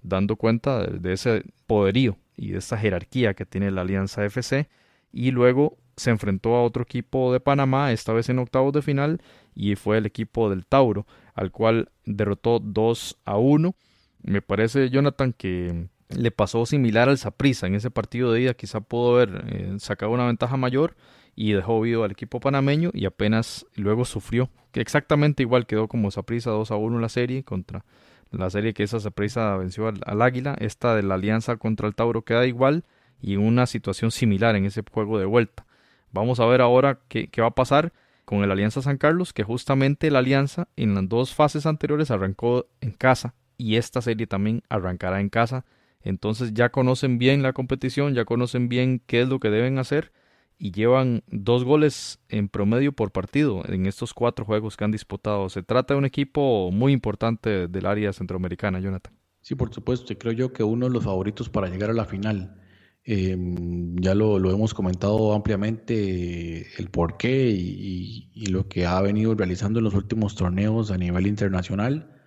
dando 0.00 0.36
cuenta 0.36 0.86
de, 0.86 1.12
ese 1.12 1.44
poderío 1.66 2.16
y 2.34 2.52
de 2.52 2.60
esa 2.60 2.78
jerarquía 2.78 3.34
que 3.34 3.44
tiene 3.44 3.70
la 3.70 3.82
Alianza 3.82 4.24
FC. 4.24 4.70
Y 5.12 5.30
luego 5.30 5.76
se 5.94 6.08
enfrentó 6.08 6.54
a 6.54 6.62
otro 6.62 6.84
equipo 6.84 7.34
de 7.34 7.40
Panamá, 7.40 7.92
esta 7.92 8.14
vez 8.14 8.30
en 8.30 8.38
octavos 8.38 8.72
de 8.72 8.80
final, 8.80 9.20
y 9.54 9.74
fue 9.74 9.98
el 9.98 10.06
equipo 10.06 10.48
del 10.48 10.64
Tauro, 10.64 11.06
al 11.34 11.50
cual 11.50 11.90
derrotó 12.06 12.60
2 12.60 13.18
a 13.26 13.36
1. 13.36 13.74
Me 14.22 14.42
parece, 14.42 14.90
Jonathan, 14.90 15.32
que 15.32 15.88
le 16.16 16.30
pasó 16.30 16.66
similar 16.66 17.08
al 17.08 17.18
Saprissa 17.18 17.66
en 17.66 17.74
ese 17.74 17.90
partido 17.90 18.32
de 18.32 18.42
ida, 18.42 18.54
quizá 18.54 18.80
pudo 18.80 19.16
haber 19.16 19.44
eh, 19.48 19.74
sacado 19.78 20.12
una 20.12 20.26
ventaja 20.26 20.56
mayor 20.56 20.94
y 21.34 21.52
dejó 21.52 21.80
vivo 21.80 22.04
al 22.04 22.10
equipo 22.12 22.40
panameño 22.40 22.90
y 22.92 23.06
apenas 23.06 23.66
luego 23.74 24.04
sufrió, 24.04 24.50
que 24.70 24.80
exactamente 24.80 25.42
igual 25.42 25.66
quedó 25.66 25.88
como 25.88 26.10
Saprissa 26.10 26.50
2 26.50 26.70
a 26.70 26.76
1 26.76 26.98
la 26.98 27.08
serie 27.08 27.42
contra 27.42 27.84
la 28.30 28.48
serie 28.48 28.72
que 28.72 28.82
esa 28.82 28.98
Saprissa 28.98 29.56
venció 29.56 29.88
al, 29.88 30.22
Águila, 30.22 30.56
esta 30.58 30.94
de 30.94 31.02
la 31.02 31.14
alianza 31.14 31.56
contra 31.56 31.86
el 31.86 31.94
Tauro 31.94 32.22
queda 32.22 32.46
igual 32.46 32.84
y 33.20 33.36
una 33.36 33.66
situación 33.66 34.10
similar 34.10 34.56
en 34.56 34.64
ese 34.64 34.82
juego 34.90 35.18
de 35.18 35.26
vuelta. 35.26 35.66
Vamos 36.12 36.40
a 36.40 36.46
ver 36.46 36.62
ahora 36.62 37.00
qué, 37.08 37.28
qué 37.28 37.42
va 37.42 37.48
a 37.48 37.54
pasar 37.54 37.92
con 38.24 38.42
el 38.42 38.50
Alianza 38.50 38.80
San 38.80 38.96
Carlos, 38.96 39.32
que 39.32 39.44
justamente 39.44 40.10
la 40.10 40.20
Alianza 40.20 40.68
en 40.76 40.94
las 40.94 41.08
dos 41.08 41.34
fases 41.34 41.66
anteriores 41.66 42.10
arrancó 42.10 42.66
en 42.80 42.92
casa 42.92 43.34
y 43.62 43.76
esta 43.76 44.02
serie 44.02 44.26
también 44.26 44.62
arrancará 44.68 45.20
en 45.20 45.28
casa. 45.28 45.64
Entonces 46.02 46.52
ya 46.52 46.70
conocen 46.70 47.18
bien 47.18 47.42
la 47.42 47.52
competición, 47.52 48.14
ya 48.14 48.24
conocen 48.24 48.68
bien 48.68 49.00
qué 49.06 49.22
es 49.22 49.28
lo 49.28 49.38
que 49.38 49.50
deben 49.50 49.78
hacer 49.78 50.12
y 50.58 50.72
llevan 50.72 51.22
dos 51.28 51.64
goles 51.64 52.18
en 52.28 52.48
promedio 52.48 52.92
por 52.92 53.12
partido 53.12 53.62
en 53.68 53.86
estos 53.86 54.14
cuatro 54.14 54.44
juegos 54.44 54.76
que 54.76 54.84
han 54.84 54.90
disputado. 54.90 55.48
Se 55.48 55.62
trata 55.62 55.94
de 55.94 55.98
un 55.98 56.04
equipo 56.04 56.70
muy 56.72 56.92
importante 56.92 57.68
del 57.68 57.86
área 57.86 58.12
centroamericana, 58.12 58.80
Jonathan. 58.80 59.14
Sí, 59.40 59.54
por 59.54 59.72
supuesto, 59.72 60.12
y 60.12 60.16
creo 60.16 60.32
yo 60.32 60.52
que 60.52 60.64
uno 60.64 60.86
de 60.86 60.92
los 60.92 61.04
favoritos 61.04 61.48
para 61.48 61.68
llegar 61.68 61.90
a 61.90 61.94
la 61.94 62.04
final. 62.04 62.58
Eh, 63.04 63.36
ya 64.00 64.14
lo, 64.14 64.38
lo, 64.38 64.52
hemos 64.52 64.74
comentado 64.74 65.34
ampliamente 65.34 66.68
el 66.80 66.88
por 66.90 67.16
qué 67.16 67.50
y, 67.50 68.30
y, 68.32 68.46
lo 68.46 68.68
que 68.68 68.86
ha 68.86 69.00
venido 69.00 69.34
realizando 69.34 69.80
en 69.80 69.84
los 69.84 69.94
últimos 69.94 70.36
torneos 70.36 70.92
a 70.92 70.98
nivel 70.98 71.26
internacional. 71.26 72.21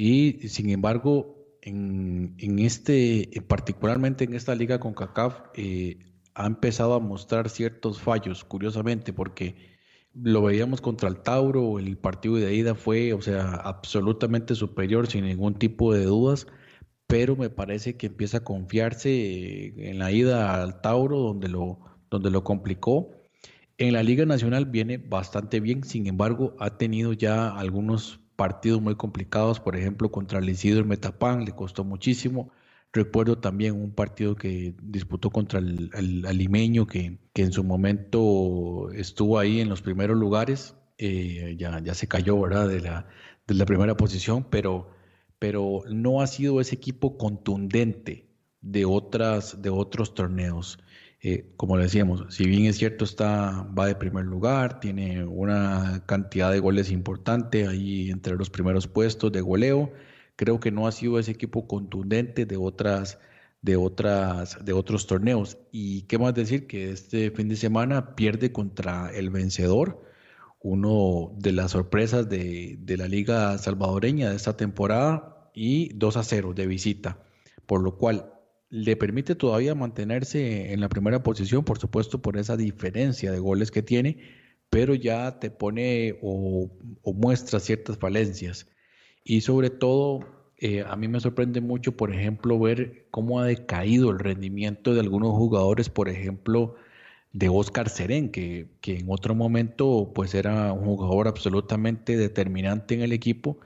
Y 0.00 0.46
sin 0.46 0.70
embargo, 0.70 1.58
en, 1.60 2.36
en 2.38 2.60
este, 2.60 3.28
particularmente 3.48 4.22
en 4.22 4.34
esta 4.34 4.54
liga 4.54 4.78
con 4.78 4.94
CACAF, 4.94 5.40
eh, 5.54 5.98
ha 6.34 6.46
empezado 6.46 6.94
a 6.94 7.00
mostrar 7.00 7.48
ciertos 7.48 8.00
fallos, 8.00 8.44
curiosamente, 8.44 9.12
porque 9.12 9.56
lo 10.14 10.42
veíamos 10.42 10.80
contra 10.80 11.08
el 11.08 11.18
Tauro, 11.18 11.80
el 11.80 11.98
partido 11.98 12.36
de 12.36 12.54
ida 12.54 12.76
fue, 12.76 13.12
o 13.12 13.20
sea, 13.20 13.54
absolutamente 13.56 14.54
superior, 14.54 15.08
sin 15.08 15.24
ningún 15.24 15.54
tipo 15.54 15.92
de 15.92 16.04
dudas, 16.04 16.46
pero 17.08 17.34
me 17.34 17.50
parece 17.50 17.96
que 17.96 18.06
empieza 18.06 18.38
a 18.38 18.44
confiarse 18.44 19.90
en 19.90 19.98
la 19.98 20.12
ida 20.12 20.62
al 20.62 20.80
Tauro, 20.80 21.18
donde 21.18 21.48
lo, 21.48 21.80
donde 22.08 22.30
lo 22.30 22.44
complicó. 22.44 23.10
En 23.78 23.94
la 23.94 24.04
Liga 24.04 24.24
Nacional 24.26 24.66
viene 24.66 24.98
bastante 24.98 25.58
bien, 25.58 25.82
sin 25.82 26.06
embargo, 26.06 26.54
ha 26.60 26.78
tenido 26.78 27.14
ya 27.14 27.48
algunos 27.48 28.20
partidos 28.38 28.80
muy 28.80 28.94
complicados, 28.94 29.58
por 29.58 29.74
ejemplo, 29.74 30.12
contra 30.12 30.38
el 30.38 30.48
Isidro 30.48 30.84
Metapán, 30.84 31.44
le 31.44 31.50
costó 31.56 31.82
muchísimo. 31.82 32.52
Recuerdo 32.92 33.38
también 33.38 33.74
un 33.74 33.90
partido 33.92 34.36
que 34.36 34.76
disputó 34.80 35.30
contra 35.30 35.58
el, 35.58 35.90
el, 35.92 36.38
limeño 36.38 36.86
que, 36.86 37.18
que, 37.32 37.42
en 37.42 37.50
su 37.50 37.64
momento 37.64 38.92
estuvo 38.92 39.40
ahí 39.40 39.60
en 39.60 39.68
los 39.68 39.82
primeros 39.82 40.16
lugares. 40.16 40.76
Eh, 40.98 41.56
ya, 41.58 41.80
ya 41.80 41.94
se 41.94 42.06
cayó, 42.06 42.40
¿verdad? 42.40 42.68
De 42.68 42.80
la, 42.80 43.08
de 43.48 43.54
la 43.54 43.66
primera 43.66 43.96
posición, 43.96 44.46
pero, 44.48 44.88
pero 45.40 45.82
no 45.90 46.20
ha 46.20 46.28
sido 46.28 46.60
ese 46.60 46.76
equipo 46.76 47.18
contundente 47.18 48.28
de, 48.60 48.84
otras, 48.84 49.60
de 49.62 49.70
otros 49.70 50.14
torneos. 50.14 50.78
Eh, 51.20 51.52
como 51.56 51.76
decíamos, 51.76 52.24
si 52.34 52.46
bien 52.46 52.66
es 52.66 52.78
cierto, 52.78 53.04
está, 53.04 53.62
va 53.76 53.86
de 53.86 53.96
primer 53.96 54.24
lugar, 54.24 54.80
tiene 54.80 55.24
una 55.24 56.04
cantidad 56.06 56.52
de 56.52 56.60
goles 56.60 56.90
importante 56.90 57.66
ahí 57.66 58.10
entre 58.10 58.36
los 58.36 58.50
primeros 58.50 58.86
puestos 58.86 59.32
de 59.32 59.40
goleo 59.40 59.92
creo 60.38 60.60
que 60.60 60.70
no 60.70 60.86
ha 60.86 60.92
sido 60.92 61.18
ese 61.18 61.32
equipo 61.32 61.66
contundente 61.66 62.46
de 62.46 62.56
otras 62.56 63.18
de 63.60 63.76
otras 63.76 64.64
de 64.64 64.72
otros 64.72 65.06
torneos. 65.08 65.58
Y 65.72 66.02
qué 66.02 66.16
más 66.18 66.32
decir 66.34 66.66
que 66.68 66.92
este 66.92 67.32
fin 67.32 67.48
de 67.48 67.56
semana 67.56 68.14
pierde 68.14 68.52
contra 68.52 69.10
el 69.12 69.30
vencedor 69.30 70.04
uno 70.60 71.32
de 71.36 71.52
las 71.52 71.72
sorpresas 71.72 72.28
de, 72.28 72.78
de 72.80 72.96
la 72.96 73.08
liga 73.08 73.58
salvadoreña 73.58 74.30
de 74.30 74.36
esta 74.36 74.56
temporada 74.56 75.50
y 75.54 75.92
2 75.94 76.16
a 76.16 76.22
0 76.22 76.54
de 76.54 76.66
visita 76.66 77.18
por 77.66 77.82
lo 77.82 77.96
cual 77.96 78.32
le 78.70 78.96
permite 78.96 79.34
todavía 79.34 79.74
mantenerse 79.74 80.72
en 80.72 80.80
la 80.80 80.88
primera 80.88 81.22
posición 81.22 81.64
por 81.64 81.78
supuesto 81.78 82.20
por 82.20 82.36
esa 82.36 82.56
diferencia 82.56 83.32
de 83.32 83.38
goles 83.38 83.70
que 83.70 83.82
tiene 83.82 84.18
pero 84.70 84.94
ya 84.94 85.38
te 85.38 85.50
pone 85.50 86.18
o, 86.22 86.70
muestra 87.14 87.60
ciertas 87.60 87.98
falencias. 87.98 88.68
Y 89.24 89.40
sobre 89.42 89.70
todo, 89.70 90.20
eh, 90.58 90.84
a 90.86 90.96
mí 90.96 91.08
me 91.08 91.20
sorprende 91.20 91.60
mucho, 91.60 91.96
por 91.96 92.14
ejemplo, 92.14 92.58
ver 92.58 93.06
cómo 93.10 93.40
ha 93.40 93.46
decaído 93.46 94.10
el 94.10 94.18
rendimiento 94.18 94.94
de 94.94 95.00
algunos 95.00 95.32
jugadores, 95.32 95.88
por 95.88 96.08
ejemplo, 96.08 96.76
de 97.32 97.48
Oscar 97.48 97.88
Serén, 97.88 98.30
que, 98.30 98.68
que, 98.80 98.98
en 98.98 99.06
otro 99.10 99.34
momento 99.34 100.12
pues 100.14 100.34
era 100.34 100.72
un 100.72 100.84
jugador 100.84 101.28
absolutamente 101.28 102.16
determinante 102.16 102.94
en 102.94 103.02
el 103.02 103.12
equipo 103.12 103.58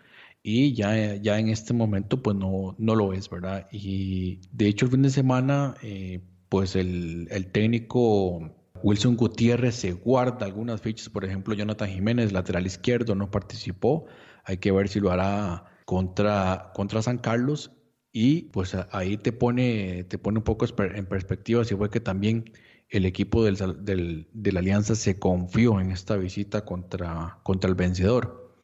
y 0.42 0.74
ya, 0.74 1.16
ya 1.16 1.38
en 1.38 1.48
este 1.48 1.72
momento 1.72 2.22
pues 2.22 2.36
no, 2.36 2.74
no 2.78 2.94
lo 2.94 3.12
es, 3.12 3.30
¿verdad? 3.30 3.68
Y 3.70 4.40
de 4.52 4.66
hecho 4.66 4.86
el 4.86 4.92
fin 4.92 5.02
de 5.02 5.10
semana 5.10 5.74
eh, 5.82 6.20
pues 6.48 6.76
el, 6.76 7.28
el 7.30 7.46
técnico 7.52 8.50
Wilson 8.82 9.16
Gutiérrez 9.16 9.76
se 9.76 9.92
guarda 9.92 10.46
algunas 10.46 10.80
fichas, 10.80 11.08
por 11.08 11.24
ejemplo 11.24 11.54
Jonathan 11.54 11.88
Jiménez, 11.88 12.32
lateral 12.32 12.66
izquierdo, 12.66 13.14
no 13.14 13.30
participó 13.30 14.06
hay 14.44 14.58
que 14.58 14.72
ver 14.72 14.88
si 14.88 15.00
lo 15.00 15.10
hará 15.10 15.64
contra, 15.84 16.72
contra 16.74 17.02
San 17.02 17.18
Carlos 17.18 17.72
y 18.12 18.42
pues 18.44 18.76
ahí 18.90 19.16
te 19.16 19.32
pone, 19.32 20.04
te 20.04 20.18
pone 20.18 20.38
un 20.38 20.44
poco 20.44 20.66
en 20.78 21.06
perspectiva 21.06 21.64
si 21.64 21.74
fue 21.74 21.90
que 21.90 22.00
también 22.00 22.52
el 22.88 23.06
equipo 23.06 23.44
del, 23.44 23.56
del, 23.84 24.28
de 24.32 24.52
la 24.52 24.60
Alianza 24.60 24.94
se 24.94 25.18
confió 25.18 25.80
en 25.80 25.90
esta 25.90 26.16
visita 26.16 26.64
contra, 26.64 27.38
contra 27.42 27.70
el 27.70 27.74
vencedor. 27.74 28.60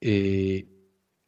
Eh, 0.00 0.75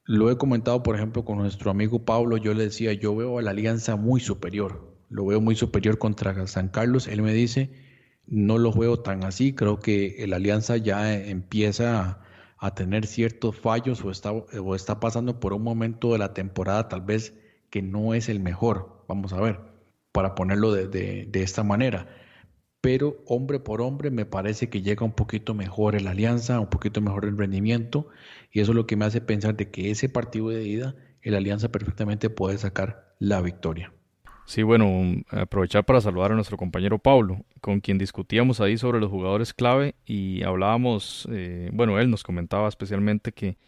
lo 0.09 0.31
he 0.31 0.39
comentado, 0.39 0.83
por 0.83 0.97
ejemplo, 0.97 1.27
con 1.27 1.37
nuestro 1.37 1.71
amigo 1.71 2.07
Pablo, 2.07 2.39
yo 2.39 2.55
le 2.55 2.65
decía, 2.65 2.95
yo 2.95 3.15
veo 3.15 3.39
a 3.39 3.43
la 3.43 3.51
Alianza 3.51 3.97
muy 3.97 4.21
superior, 4.21 4.97
lo 5.11 5.27
veo 5.27 5.39
muy 5.43 5.55
superior 5.55 5.99
contra 5.99 6.47
San 6.47 6.69
Carlos, 6.69 7.07
él 7.09 7.21
me 7.21 7.35
dice, 7.35 7.71
no 8.27 8.57
lo 8.57 8.73
veo 8.73 9.01
tan 9.01 9.23
así, 9.23 9.55
creo 9.55 9.81
que 9.81 10.25
la 10.27 10.37
Alianza 10.37 10.79
ya 10.79 11.15
empieza 11.15 12.21
a 12.57 12.75
tener 12.75 13.07
ciertos 13.07 13.57
fallos 13.59 14.03
o 14.03 14.11
está, 14.11 14.33
o 14.33 14.75
está 14.75 14.99
pasando 14.99 15.41
por 15.41 15.53
un 15.53 15.63
momento 15.63 16.15
de 16.15 16.19
la 16.19 16.33
temporada 16.33 16.89
tal 16.89 17.03
vez 17.03 17.35
que 17.69 17.83
no 17.83 18.15
es 18.15 18.31
el 18.31 18.41
mejor, 18.41 19.05
vamos 19.09 19.35
a 19.35 19.41
ver, 19.43 19.61
para 20.13 20.35
ponerlo 20.35 20.73
de, 20.73 20.89
de, 20.89 21.43
esta 21.43 21.63
manera. 21.65 22.09
Pero 22.81 23.23
hombre 23.27 23.59
por 23.59 23.81
hombre 23.81 24.11
me 24.11 24.25
parece 24.25 24.69
que 24.69 24.83
llega 24.83 25.05
un 25.05 25.13
poquito 25.13 25.55
mejor 25.55 25.97
el 25.97 26.07
Alianza, 26.07 26.61
un 26.61 26.71
poquito 26.71 27.01
mejor 27.01 27.25
el 27.25 27.37
rendimiento, 27.37 28.09
y 28.53 28.61
eso 28.61 28.73
es 28.73 28.77
lo 28.77 28.87
que 28.87 28.97
me 28.97 29.05
hace 29.05 29.21
pensar 29.21 29.57
de 29.57 29.71
que 29.71 29.91
ese 29.91 30.09
partido 30.09 30.49
de 30.49 30.65
ida, 30.65 30.95
el 31.23 31.35
Alianza 31.35 31.71
perfectamente 31.71 32.31
puede 32.31 32.59
sacar 32.59 33.15
la 33.19 33.41
victoria. 33.41 33.93
Sí, 34.47 34.63
bueno, 34.63 34.89
aprovechar 35.29 35.85
para 35.85 36.01
saludar 36.01 36.33
a 36.33 36.35
nuestro 36.35 36.57
compañero 36.57 36.99
Pablo, 36.99 37.45
con 37.61 37.81
quien 37.81 37.99
discutíamos 37.99 38.63
ahí 38.63 38.79
sobre 38.79 38.99
los 38.99 39.11
jugadores 39.11 39.53
clave 39.53 39.95
y 40.07 40.43
hablábamos, 40.43 41.29
eh, 41.31 41.69
bueno, 41.75 41.99
él 41.99 42.11
nos 42.11 42.23
comentaba 42.23 42.67
especialmente 42.69 43.33
que 43.33 43.59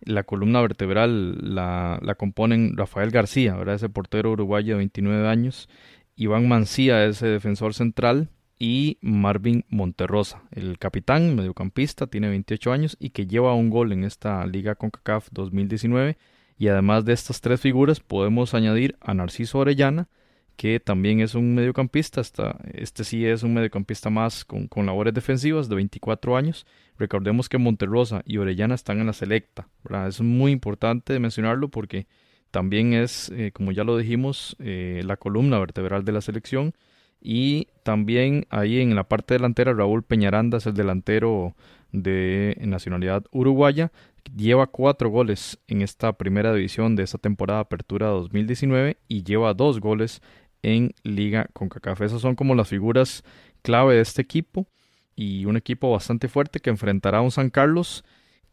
la 0.00 0.22
columna 0.22 0.62
vertebral 0.62 1.54
la, 1.54 1.98
la 2.02 2.14
componen 2.14 2.74
Rafael 2.76 3.10
García, 3.10 3.54
¿verdad? 3.54 3.74
ese 3.74 3.90
portero 3.90 4.30
uruguayo 4.30 4.74
de 4.74 4.78
29 4.78 5.28
años, 5.28 5.68
Iván 6.16 6.48
Mancía, 6.48 7.04
ese 7.04 7.26
defensor 7.26 7.74
central, 7.74 8.30
y 8.64 8.96
Marvin 9.02 9.66
Monterrosa, 9.68 10.42
el 10.50 10.78
capitán 10.78 11.36
mediocampista, 11.36 12.06
tiene 12.06 12.30
28 12.30 12.72
años 12.72 12.96
y 12.98 13.10
que 13.10 13.26
lleva 13.26 13.52
un 13.52 13.68
gol 13.68 13.92
en 13.92 14.04
esta 14.04 14.46
Liga 14.46 14.74
CONCACAF 14.74 15.28
2019 15.32 16.16
y 16.56 16.68
además 16.68 17.04
de 17.04 17.12
estas 17.12 17.42
tres 17.42 17.60
figuras 17.60 18.00
podemos 18.00 18.54
añadir 18.54 18.96
a 19.02 19.12
Narciso 19.12 19.58
Orellana, 19.58 20.08
que 20.56 20.80
también 20.80 21.20
es 21.20 21.34
un 21.34 21.54
mediocampista, 21.54 22.22
este 22.72 23.04
sí 23.04 23.26
es 23.26 23.42
un 23.42 23.52
mediocampista 23.52 24.08
más 24.08 24.46
con, 24.46 24.86
labores 24.86 25.12
defensivas 25.12 25.68
de 25.68 25.74
24 25.74 26.34
años. 26.34 26.64
Recordemos 26.96 27.50
que 27.50 27.58
Monterrosa 27.58 28.22
y 28.24 28.38
Orellana 28.38 28.76
están 28.76 28.98
en 28.98 29.08
la 29.08 29.12
selecta, 29.12 29.68
es 30.08 30.22
muy 30.22 30.52
importante 30.52 31.18
mencionarlo 31.18 31.68
porque 31.68 32.06
también 32.50 32.94
es, 32.94 33.30
eh, 33.36 33.50
como 33.52 33.72
ya 33.72 33.84
lo 33.84 33.98
dijimos, 33.98 34.56
eh, 34.58 35.02
la 35.04 35.18
columna 35.18 35.58
vertebral 35.58 36.06
de 36.06 36.12
la 36.12 36.22
selección. 36.22 36.72
Y 37.24 37.66
también 37.82 38.46
ahí 38.50 38.80
en 38.80 38.94
la 38.94 39.04
parte 39.04 39.34
delantera 39.34 39.72
Raúl 39.72 40.04
Peñaranda 40.04 40.58
es 40.58 40.66
el 40.66 40.74
delantero 40.74 41.56
de 41.90 42.56
nacionalidad 42.60 43.24
uruguaya 43.32 43.90
lleva 44.36 44.66
cuatro 44.66 45.10
goles 45.10 45.58
en 45.68 45.82
esta 45.82 46.12
primera 46.14 46.52
división 46.52 46.96
de 46.96 47.02
esta 47.02 47.18
temporada 47.18 47.60
Apertura 47.60 48.08
2019 48.08 48.98
y 49.08 49.22
lleva 49.22 49.54
dos 49.54 49.80
goles 49.80 50.22
en 50.62 50.94
Liga 51.02 51.48
con 51.52 51.68
CACAF. 51.68 52.02
Esas 52.02 52.22
son 52.22 52.34
como 52.34 52.54
las 52.54 52.68
figuras 52.68 53.22
clave 53.62 53.96
de 53.96 54.00
este 54.00 54.22
equipo 54.22 54.66
y 55.14 55.44
un 55.44 55.56
equipo 55.56 55.90
bastante 55.90 56.28
fuerte 56.28 56.60
que 56.60 56.70
enfrentará 56.70 57.18
a 57.18 57.22
un 57.22 57.30
San 57.30 57.50
Carlos 57.50 58.04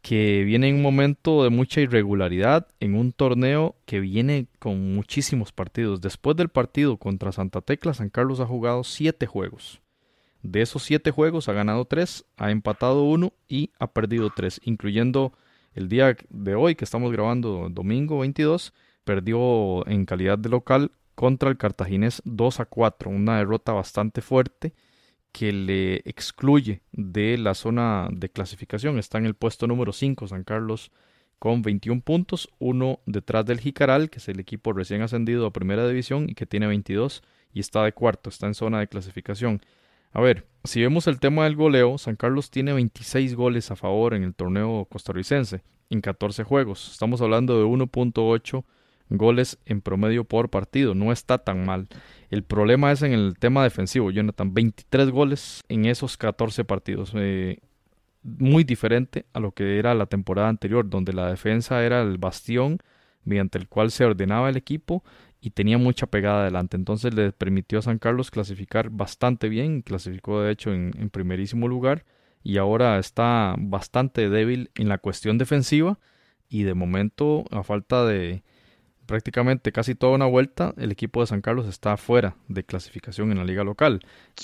que 0.02 0.42
viene 0.44 0.68
en 0.68 0.76
un 0.76 0.82
momento 0.82 1.44
de 1.44 1.50
mucha 1.50 1.80
irregularidad 1.80 2.66
en 2.80 2.96
un 2.96 3.12
torneo 3.12 3.76
que 3.86 4.00
viene 4.00 4.48
con 4.58 4.94
muchísimos 4.94 5.52
partidos. 5.52 6.00
Después 6.00 6.36
del 6.36 6.48
partido 6.48 6.96
contra 6.96 7.30
Santa 7.30 7.60
Tecla, 7.60 7.94
San 7.94 8.10
Carlos 8.10 8.40
ha 8.40 8.46
jugado 8.46 8.82
siete 8.82 9.26
juegos. 9.26 9.80
De 10.42 10.60
esos 10.60 10.82
siete 10.82 11.12
juegos 11.12 11.48
ha 11.48 11.52
ganado 11.52 11.84
tres, 11.84 12.24
ha 12.36 12.50
empatado 12.50 13.04
uno 13.04 13.32
y 13.48 13.70
ha 13.78 13.86
perdido 13.86 14.30
tres, 14.34 14.60
incluyendo 14.64 15.32
el 15.72 15.88
día 15.88 16.16
de 16.30 16.54
hoy 16.56 16.74
que 16.74 16.84
estamos 16.84 17.12
grabando, 17.12 17.68
domingo 17.70 18.18
22, 18.18 18.74
perdió 19.04 19.86
en 19.86 20.04
calidad 20.04 20.36
de 20.36 20.48
local 20.48 20.90
contra 21.14 21.48
el 21.48 21.58
cartaginés 21.58 22.22
2 22.24 22.58
a 22.58 22.64
4, 22.64 23.08
una 23.08 23.38
derrota 23.38 23.72
bastante 23.72 24.20
fuerte 24.20 24.74
que 25.32 25.52
le 25.52 25.96
excluye 26.04 26.82
de 26.92 27.38
la 27.38 27.54
zona 27.54 28.08
de 28.12 28.28
clasificación. 28.28 28.98
Está 28.98 29.18
en 29.18 29.26
el 29.26 29.34
puesto 29.34 29.66
número 29.66 29.92
5 29.92 30.28
San 30.28 30.44
Carlos 30.44 30.90
con 31.38 31.62
21 31.62 32.02
puntos, 32.02 32.48
uno 32.60 33.00
detrás 33.06 33.44
del 33.44 33.58
Jicaral, 33.58 34.10
que 34.10 34.18
es 34.18 34.28
el 34.28 34.38
equipo 34.38 34.72
recién 34.72 35.02
ascendido 35.02 35.44
a 35.46 35.52
primera 35.52 35.88
división 35.88 36.30
y 36.30 36.34
que 36.34 36.46
tiene 36.46 36.68
22 36.68 37.22
y 37.52 37.60
está 37.60 37.82
de 37.82 37.92
cuarto, 37.92 38.30
está 38.30 38.46
en 38.46 38.54
zona 38.54 38.78
de 38.78 38.86
clasificación. 38.86 39.60
A 40.12 40.20
ver, 40.20 40.46
si 40.62 40.80
vemos 40.80 41.06
el 41.06 41.18
tema 41.18 41.44
del 41.44 41.56
goleo, 41.56 41.98
San 41.98 42.16
Carlos 42.16 42.50
tiene 42.50 42.72
26 42.72 43.34
goles 43.34 43.70
a 43.70 43.76
favor 43.76 44.14
en 44.14 44.22
el 44.22 44.34
torneo 44.34 44.86
costarricense 44.88 45.62
en 45.90 46.00
14 46.00 46.44
juegos. 46.44 46.92
Estamos 46.92 47.20
hablando 47.20 47.58
de 47.58 47.64
1.8 47.64 48.64
goles 49.16 49.58
en 49.66 49.80
promedio 49.80 50.24
por 50.24 50.50
partido. 50.50 50.94
No 50.94 51.12
está 51.12 51.38
tan 51.38 51.64
mal. 51.64 51.88
El 52.30 52.42
problema 52.44 52.92
es 52.92 53.02
en 53.02 53.12
el 53.12 53.38
tema 53.38 53.62
defensivo, 53.62 54.10
Jonathan. 54.10 54.54
23 54.54 55.10
goles 55.10 55.62
en 55.68 55.86
esos 55.86 56.16
14 56.16 56.64
partidos. 56.64 57.12
Eh, 57.14 57.58
muy 58.22 58.64
diferente 58.64 59.26
a 59.32 59.40
lo 59.40 59.52
que 59.52 59.78
era 59.78 59.94
la 59.94 60.06
temporada 60.06 60.48
anterior, 60.48 60.88
donde 60.88 61.12
la 61.12 61.28
defensa 61.28 61.84
era 61.84 62.02
el 62.02 62.18
bastión 62.18 62.78
mediante 63.24 63.58
el 63.58 63.68
cual 63.68 63.90
se 63.90 64.04
ordenaba 64.04 64.48
el 64.48 64.56
equipo 64.56 65.04
y 65.40 65.50
tenía 65.50 65.76
mucha 65.76 66.06
pegada 66.06 66.42
adelante. 66.42 66.76
Entonces 66.76 67.12
le 67.14 67.32
permitió 67.32 67.80
a 67.80 67.82
San 67.82 67.98
Carlos 67.98 68.30
clasificar 68.30 68.90
bastante 68.90 69.48
bien, 69.48 69.82
clasificó 69.82 70.40
de 70.40 70.52
hecho 70.52 70.72
en, 70.72 70.92
primerísimo 71.10 71.68
lugar 71.68 72.04
y 72.44 72.58
ahora 72.58 72.98
está 72.98 73.54
bastante 73.58 74.28
débil 74.28 74.70
en 74.76 74.88
la 74.88 74.98
cuestión 74.98 75.38
defensiva 75.38 75.98
y 76.48 76.62
de 76.62 76.74
momento 76.74 77.44
a 77.50 77.62
falta 77.64 78.04
de 78.06 78.44
prácticamente 79.06 79.72
casi 79.72 79.94
toda 79.94 80.14
una 80.14 80.26
vuelta 80.26 80.74
el 80.76 80.92
equipo 80.92 81.20
de 81.20 81.26
San 81.26 81.40
Carlos 81.40 81.66
está 81.66 81.96
fuera 81.96 82.36
de 82.48 82.64
clasificación 82.64 83.32
en 83.32 83.38
la 83.38 83.44
liga 83.44 83.64
local. 83.64 84.00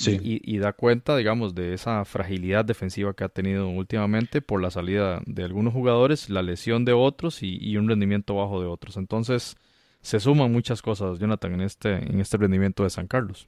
Y, 0.07 0.59
da 0.59 0.73
cuenta 0.73 1.17
digamos 1.17 1.55
de 1.55 1.75
esa 1.75 2.05
fragilidad 2.05 2.65
defensiva 2.65 3.15
que 3.15 3.25
ha 3.25 3.29
tenido 3.29 3.69
últimamente 3.69 4.43
por 4.43 4.61
la 4.61 4.71
salida 4.71 5.23
de 5.27 5.45
algunos 5.45 5.73
jugadores 5.73 6.31
la 6.31 6.43
lesión 6.43 6.85
de 6.85 6.93
otros 6.93 7.43
y, 7.43 7.59
y 7.61 7.77
un 7.77 7.89
rendimiento 7.89 8.35
bajo 8.35 8.61
de 8.61 8.67
otros. 8.67 8.97
Entonces 8.97 9.57
se 10.01 10.21
suman 10.21 10.53
muchas 10.53 10.83
cosas, 10.83 11.19
Jonathan, 11.19 11.55
en 11.55 11.61
este, 11.63 11.93
en 11.93 12.21
este 12.21 12.37
rendimiento 12.37 12.85
de 12.85 12.91
San 12.91 13.07
Carlos. 13.07 13.47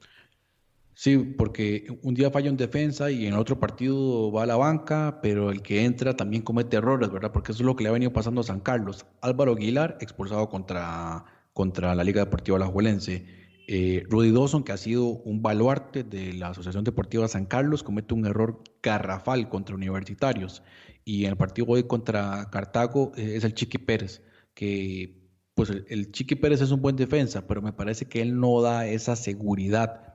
Sí, 1.01 1.17
porque 1.17 1.97
un 2.03 2.13
día 2.13 2.29
falla 2.29 2.49
en 2.49 2.57
defensa 2.57 3.09
y 3.09 3.25
en 3.25 3.33
otro 3.33 3.59
partido 3.59 4.31
va 4.31 4.43
a 4.43 4.45
la 4.45 4.55
banca, 4.55 5.17
pero 5.19 5.49
el 5.49 5.63
que 5.63 5.83
entra 5.83 6.15
también 6.15 6.43
comete 6.43 6.77
errores, 6.77 7.09
¿verdad? 7.09 7.31
Porque 7.31 7.53
eso 7.53 7.63
es 7.63 7.65
lo 7.65 7.75
que 7.75 7.81
le 7.81 7.89
ha 7.89 7.91
venido 7.91 8.13
pasando 8.13 8.41
a 8.41 8.43
San 8.43 8.59
Carlos. 8.59 9.07
Álvaro 9.19 9.53
Aguilar, 9.53 9.97
expulsado 9.99 10.47
contra, 10.49 11.25
contra 11.53 11.95
la 11.95 12.03
Liga 12.03 12.23
Deportiva 12.23 12.57
Alajuelense. 12.57 13.25
Eh, 13.67 14.03
Rudy 14.11 14.29
Dawson, 14.31 14.63
que 14.63 14.73
ha 14.73 14.77
sido 14.77 15.05
un 15.05 15.41
baluarte 15.41 16.03
de 16.03 16.33
la 16.33 16.49
Asociación 16.49 16.83
Deportiva 16.83 17.27
San 17.27 17.47
Carlos, 17.47 17.81
comete 17.81 18.13
un 18.13 18.27
error 18.27 18.61
garrafal 18.83 19.49
contra 19.49 19.73
universitarios. 19.73 20.61
Y 21.03 21.25
en 21.25 21.31
el 21.31 21.35
partido 21.35 21.65
hoy 21.69 21.85
contra 21.85 22.47
Cartago 22.51 23.11
eh, 23.17 23.37
es 23.37 23.43
el 23.43 23.55
Chiqui 23.55 23.79
Pérez, 23.79 24.21
que 24.53 25.19
pues 25.55 25.71
el, 25.71 26.11
Chiqui 26.11 26.35
Pérez 26.35 26.61
es 26.61 26.69
un 26.69 26.83
buen 26.83 26.95
defensa, 26.95 27.47
pero 27.47 27.63
me 27.63 27.73
parece 27.73 28.05
que 28.05 28.21
él 28.21 28.39
no 28.39 28.61
da 28.61 28.85
esa 28.85 29.15
seguridad 29.15 30.10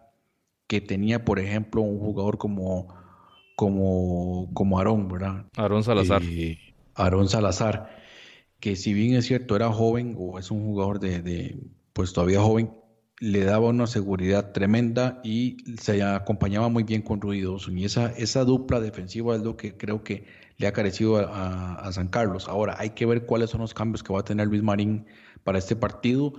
que 0.67 0.81
tenía, 0.81 1.25
por 1.25 1.39
ejemplo, 1.39 1.83
un 1.83 1.99
jugador 1.99 2.39
como, 2.39 2.95
como, 3.57 4.51
como 4.55 4.79
Aarón, 4.79 5.09
¿verdad? 5.09 5.47
Aarón 5.57 5.85
Salazar. 5.85 6.23
Eh, 6.25 6.59
Aarón 6.95 7.29
Salazar, 7.29 7.97
que 8.61 8.77
si 8.77 8.95
bien 8.95 9.14
es 9.14 9.27
cierto, 9.27 9.57
era 9.57 9.73
joven 9.73 10.17
o 10.19 10.39
es 10.39 10.51
un 10.51 10.64
jugador 10.64 10.99
de, 10.99 11.23
de, 11.23 11.59
pues 11.93 12.12
todavía 12.12 12.41
joven, 12.41 12.71
le 13.19 13.45
daba 13.45 13.69
una 13.69 13.87
seguridad 13.87 14.53
tremenda 14.53 15.21
y 15.25 15.57
se 15.81 16.03
acompañaba 16.03 16.69
muy 16.69 16.83
bien 16.83 17.03
con 17.03 17.21
Ruidoso. 17.21 17.71
Y 17.73 17.85
esa, 17.85 18.11
esa 18.11 18.45
dupla 18.45 18.81
defensiva 18.81 19.35
es 19.37 19.43
lo 19.43 19.57
que 19.57 19.77
creo 19.77 20.05
que 20.05 20.25
le 20.59 20.67
ha 20.67 20.73
carecido 20.73 21.17
a, 21.19 21.75
a, 21.75 21.93
San 21.93 22.09
Carlos. 22.09 22.49
Ahora, 22.49 22.77
hay 22.79 22.91
que 22.91 23.07
ver 23.07 23.25
cuáles 23.25 23.51
son 23.51 23.61
los 23.61 23.73
cambios 23.75 24.03
que 24.03 24.12
va 24.12 24.21
a 24.21 24.25
tener 24.25 24.49
Luis 24.49 24.62
Marín 24.62 25.07
para 25.45 25.59
este 25.59 25.77
partido, 25.77 26.35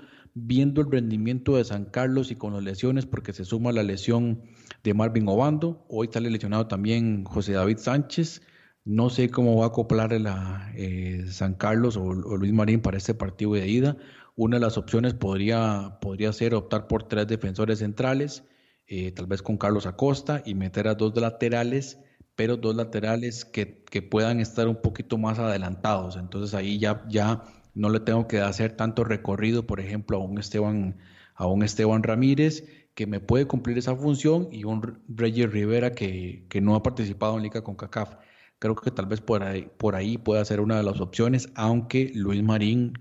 viendo 0.45 0.81
el 0.81 0.91
rendimiento 0.91 1.57
de 1.57 1.63
San 1.63 1.85
Carlos 1.85 2.31
y 2.31 2.35
con 2.35 2.53
las 2.53 2.63
lesiones, 2.63 3.05
porque 3.05 3.33
se 3.33 3.45
suma 3.45 3.71
la 3.71 3.83
lesión 3.83 4.43
de 4.83 4.93
Marvin 4.93 5.27
Obando, 5.27 5.85
hoy 5.89 6.09
sale 6.11 6.29
lesionado 6.29 6.67
también 6.67 7.23
José 7.25 7.53
David 7.53 7.77
Sánchez, 7.77 8.41
no 8.85 9.09
sé 9.09 9.29
cómo 9.29 9.57
va 9.57 9.65
a 9.65 9.67
acoplar 9.69 10.13
la, 10.13 10.71
eh, 10.75 11.25
San 11.29 11.55
Carlos 11.55 11.97
o, 11.97 12.13
Luis 12.13 12.53
Marín 12.53 12.81
para 12.81 12.97
este 12.97 13.13
partido 13.13 13.53
de 13.53 13.67
ida. 13.67 13.97
Una 14.35 14.57
de 14.57 14.61
las 14.61 14.77
opciones 14.77 15.13
podría, 15.13 15.97
podría 15.99 16.31
ser 16.31 16.53
optar 16.53 16.87
por 16.87 17.03
tres 17.03 17.27
defensores 17.27 17.79
centrales, 17.79 18.43
eh, 18.85 19.11
tal 19.11 19.25
vez 19.25 19.41
con 19.41 19.57
Carlos 19.57 19.87
Acosta 19.87 20.41
y 20.45 20.55
meter 20.55 20.87
a 20.87 20.95
dos 20.95 21.19
laterales, 21.19 21.99
pero 22.35 22.55
dos 22.55 22.75
laterales 22.75 23.43
que, 23.43 23.83
que, 23.83 24.01
puedan 24.01 24.39
estar 24.39 24.67
un 24.67 24.81
poquito 24.81 25.17
más 25.17 25.39
adelantados. 25.39 26.15
Entonces 26.15 26.53
ahí 26.53 26.79
ya, 26.79 27.03
ya 27.09 27.43
no 27.77 27.89
le 27.89 27.99
tengo 27.99 28.27
que 28.27 28.41
hacer 28.41 28.75
tanto 28.75 29.03
recorrido, 29.03 29.67
por 29.67 29.79
ejemplo, 29.79 30.17
a 30.17 30.19
un 30.19 30.37
Esteban, 30.37 30.97
a 31.35 31.47
un 31.47 31.63
Esteban 31.63 32.03
Ramírez, 32.03 32.65
que 32.95 33.07
me 33.07 33.19
puede 33.19 33.45
cumplir 33.45 33.77
esa 33.77 33.95
función, 33.95 34.49
y 34.51 34.63
un 34.63 34.99
Reyes 35.07 35.51
Rivera 35.51 35.91
que, 35.91 36.45
que 36.49 36.61
no 36.61 36.75
ha 36.75 36.83
participado 36.83 37.37
en 37.37 37.43
Liga 37.43 37.63
con 37.63 37.75
CACAF. 37.75 38.15
Creo 38.59 38.75
que 38.75 38.91
tal 38.91 39.05
vez 39.05 39.21
por 39.21 39.43
ahí, 39.43 39.69
por 39.77 39.95
ahí 39.95 40.17
pueda 40.17 40.43
ser 40.45 40.61
una 40.61 40.77
de 40.77 40.83
las 40.83 40.99
opciones, 40.99 41.49
aunque 41.55 42.11
Luis 42.15 42.41
Marín 42.43 42.93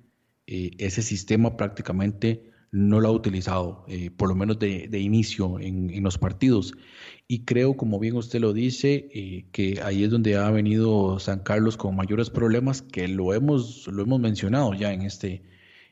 eh, 0.46 0.70
ese 0.78 1.02
sistema 1.02 1.56
prácticamente 1.56 2.52
no 2.72 3.00
lo 3.00 3.08
ha 3.08 3.12
utilizado, 3.12 3.84
eh, 3.88 4.10
por 4.10 4.28
lo 4.28 4.34
menos 4.34 4.58
de, 4.58 4.98
inicio 4.98 5.58
en, 5.60 6.02
los 6.02 6.18
partidos. 6.18 6.74
Y 7.28 7.44
creo, 7.44 7.76
como 7.76 7.98
bien 7.98 8.16
usted 8.16 8.40
lo 8.40 8.52
dice, 8.52 9.08
eh, 9.12 9.46
que 9.52 9.80
ahí 9.82 10.04
es 10.04 10.10
donde 10.10 10.36
ha 10.36 10.50
venido 10.50 11.18
San 11.18 11.40
Carlos 11.40 11.76
con 11.76 11.96
mayores 11.96 12.30
problemas, 12.30 12.82
que 12.82 13.08
lo 13.08 13.34
hemos, 13.34 13.86
lo 13.88 14.02
hemos 14.02 14.20
mencionado 14.20 14.74
ya 14.74 14.92
en 14.92 15.02
este, 15.02 15.42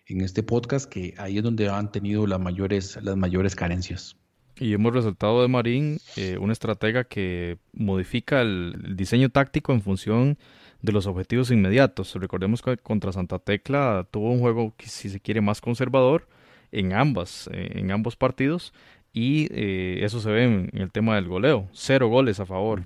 en 0.07 0.20
este 0.20 0.43
podcast, 0.43 0.91
que 0.91 1.14
ahí 1.18 1.39
es 1.39 1.43
donde 1.43 1.68
han 1.68 1.91
tenido 1.91 2.27
las 2.27 2.41
mayores, 2.41 2.99
las 3.03 3.16
mayores 3.16 3.57
carencias. 3.57 4.16
Y 4.57 4.72
hemos 4.72 4.93
resaltado 4.93 5.43
de 5.43 5.49
Marín 5.49 5.99
eh, 6.16 6.39
un 6.39 6.53
estratega 6.53 7.05
que 7.05 7.59
modifica 7.72 8.41
el, 8.41 8.95
diseño 8.97 9.29
táctico 9.29 9.72
en 9.72 9.83
función 9.83 10.39
de 10.81 10.93
los 10.93 11.07
objetivos 11.07 11.51
inmediatos. 11.51 12.14
Recordemos 12.14 12.62
que 12.62 12.77
contra 12.77 13.12
Santa 13.12 13.41
Tecla 13.41 14.07
tuvo 14.11 14.31
un 14.31 14.39
juego 14.39 14.75
si 14.85 15.09
se 15.09 15.18
quiere 15.18 15.41
más 15.41 15.61
conservador 15.61 16.29
en 16.75 16.93
ambas, 16.93 17.49
eh, 17.53 17.72
en 17.77 17.91
ambos 17.91 18.16
partidos 18.16 18.72
y 19.12 19.49
eh, 19.53 20.01
eso 20.05 20.20
se 20.20 20.31
ve 20.31 20.45
en, 20.45 20.70
el 20.75 20.91
tema 20.91 21.14
del 21.14 21.29
goleo, 21.29 21.68
cero 21.72 22.09
goles 22.09 22.41
a 22.41 22.47
favor. 22.47 22.85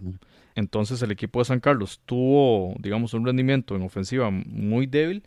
Entonces 0.55 1.01
el 1.03 1.11
equipo 1.11 1.39
de 1.39 1.47
San 1.47 1.61
Carlos 1.61 2.01
tuvo, 2.05 2.74
digamos, 2.78 3.14
un 3.14 3.24
rendimiento 3.24 3.76
en 3.76 3.82
ofensiva 3.82 4.30
muy 4.30 4.86
débil 4.86 5.22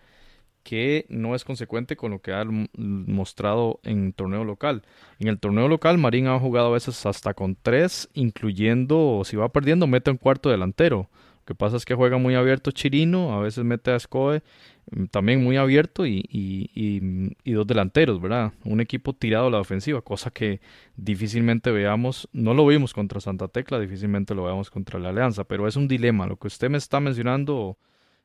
que 0.63 1.05
no 1.09 1.35
es 1.35 1.43
consecuente 1.43 1.95
con 1.95 2.11
lo 2.11 2.21
que 2.21 2.33
ha 2.33 2.45
mostrado 2.77 3.79
en 3.83 4.13
torneo 4.13 4.43
local. 4.43 4.83
En 5.19 5.27
el 5.27 5.39
torneo 5.39 5.67
local, 5.67 5.97
Marín 5.97 6.27
ha 6.27 6.39
jugado 6.39 6.67
a 6.67 6.73
veces 6.73 7.05
hasta 7.05 7.33
con 7.33 7.57
tres, 7.59 8.09
incluyendo, 8.13 9.23
si 9.25 9.37
va 9.37 9.49
perdiendo, 9.49 9.87
mete 9.87 10.11
un 10.11 10.17
cuarto 10.17 10.49
delantero. 10.49 11.09
Lo 11.41 11.45
que 11.45 11.55
pasa 11.55 11.77
es 11.77 11.85
que 11.85 11.95
juega 11.95 12.17
muy 12.17 12.35
abierto 12.35 12.71
Chirino, 12.71 13.33
a 13.33 13.41
veces 13.41 13.63
mete 13.63 13.91
a 13.91 13.95
Escoe 13.95 14.43
mm, 14.91 15.05
también 15.05 15.43
muy 15.43 15.57
abierto 15.57 16.05
y, 16.05 16.23
y, 16.31 17.53
dos 17.53 17.67
delanteros, 17.67 18.21
¿verdad? 18.21 18.53
Un 18.63 18.79
equipo 18.79 19.13
tirado 19.13 19.47
a 19.47 19.51
la 19.51 19.59
ofensiva, 19.59 20.01
cosa 20.01 20.31
que 20.31 20.61
difícilmente 20.95 21.71
veamos, 21.71 22.29
no 22.31 22.53
lo 22.53 22.65
vimos 22.65 22.93
contra 22.93 23.19
Santa 23.19 23.47
Tecla, 23.47 23.79
difícilmente 23.79 24.35
lo 24.35 24.43
veamos 24.43 24.69
contra 24.69 24.99
la 24.99 25.09
Alianza, 25.09 25.43
pero 25.43 25.67
es 25.67 25.75
un 25.75 25.87
dilema. 25.87 26.27
Lo 26.27 26.37
que 26.37 26.47
usted 26.47 26.69
me 26.69 26.77
está 26.77 26.99
mencionando 26.99 27.77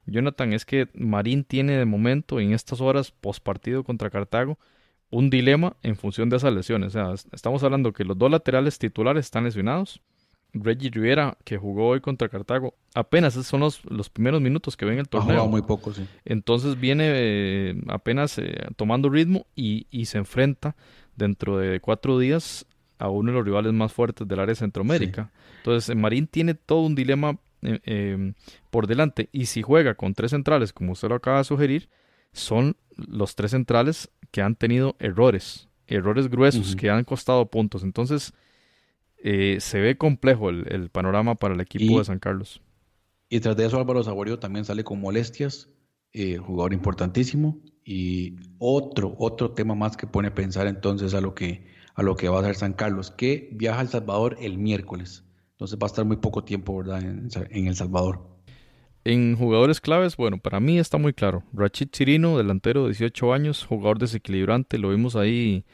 Jonathan, 0.06 0.52
es 0.52 0.64
que 0.64 0.88
Marín 0.94 1.44
tiene 1.44 1.76
de 1.76 1.84
momento, 1.84 2.40
en 2.40 2.52
estas 2.52 2.80
horas 2.80 3.10
post 3.10 3.42
partido 3.42 3.84
contra 3.84 4.10
Cartago, 4.10 4.58
un 5.10 5.30
dilema 5.30 5.76
en 5.82 5.96
función 5.96 6.30
de 6.30 6.36
esas 6.36 6.52
lesiones. 6.52 6.94
O 6.94 7.14
sea, 7.14 7.30
estamos 7.32 7.62
hablando 7.62 7.92
que 7.92 8.04
los 8.04 8.16
dos 8.16 8.30
laterales 8.30 8.78
titulares 8.78 9.26
están 9.26 9.44
lesionados. 9.44 10.00
Reggie 10.62 10.90
Rivera, 10.90 11.36
que 11.44 11.56
jugó 11.56 11.88
hoy 11.88 12.00
contra 12.00 12.28
Cartago, 12.28 12.74
apenas 12.94 13.34
esos 13.34 13.46
son 13.46 13.60
los, 13.60 13.84
los 13.84 14.10
primeros 14.10 14.40
minutos 14.40 14.76
que 14.76 14.84
ven 14.84 14.98
el 14.98 15.08
torneo. 15.08 15.42
Ha 15.42 15.46
muy 15.46 15.62
poco, 15.62 15.92
sí. 15.92 16.06
Entonces 16.24 16.78
viene 16.78 17.04
eh, 17.08 17.82
apenas 17.88 18.38
eh, 18.38 18.66
tomando 18.76 19.08
ritmo 19.08 19.46
y, 19.54 19.86
y, 19.90 20.06
se 20.06 20.18
enfrenta 20.18 20.76
dentro 21.16 21.58
de 21.58 21.80
cuatro 21.80 22.18
días 22.18 22.66
a 22.98 23.08
uno 23.08 23.30
de 23.30 23.38
los 23.38 23.44
rivales 23.44 23.72
más 23.72 23.92
fuertes 23.92 24.26
del 24.26 24.40
área 24.40 24.52
de 24.52 24.56
Centroamérica. 24.56 25.30
Entonces, 25.58 25.94
Marín 25.96 26.26
tiene 26.26 26.54
todo 26.54 26.80
un 26.80 26.94
dilema 26.94 27.38
eh, 27.62 27.80
em, 27.84 28.34
por 28.70 28.86
delante. 28.86 29.28
Y 29.32 29.46
si 29.46 29.62
juega 29.62 29.94
con 29.94 30.14
tres 30.14 30.30
centrales, 30.30 30.72
como 30.72 30.92
usted 30.92 31.08
lo 31.08 31.16
acaba 31.16 31.38
de 31.38 31.44
sugerir, 31.44 31.88
son 32.32 32.76
los 32.96 33.34
tres 33.34 33.50
centrales 33.52 34.10
que 34.30 34.42
han 34.42 34.56
tenido 34.56 34.96
errores, 34.98 35.68
errores 35.86 36.28
gruesos 36.28 36.76
que 36.76 36.90
han 36.90 37.04
costado 37.04 37.46
puntos. 37.46 37.82
Entonces, 37.82 38.32
eh, 39.22 39.58
se 39.60 39.80
ve 39.80 39.96
complejo 39.96 40.50
el, 40.50 40.90
panorama 40.90 41.34
para 41.34 41.54
el 41.54 41.60
equipo 41.60 41.98
de 41.98 42.04
San 42.04 42.18
Carlos. 42.18 42.60
Y 43.28 43.40
tras 43.40 43.56
de 43.56 43.66
eso, 43.66 43.78
Álvaro 43.78 44.02
Saborio 44.02 44.38
también 44.38 44.64
sale 44.64 44.84
con 44.84 45.00
molestias, 45.00 45.68
eh, 46.12 46.36
jugador 46.36 46.72
importantísimo. 46.72 47.60
Y 47.84 48.36
otro, 48.58 49.14
otro 49.18 49.52
tema 49.52 49.74
más 49.74 49.96
que 49.96 50.06
pone 50.06 50.28
a 50.28 50.34
pensar 50.34 50.66
entonces 50.66 51.14
a 51.14 51.20
lo 51.20 51.34
que, 51.34 51.66
a 51.94 52.02
lo 52.02 52.16
que 52.16 52.28
va 52.28 52.38
a 52.38 52.40
hacer 52.40 52.56
San 52.56 52.72
Carlos, 52.72 53.10
que 53.10 53.50
viaja 53.52 53.78
a 53.78 53.82
El 53.82 53.88
Salvador 53.88 54.36
el 54.40 54.58
miércoles. 54.58 55.24
Entonces 55.52 55.78
va 55.78 55.86
a 55.86 55.88
estar 55.88 56.04
muy 56.04 56.16
poco 56.16 56.44
tiempo, 56.44 56.76
¿verdad? 56.76 57.02
En, 57.02 57.66
El 57.66 57.74
Salvador. 57.76 58.20
En 59.04 59.36
jugadores 59.36 59.80
claves, 59.80 60.16
bueno, 60.16 60.38
para 60.38 60.60
mí 60.60 60.78
está 60.78 60.98
muy 60.98 61.14
claro. 61.14 61.44
Rachid 61.52 61.88
Chirino, 61.90 62.36
delantero 62.36 62.82
de 62.82 62.88
18 62.88 63.32
años, 63.32 63.64
jugador 63.64 63.98
desequilibrante, 63.98 64.78
lo 64.78 64.90
vimos 64.90 65.16
ahí 65.16 65.64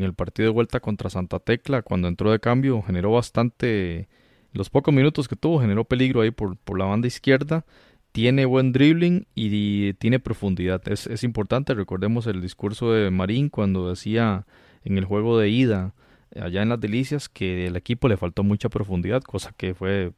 en 0.00 0.06
el 0.06 0.14
partido 0.14 0.48
de 0.48 0.52
vuelta 0.52 0.80
contra 0.80 1.10
Santa 1.10 1.38
Tecla, 1.38 1.82
cuando 1.82 2.08
entró 2.08 2.32
de 2.32 2.40
cambio, 2.40 2.82
generó 2.82 3.12
bastante, 3.12 4.08
los 4.52 4.70
pocos 4.70 4.94
minutos 4.94 5.28
que 5.28 5.36
tuvo, 5.36 5.60
generó 5.60 5.84
peligro 5.84 6.22
ahí 6.22 6.30
por, 6.30 6.56
por 6.56 6.78
la 6.78 6.86
banda 6.86 7.06
izquierda, 7.06 7.64
tiene 8.12 8.44
buen 8.44 8.72
dribbling 8.72 9.26
y, 9.34 9.92
tiene 9.94 10.18
profundidad. 10.18 10.80
Es, 10.88 11.06
es 11.06 11.22
importante, 11.22 11.74
recordemos 11.74 12.26
el 12.26 12.40
discurso 12.40 12.92
de 12.92 13.10
Marín 13.10 13.50
cuando 13.50 13.90
decía 13.90 14.46
en 14.84 14.98
el 14.98 15.04
juego 15.04 15.38
de 15.38 15.50
ida, 15.50 15.94
allá 16.34 16.62
en 16.62 16.70
las 16.70 16.80
delicias 16.80 17.28
que 17.28 17.66
el 17.66 17.76
equipo 17.76 18.08
le 18.08 18.16
faltó 18.16 18.42
mucha 18.42 18.68
profundidad, 18.68 19.22
cosa 19.22 19.52
que 19.56 19.74
fue 19.74 20.12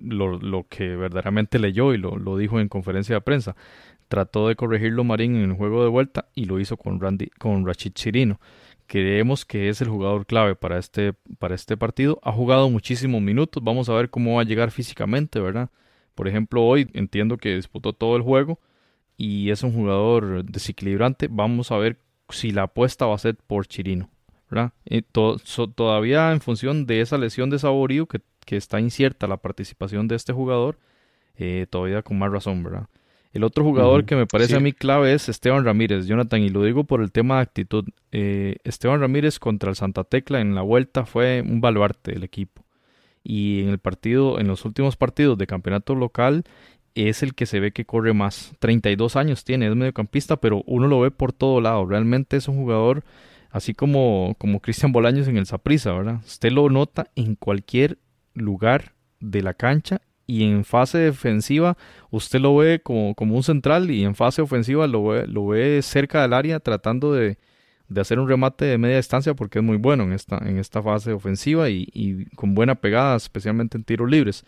lo, 0.00 0.38
lo 0.38 0.66
que 0.68 0.96
verdaderamente 0.96 1.58
leyó 1.58 1.94
y 1.94 1.98
lo, 1.98 2.16
lo, 2.16 2.36
dijo 2.36 2.60
en 2.60 2.68
conferencia 2.68 3.16
de 3.16 3.20
prensa. 3.20 3.56
Trató 4.08 4.46
de 4.46 4.54
corregirlo 4.54 5.02
Marín 5.02 5.34
en 5.36 5.50
el 5.50 5.56
juego 5.56 5.82
de 5.82 5.88
vuelta 5.88 6.28
y 6.34 6.44
lo 6.44 6.60
hizo 6.60 6.76
con, 6.76 7.00
Randy, 7.00 7.28
con 7.38 7.66
Rachid 7.66 7.92
Chirino. 7.92 8.40
Creemos 8.86 9.44
que 9.44 9.68
es 9.68 9.80
el 9.80 9.88
jugador 9.88 10.26
clave 10.26 10.54
para 10.54 10.78
este, 10.78 11.14
para 11.38 11.54
este 11.54 11.76
partido. 11.76 12.20
Ha 12.22 12.32
jugado 12.32 12.70
muchísimos 12.70 13.20
minutos. 13.20 13.62
Vamos 13.62 13.88
a 13.88 13.94
ver 13.94 14.10
cómo 14.10 14.36
va 14.36 14.42
a 14.42 14.44
llegar 14.44 14.70
físicamente, 14.70 15.40
¿verdad? 15.40 15.70
Por 16.14 16.28
ejemplo, 16.28 16.64
hoy 16.64 16.88
entiendo 16.94 17.36
que 17.36 17.56
disputó 17.56 17.92
todo 17.92 18.16
el 18.16 18.22
juego 18.22 18.60
y 19.16 19.50
es 19.50 19.62
un 19.62 19.72
jugador 19.72 20.44
desequilibrante. 20.44 21.28
Vamos 21.30 21.70
a 21.72 21.78
ver 21.78 21.98
si 22.30 22.50
la 22.50 22.64
apuesta 22.64 23.06
va 23.06 23.14
a 23.14 23.18
ser 23.18 23.36
por 23.36 23.66
Chirino 23.66 24.10
todavía 25.74 26.32
en 26.32 26.40
función 26.40 26.86
de 26.86 27.00
esa 27.00 27.18
lesión 27.18 27.50
de 27.50 27.58
Saborío 27.58 28.06
que, 28.06 28.20
que, 28.44 28.56
está 28.56 28.80
incierta 28.80 29.26
la 29.26 29.38
participación 29.38 30.08
de 30.08 30.16
este 30.16 30.32
jugador, 30.32 30.78
eh, 31.36 31.66
todavía 31.68 32.02
con 32.02 32.18
más 32.18 32.30
razón, 32.30 32.62
¿verdad? 32.62 32.88
El 33.36 33.44
otro 33.44 33.64
jugador 33.64 34.06
que 34.06 34.16
me 34.16 34.26
parece 34.26 34.56
a 34.56 34.60
mí 34.60 34.72
clave 34.72 35.12
es 35.12 35.28
Esteban 35.28 35.62
Ramírez, 35.62 36.06
Jonathan, 36.06 36.40
y 36.40 36.48
lo 36.48 36.62
digo 36.62 36.84
por 36.84 37.02
el 37.02 37.12
tema 37.12 37.36
de 37.36 37.42
actitud. 37.42 37.84
Eh, 38.10 38.56
Esteban 38.64 38.98
Ramírez 38.98 39.38
contra 39.38 39.68
el 39.68 39.76
Santa 39.76 40.04
Tecla 40.04 40.40
en 40.40 40.54
la 40.54 40.62
vuelta 40.62 41.04
fue 41.04 41.42
un 41.46 41.60
baluarte 41.60 42.12
del 42.12 42.24
equipo. 42.24 42.64
Y 43.22 43.60
en 43.60 43.68
el 43.68 43.78
partido, 43.78 44.40
en 44.40 44.48
los 44.48 44.64
últimos 44.64 44.96
partidos 44.96 45.36
de 45.36 45.46
campeonato 45.46 45.94
local, 45.94 46.44
es 46.94 47.22
el 47.22 47.34
que 47.34 47.44
se 47.44 47.60
ve 47.60 47.72
que 47.72 47.84
corre 47.84 48.14
más. 48.14 48.54
32 48.58 49.16
años 49.16 49.44
tiene, 49.44 49.68
es 49.68 49.76
mediocampista, 49.76 50.38
pero 50.38 50.62
uno 50.66 50.88
lo 50.88 51.00
ve 51.00 51.10
por 51.10 51.34
todo 51.34 51.60
lado. 51.60 51.84
Realmente 51.84 52.38
es 52.38 52.48
un 52.48 52.56
jugador 52.56 53.04
así 53.50 53.74
como, 53.74 54.34
como 54.38 54.60
Cristian 54.60 54.92
Bolaños 54.92 55.28
en 55.28 55.36
el 55.36 55.44
Saprisa, 55.44 55.92
¿verdad? 55.92 56.22
Usted 56.24 56.52
lo 56.52 56.70
nota 56.70 57.08
en 57.16 57.34
cualquier 57.34 57.98
lugar 58.32 58.94
de 59.20 59.42
la 59.42 59.52
cancha 59.52 60.00
y 60.26 60.44
en 60.44 60.64
fase 60.64 60.98
defensiva 60.98 61.76
usted 62.10 62.40
lo 62.40 62.56
ve 62.56 62.80
como, 62.80 63.14
como 63.14 63.36
un 63.36 63.42
central 63.42 63.90
y 63.90 64.04
en 64.04 64.14
fase 64.14 64.42
ofensiva 64.42 64.86
lo 64.86 65.04
ve, 65.06 65.26
lo 65.26 65.46
ve 65.46 65.80
cerca 65.82 66.22
del 66.22 66.32
área 66.32 66.60
tratando 66.60 67.12
de, 67.12 67.38
de, 67.88 68.00
hacer 68.00 68.18
un 68.18 68.28
remate 68.28 68.64
de 68.64 68.78
media 68.78 68.96
distancia 68.96 69.34
porque 69.34 69.60
es 69.60 69.64
muy 69.64 69.76
bueno 69.76 70.04
en 70.04 70.12
esta, 70.12 70.38
en 70.38 70.58
esta 70.58 70.82
fase 70.82 71.12
ofensiva 71.12 71.70
y, 71.70 71.88
y 71.92 72.26
con 72.36 72.54
buena 72.54 72.74
pegada, 72.74 73.16
especialmente 73.16 73.76
en 73.76 73.84
tiros 73.84 74.10
libres. 74.10 74.44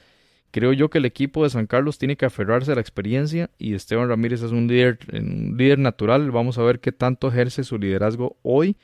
Creo 0.51 0.73
yo 0.73 0.89
que 0.89 0.99
el 0.99 1.05
equipo 1.05 1.45
de 1.45 1.51
San 1.51 1.67
Carlos 1.67 1.99
tiene 1.99 2.17
que 2.17 2.25
aferrarse 2.25 2.73
a 2.73 2.75
la 2.75 2.81
experiencia 2.81 3.51
y 3.59 3.75
Esteban 3.75 4.09
Ramírez 4.09 4.43
es 4.43 4.51
un 4.51 4.67
líder, 4.67 4.99
un 5.13 5.57
líder 5.59 5.79
natural. 5.79 6.31
Vamos 6.31 6.57
a 6.59 6.63
ver 6.63 6.81
qué 6.81 6.91
tanto 6.91 7.29
ejerce 7.29 7.65
su 7.65 7.79
liderazgo 7.79 8.39
hoy 8.43 8.77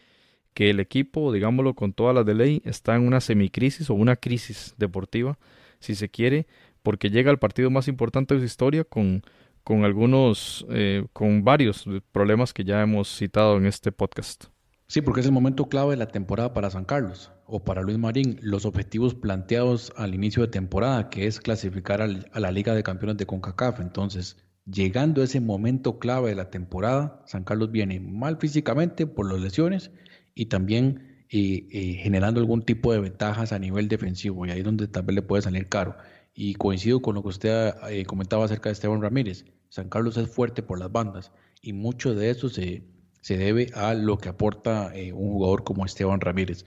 que 0.53 0.71
el 0.71 0.79
equipo, 0.79 1.33
digámoslo 1.33 1.75
con 1.75 1.93
todas 1.93 2.15
las 2.15 2.27
de 2.27 2.35
ley, 2.35 2.63
está 2.65 2.95
en 2.95 3.07
una 3.07 3.21
semicrisis 3.21 3.91
o 3.91 3.95
una 3.95 4.17
crisis 4.17 4.75
deportiva, 4.79 5.39
si 5.81 5.95
se 5.95 6.09
quiere, 6.09 6.47
porque 6.85 7.11
llega 7.11 7.31
al 7.31 7.39
partido 7.41 7.71
más 7.71 7.89
importante 7.89 8.35
de 8.35 8.41
su 8.41 8.47
historia 8.47 8.85
con, 8.85 9.23
con 9.65 9.85
algunos, 9.85 10.65
eh, 10.71 11.07
con 11.13 11.43
varios 11.43 11.87
problemas 12.13 12.53
que 12.53 12.63
ya 12.63 12.83
hemos 12.83 13.09
citado 13.09 13.57
en 13.57 13.67
este 13.67 13.91
podcast. 13.91 14.45
Sí, 14.87 15.01
porque 15.01 15.21
es 15.23 15.27
el 15.27 15.33
momento 15.33 15.69
clave 15.69 15.93
de 15.93 15.97
la 15.97 16.09
temporada 16.09 16.53
para 16.53 16.71
San 16.71 16.85
Carlos 16.85 17.33
o 17.47 17.65
para 17.65 17.81
Luis 17.81 17.99
Marín. 17.99 18.39
Los 18.43 18.67
objetivos 18.67 19.15
planteados 19.15 19.93
al 19.97 20.15
inicio 20.15 20.43
de 20.43 20.49
temporada, 20.49 21.09
que 21.09 21.27
es 21.27 21.41
clasificar 21.41 22.03
a 22.03 22.41
la 22.41 22.53
Liga 22.53 22.75
de 22.75 22.83
Campeones 22.83 23.17
de 23.17 23.27
CONCACAF. 23.27 23.81
Entonces, 23.81 24.37
llegando 24.67 25.23
a 25.23 25.25
ese 25.25 25.41
momento 25.41 25.99
clave 25.99 26.29
de 26.29 26.37
la 26.37 26.51
temporada, 26.51 27.23
San 27.25 27.45
Carlos 27.45 27.73
viene 27.73 27.99
mal 27.99 28.37
físicamente 28.37 29.07
por 29.07 29.33
las 29.33 29.41
lesiones 29.41 29.91
y 30.35 30.47
también 30.47 31.25
eh, 31.31 31.67
eh, 31.73 31.95
generando 31.95 32.41
algún 32.41 32.63
tipo 32.63 32.93
de 32.93 33.01
ventajas 33.01 33.53
a 33.53 33.59
nivel 33.59 33.89
defensivo 33.89 34.45
y 34.45 34.51
ahí 34.51 34.59
es 34.59 34.65
donde 34.65 34.87
tal 34.87 35.05
vez 35.05 35.17
le 35.17 35.23
puede 35.23 35.43
salir 35.43 35.69
caro. 35.69 35.97
Y 36.35 36.55
coincido 36.55 37.01
con 37.01 37.15
lo 37.15 37.23
que 37.23 37.29
usted 37.29 37.75
eh, 37.89 38.05
comentaba 38.05 38.45
acerca 38.45 38.69
de 38.69 38.75
Esteban 38.75 39.01
Ramírez. 39.01 39.45
San 39.69 39.89
Carlos 39.89 40.17
es 40.17 40.29
fuerte 40.29 40.63
por 40.63 40.79
las 40.79 40.91
bandas 40.91 41.33
y 41.63 41.73
mucho 41.73 42.15
de 42.15 42.31
eso 42.31 42.49
se, 42.49 42.85
se 43.23 43.37
debe 43.37 43.71
a 43.75 43.95
lo 43.95 44.19
que 44.19 44.29
aporta 44.29 44.93
un 45.15 45.31
jugador 45.31 45.65
como 45.65 45.87
Esteban 45.87 46.21
Ramírez. 46.21 46.67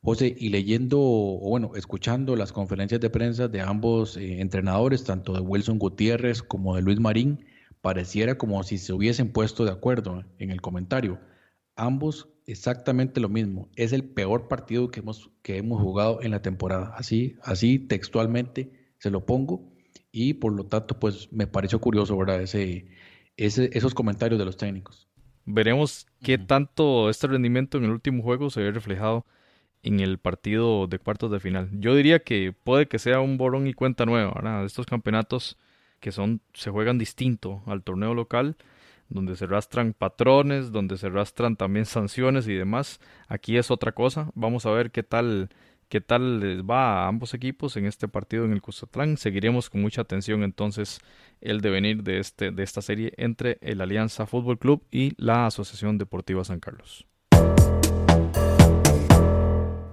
José, 0.00 0.34
y 0.38 0.50
leyendo, 0.50 1.00
o 1.00 1.50
bueno, 1.50 1.72
escuchando 1.74 2.36
las 2.36 2.52
conferencias 2.52 3.00
de 3.00 3.10
prensa 3.10 3.48
de 3.48 3.60
ambos 3.60 4.16
entrenadores, 4.16 5.04
tanto 5.04 5.32
de 5.32 5.40
Wilson 5.40 5.78
Gutiérrez 5.78 6.42
como 6.42 6.76
de 6.76 6.82
Luis 6.82 7.00
Marín, 7.00 7.44
pareciera 7.80 8.38
como 8.38 8.62
si 8.62 8.78
se 8.78 8.92
hubiesen 8.92 9.32
puesto 9.32 9.64
de 9.64 9.72
acuerdo 9.72 10.24
en 10.38 10.50
el 10.50 10.60
comentario. 10.60 11.18
Ambos 11.74 12.28
exactamente 12.46 13.20
lo 13.20 13.28
mismo. 13.28 13.68
Es 13.76 13.92
el 13.92 14.04
peor 14.04 14.48
partido 14.48 14.90
que 14.90 15.00
hemos, 15.00 15.30
que 15.42 15.58
hemos 15.58 15.82
jugado 15.82 16.22
en 16.22 16.30
la 16.30 16.42
temporada. 16.42 16.94
Así, 16.96 17.36
así 17.42 17.78
textualmente 17.78 18.77
se 18.98 19.10
lo 19.10 19.24
pongo. 19.24 19.72
Y 20.12 20.34
por 20.34 20.52
lo 20.52 20.64
tanto, 20.64 20.98
pues 20.98 21.32
me 21.32 21.46
pareció 21.46 21.80
curioso, 21.80 22.16
¿verdad? 22.16 22.42
Ese, 22.42 22.86
ese, 23.36 23.70
esos 23.72 23.94
comentarios 23.94 24.38
de 24.38 24.44
los 24.44 24.56
técnicos. 24.56 25.08
Veremos 25.44 26.06
qué 26.22 26.38
tanto 26.38 27.08
este 27.08 27.26
rendimiento 27.26 27.78
en 27.78 27.84
el 27.84 27.90
último 27.90 28.22
juego 28.22 28.50
se 28.50 28.60
ve 28.60 28.70
reflejado 28.70 29.24
en 29.82 30.00
el 30.00 30.18
partido 30.18 30.86
de 30.86 30.98
cuartos 30.98 31.30
de 31.30 31.40
final. 31.40 31.70
Yo 31.72 31.94
diría 31.94 32.18
que 32.20 32.52
puede 32.52 32.88
que 32.88 32.98
sea 32.98 33.20
un 33.20 33.38
borrón 33.38 33.66
y 33.66 33.74
cuenta 33.74 34.04
nueva, 34.04 34.32
¿verdad? 34.34 34.64
Estos 34.64 34.86
campeonatos 34.86 35.56
que 36.00 36.12
son 36.12 36.40
se 36.52 36.70
juegan 36.70 36.98
distinto 36.98 37.62
al 37.66 37.82
torneo 37.82 38.14
local, 38.14 38.56
donde 39.08 39.36
se 39.36 39.46
rastran 39.46 39.94
patrones, 39.94 40.70
donde 40.70 40.98
se 40.98 41.08
rastran 41.08 41.56
también 41.56 41.86
sanciones 41.86 42.46
y 42.46 42.54
demás. 42.54 43.00
Aquí 43.26 43.56
es 43.56 43.70
otra 43.70 43.92
cosa. 43.92 44.30
Vamos 44.34 44.66
a 44.66 44.70
ver 44.70 44.90
qué 44.90 45.02
tal 45.02 45.48
qué 45.88 46.00
tal 46.00 46.40
les 46.40 46.62
va 46.62 47.04
a 47.04 47.08
ambos 47.08 47.34
equipos 47.34 47.76
en 47.76 47.86
este 47.86 48.08
partido 48.08 48.44
en 48.44 48.52
el 48.52 48.62
Custatlán. 48.62 49.16
Seguiremos 49.16 49.70
con 49.70 49.80
mucha 49.80 50.02
atención 50.02 50.42
entonces 50.42 51.00
el 51.40 51.60
devenir 51.60 52.02
de, 52.02 52.18
este, 52.18 52.50
de 52.50 52.62
esta 52.62 52.82
serie 52.82 53.12
entre 53.16 53.58
el 53.60 53.80
Alianza 53.80 54.26
Fútbol 54.26 54.58
Club 54.58 54.84
y 54.90 55.12
la 55.16 55.46
Asociación 55.46 55.98
Deportiva 55.98 56.44
San 56.44 56.60
Carlos. 56.60 57.06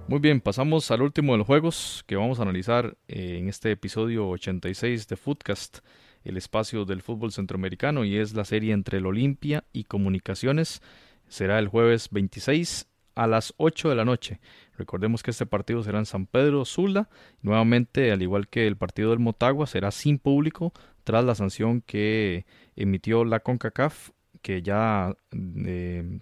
Muy 0.08 0.20
bien, 0.20 0.40
pasamos 0.40 0.90
al 0.92 1.02
último 1.02 1.32
de 1.32 1.38
los 1.38 1.46
juegos 1.46 2.04
que 2.06 2.14
vamos 2.14 2.38
a 2.38 2.42
analizar 2.42 2.96
eh, 3.08 3.38
en 3.40 3.48
este 3.48 3.72
episodio 3.72 4.28
86 4.28 5.08
de 5.08 5.16
Footcast, 5.16 5.78
el 6.22 6.36
espacio 6.36 6.84
del 6.84 7.02
fútbol 7.02 7.32
centroamericano, 7.32 8.04
y 8.04 8.16
es 8.16 8.32
la 8.34 8.44
serie 8.44 8.72
entre 8.72 8.98
el 8.98 9.06
Olimpia 9.06 9.64
y 9.72 9.84
Comunicaciones. 9.84 10.80
Será 11.26 11.58
el 11.58 11.66
jueves 11.66 12.10
26 12.12 12.86
a 13.16 13.26
las 13.26 13.54
8 13.56 13.88
de 13.88 13.94
la 13.96 14.04
noche. 14.04 14.40
Recordemos 14.78 15.22
que 15.22 15.32
este 15.32 15.46
partido 15.46 15.82
será 15.82 15.98
en 15.98 16.06
San 16.06 16.26
Pedro 16.26 16.64
Sula. 16.64 17.08
Nuevamente, 17.42 18.12
al 18.12 18.22
igual 18.22 18.46
que 18.46 18.66
el 18.66 18.76
partido 18.76 19.10
del 19.10 19.18
Motagua, 19.18 19.66
será 19.66 19.90
sin 19.90 20.18
público 20.18 20.72
tras 21.02 21.24
la 21.24 21.34
sanción 21.34 21.80
que 21.80 22.46
emitió 22.76 23.24
la 23.24 23.40
CONCACAF, 23.40 24.10
que 24.42 24.62
ya 24.62 25.16
eh, 25.32 26.20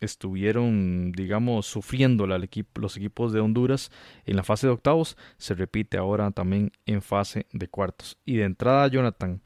estuvieron, 0.00 1.12
digamos, 1.12 1.66
sufriendo 1.66 2.26
los 2.26 2.96
equipos 2.96 3.32
de 3.32 3.40
Honduras 3.40 3.90
en 4.24 4.36
la 4.36 4.42
fase 4.42 4.66
de 4.66 4.72
octavos. 4.72 5.16
Se 5.38 5.54
repite 5.54 5.96
ahora 5.96 6.30
también 6.32 6.72
en 6.86 7.02
fase 7.02 7.46
de 7.52 7.68
cuartos. 7.68 8.18
Y 8.24 8.36
de 8.36 8.44
entrada, 8.44 8.88
Jonathan 8.88 9.40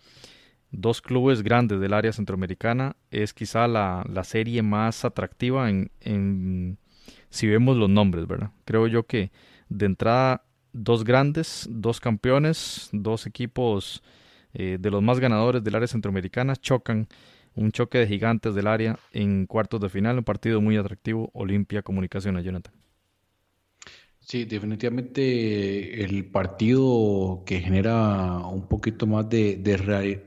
dos 0.73 1.03
clubes 1.03 1.43
grandes 1.43 1.81
del 1.81 1.93
área 1.93 2.12
centroamericana 2.12 2.97
es 3.11 3.35
quizá 3.35 3.66
la, 3.66 4.05
la 4.09 4.25
serie 4.25 4.62
más 4.62 5.05
atractiva 5.05 5.68
en, 5.68 5.91
en, 6.01 6.79
si 7.29 7.47
vemos 7.47 7.77
los 7.77 7.89
nombres, 7.89 8.27
¿verdad? 8.27 8.51
Creo 8.64 8.87
yo 8.87 9.05
que 9.07 9.31
de 9.68 9.87
entrada 9.87 10.45
dos 10.73 11.05
grandes, 11.05 11.66
dos 11.71 12.01
campeones, 12.01 12.89
dos 12.93 13.27
equipos 13.27 14.03
eh, 14.53 14.79
de 14.81 14.91
los 14.91 15.03
más 15.03 15.21
ganadores 15.21 15.62
del 15.62 15.75
área 15.75 15.89
centroamericana 15.89 16.57
chocan 16.57 17.09
un 17.55 17.73
choque 17.73 17.99
de 17.99 18.07
gigantes 18.07 18.55
del 18.55 18.66
área 18.68 18.99
en 19.12 19.47
cuartos 19.47 19.81
de 19.81 19.89
final, 19.89 20.18
un 20.18 20.25
partido 20.25 20.61
muy 20.61 20.77
atractivo, 20.77 21.31
Olimpia 21.33 21.83
Comunicaciones, 21.83 22.45
Jonathan. 22.45 22.73
Sí, 24.31 24.45
definitivamente 24.45 26.05
el 26.05 26.24
partido 26.31 27.43
que 27.45 27.59
genera 27.59 28.39
un 28.47 28.68
poquito 28.68 29.05
más 29.09 29.28
de, 29.28 29.61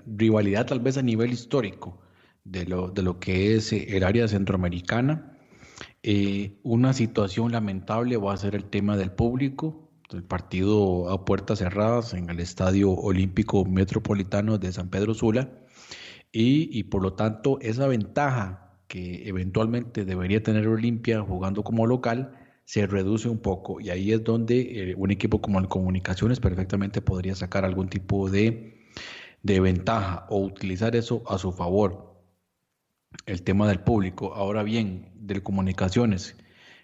rivalidad, 0.06 0.66
tal 0.66 0.82
vez 0.82 0.98
a 0.98 1.02
nivel 1.02 1.32
histórico, 1.32 2.02
de 2.44 2.66
lo, 2.66 2.90
de 2.90 3.02
lo 3.02 3.22
que 3.22 3.56
es 3.56 3.72
el 3.72 4.04
área 4.04 4.28
centroamericana. 4.28 5.38
Eh, 6.04 6.60
una 6.64 6.92
situación 6.92 7.54
lamentable 7.54 8.18
va 8.18 8.34
a 8.34 8.38
ser 8.38 8.56
el 8.56 8.66
tema 8.66 8.98
del 8.98 9.14
público, 9.14 9.90
el 10.12 10.24
partido 10.24 11.10
a 11.10 11.24
puertas 11.24 11.60
cerradas 11.60 12.14
en 12.14 12.30
el 12.30 12.42
Estadio 12.42 12.92
Olímpico 12.92 13.64
Metropolitano 13.64 14.58
de 14.58 14.74
San 14.74 14.90
Pedro 14.90 15.14
Sula, 15.14 15.50
y, 16.30 16.78
y 16.78 16.84
por 16.84 17.02
lo 17.04 17.14
tanto 17.14 17.58
esa 17.62 17.88
ventaja 17.88 18.76
que 18.90 19.30
eventualmente 19.30 20.04
debería 20.04 20.44
tener 20.44 20.68
Olimpia 20.68 21.22
jugando 21.22 21.64
como 21.64 21.88
local, 21.88 22.43
se 22.66 22.88
reduce 22.88 23.30
un 23.30 23.40
poco 23.40 23.82
y 23.82 23.90
ahí 23.90 24.12
es 24.12 24.24
donde 24.24 24.92
eh, 24.92 24.96
un 24.98 25.12
equipo 25.12 25.42
como 25.42 25.60
el 25.60 25.68
Comunicaciones 25.68 26.40
perfectamente 26.40 27.02
podría 27.02 27.36
sacar 27.36 27.66
algún 27.66 27.90
tipo 27.90 28.30
de, 28.30 28.88
de 29.42 29.60
ventaja 29.60 30.26
o 30.30 30.40
utilizar 30.40 30.96
eso 30.96 31.24
a 31.28 31.38
su 31.38 31.52
favor. 31.52 32.14
El 33.26 33.44
tema 33.44 33.68
del 33.68 33.80
público. 33.80 34.34
Ahora 34.34 34.64
bien, 34.64 35.12
del 35.16 35.44
Comunicaciones, 35.44 36.36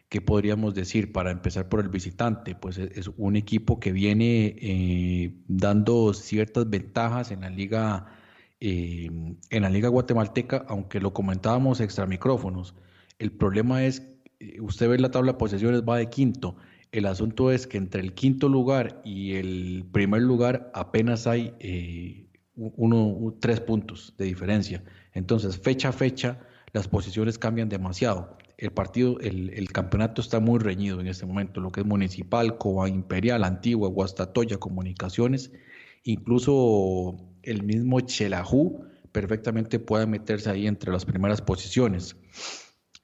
¿qué 0.09 0.21
podríamos 0.21 0.75
decir 0.75 1.11
para 1.11 1.32
empezar 1.32 1.69
por 1.69 1.80
el 1.80 1.89
visitante? 1.89 2.55
Pues 2.55 2.77
es, 2.77 3.09
un 3.17 3.36
equipo 3.36 3.80
que 3.80 3.91
viene 3.91 4.55
eh, 4.61 5.34
dando 5.47 6.13
ciertas 6.13 6.69
ventajas 6.69 7.32
en 7.32 7.41
la 7.41 7.49
liga. 7.49 8.15
Eh, 8.61 9.09
en 9.49 9.61
la 9.61 9.69
liga 9.69 9.88
guatemalteca, 9.88 10.65
aunque 10.67 10.99
lo 10.99 11.13
comentábamos 11.13 11.80
extra 11.80 12.05
micrófonos, 12.05 12.75
el 13.17 13.32
problema 13.32 13.86
es 13.86 14.18
usted 14.61 14.89
ve 14.89 14.99
la 14.99 15.11
tabla 15.11 15.33
de 15.33 15.37
posesiones, 15.37 15.83
va 15.83 15.97
de 15.97 16.09
quinto. 16.09 16.55
El 16.91 17.05
asunto 17.05 17.51
es 17.51 17.67
que 17.67 17.77
entre 17.77 18.01
el 18.01 18.13
quinto 18.13 18.49
lugar 18.49 19.01
y 19.05 19.33
el 19.33 19.85
primer 19.91 20.23
lugar 20.23 20.71
apenas 20.73 21.27
hay 21.27 21.53
eh, 21.59 22.27
uno, 22.55 23.35
tres 23.39 23.59
puntos 23.59 24.15
de 24.17 24.25
diferencia. 24.25 24.83
Entonces, 25.13 25.57
fecha 25.57 25.89
a 25.89 25.91
fecha, 25.91 26.39
las 26.73 26.87
posiciones 26.87 27.37
cambian 27.37 27.69
demasiado. 27.69 28.37
El 28.57 28.71
partido, 28.71 29.19
el, 29.21 29.71
campeonato 29.71 30.21
está 30.21 30.39
muy 30.39 30.59
reñido 30.59 30.99
en 30.99 31.07
este 31.07 31.25
momento, 31.25 31.61
lo 31.61 31.71
que 31.71 31.81
es 31.81 31.85
municipal, 31.85 32.57
Coba 32.57 32.89
Imperial, 32.89 33.43
Antigua, 33.45 33.87
Guastatoya, 33.87 34.57
Comunicaciones, 34.57 35.51
incluso 36.03 37.15
el 37.43 37.63
mismo 37.63 38.01
Chelajú 38.01 38.83
perfectamente 39.13 39.79
puede 39.79 40.07
meterse 40.07 40.49
ahí 40.49 40.67
entre 40.67 40.91
las 40.91 41.05
primeras 41.05 41.41
posiciones. 41.41 42.17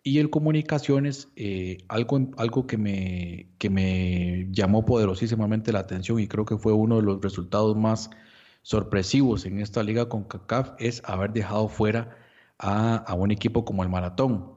Y 0.07 0.19
el 0.19 0.29
comunicaciones, 0.29 1.29
eh, 1.35 1.79
algo, 1.87 2.29
algo 2.37 2.67
que, 2.67 2.77
me, 2.77 3.49
que 3.57 3.71
me 3.71 4.47
llamó 4.51 4.85
poderosísimamente 4.85 5.71
la 5.73 5.79
atención 5.79 6.19
y 6.19 6.27
creo 6.27 6.45
que 6.45 6.59
fue 6.59 6.73
uno 6.73 6.97
de 6.97 7.01
los 7.01 7.21
resultados 7.21 7.75
más 7.75 8.11
sorpresivos 8.61 9.47
en 9.47 9.59
esta 9.59 9.81
liga 9.81 10.07
con 10.07 10.23
CACAF 10.25 10.73
es 10.77 11.01
haber 11.05 11.33
dejado 11.33 11.69
fuera 11.69 12.15
a, 12.59 13.15
un 13.15 13.31
equipo 13.31 13.65
como 13.65 13.81
el 13.81 13.89
Maratón. 13.89 14.53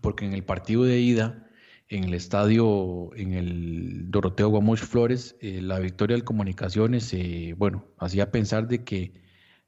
Porque 0.00 0.24
en 0.24 0.32
el 0.32 0.44
partido 0.44 0.84
de 0.84 0.98
ida, 0.98 1.46
en 1.88 2.04
el 2.04 2.14
estadio, 2.14 3.10
en 3.16 3.34
el 3.34 4.10
Doroteo 4.10 4.48
Guamuch 4.48 4.80
Flores, 4.80 5.36
eh, 5.42 5.60
la 5.60 5.78
victoria 5.78 6.16
del 6.16 6.24
Comunicaciones, 6.24 7.12
eh, 7.12 7.54
bueno, 7.58 7.84
hacía 7.98 8.30
pensar 8.30 8.66
de 8.66 8.82
que 8.82 9.23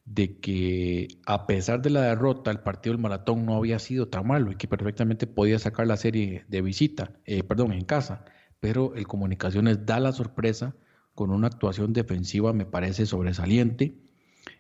de 0.07 0.39
que 0.39 1.09
a 1.27 1.47
pesar 1.47 1.83
de 1.83 1.91
la 1.91 2.03
derrota, 2.03 2.51
el 2.53 2.61
partido 2.61 2.95
del 2.95 3.03
maratón 3.03 3.45
no 3.45 3.57
había 3.57 3.79
sido 3.81 4.09
tan 4.09 4.27
malo 4.27 4.53
y 4.53 4.57
que 4.57 4.69
perfectamente 4.69 5.27
podía 5.27 5.59
sacar 5.59 5.87
la 5.89 5.97
serie 5.97 6.45
de 6.49 6.63
visita, 6.63 7.13
eh, 7.27 7.43
perdón, 7.43 7.73
en 7.73 7.85
casa, 7.85 8.25
pero 8.61 8.95
el 8.95 9.07
Comunicaciones 9.07 9.85
da 9.85 10.01
la 10.01 10.13
sorpresa 10.13 10.77
con 11.15 11.31
una 11.31 11.49
actuación 11.49 11.93
defensiva, 11.93 12.53
me 12.53 12.67
parece 12.67 13.07
sobresaliente. 13.07 13.97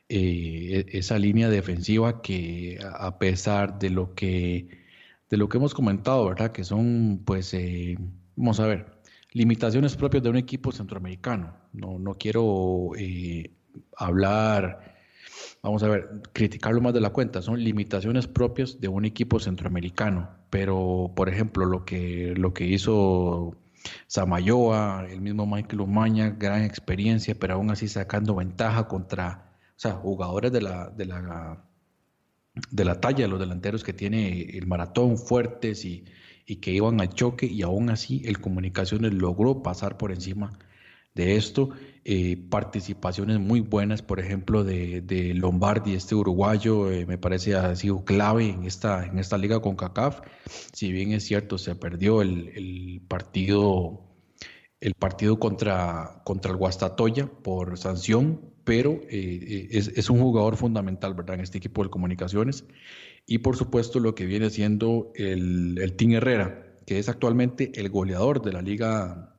Eh, 0.09 0.84
e-, 0.92 0.99
esa 0.99 1.18
línea 1.18 1.49
defensiva 1.49 2.22
que 2.22 2.78
a 2.82 3.18
pesar 3.18 3.78
de 3.78 3.90
lo 3.90 4.14
que 4.14 4.84
de 5.30 5.36
lo 5.36 5.49
que 5.49 5.59
hemos 5.59 5.74
comentado, 5.74 6.26
¿verdad? 6.26 6.53
Que 6.53 6.64
son, 6.64 7.22
pues, 7.24 7.53
eh, 7.55 7.97
vamos 8.36 8.61
a 8.61 8.66
ver, 8.66 8.86
limitaciones 9.32 9.97
propias 9.97 10.22
de 10.22 10.30
un 10.30 10.36
equipo 10.36 10.72
centroamericano. 10.72 11.57
No, 11.72 11.99
no 11.99 12.14
quiero 12.14 12.92
hablar 13.97 14.95
vamos 15.66 15.82
a 15.82 15.88
ver, 15.88 16.08
criticarlo 16.32 16.80
más 16.80 16.94
de 16.94 17.00
la 17.00 17.10
cuenta, 17.10 17.42
son 17.42 17.62
limitaciones 17.62 18.28
propias 18.28 18.80
de 18.80 18.86
un 18.86 19.04
equipo 19.04 19.40
centroamericano. 19.40 20.30
Pero, 20.48 21.12
por 21.16 21.28
ejemplo, 21.28 21.66
lo 21.66 21.84
que, 21.84 22.34
lo 22.36 22.54
que 22.54 22.66
hizo 22.66 23.56
Samayoa, 24.06 25.06
el 25.10 25.20
mismo 25.20 25.44
Michael 25.44 25.80
Umaña, 25.80 26.30
gran 26.30 26.62
experiencia, 26.62 27.34
pero 27.34 27.54
aún 27.54 27.72
así 27.72 27.88
sacando 27.88 28.36
ventaja 28.36 28.86
contra, 28.86 29.56
o 29.70 29.80
sea, 29.80 29.94
jugadores 29.94 30.52
de 30.52 30.62
la, 30.62 30.88
de 30.90 31.06
la, 31.06 31.64
de 32.70 32.84
la 32.84 33.00
talla, 33.00 33.26
los 33.26 33.40
delanteros 33.40 33.82
que 33.82 33.92
tiene 33.92 34.42
el 34.56 34.68
maratón 34.68 35.18
fuertes 35.18 35.84
y, 35.84 36.04
y 36.46 36.56
que 36.56 36.70
iban 36.70 37.00
al 37.00 37.08
choque, 37.08 37.46
y 37.46 37.62
aún 37.62 37.90
así 37.90 38.22
el 38.24 38.40
Comunicaciones 38.40 39.12
logró 39.14 39.64
pasar 39.64 39.96
por 39.96 40.12
encima 40.12 40.56
de 41.16 41.34
esto. 41.34 41.70
Eh, 42.09 42.36
participaciones 42.36 43.40
muy 43.40 43.59
buenas, 43.59 44.00
por 44.00 44.20
ejemplo, 44.20 44.62
de, 44.62 45.00
de 45.00 45.34
Lombardi, 45.34 45.94
este 45.94 46.14
uruguayo, 46.14 46.88
eh, 46.88 47.04
me 47.04 47.18
parece 47.18 47.57
ha 47.57 47.74
sido 47.74 48.04
clave 48.04 48.48
en 48.48 48.62
esta, 48.62 49.04
en 49.04 49.18
esta 49.18 49.36
liga 49.36 49.61
con 49.61 49.74
CACAF. 49.74 50.20
Si 50.72 50.92
bien 50.92 51.11
es 51.11 51.24
cierto, 51.24 51.59
se 51.59 51.74
perdió 51.74 52.22
el, 52.22 53.02
partido 53.09 54.04
el 54.78 54.94
partido 54.94 55.40
contra, 55.40 56.22
contra 56.24 56.52
el 56.52 56.59
Guastatoya 56.59 57.26
por 57.26 57.76
sanción, 57.76 58.52
pero 58.62 59.00
eh, 59.11 59.66
es, 59.72 60.09
un 60.09 60.20
jugador 60.20 60.57
fundamental, 60.57 61.14
¿verdad?, 61.14 61.34
en 61.34 61.40
este 61.40 61.59
equipo 61.59 61.82
de 61.82 61.90
comunicaciones. 61.90 62.66
Y 63.26 63.38
por 63.38 63.57
supuesto 63.57 63.98
lo 63.98 64.14
que 64.14 64.26
viene 64.26 64.50
siendo 64.50 65.11
el, 65.16 65.76
el 65.82 65.96
Team 65.96 66.12
Herrera, 66.12 66.78
que 66.86 67.00
es 67.00 67.09
actualmente 67.09 67.72
el 67.74 67.88
goleador 67.88 68.42
de 68.42 68.52
la 68.52 68.62
liga 68.62 69.36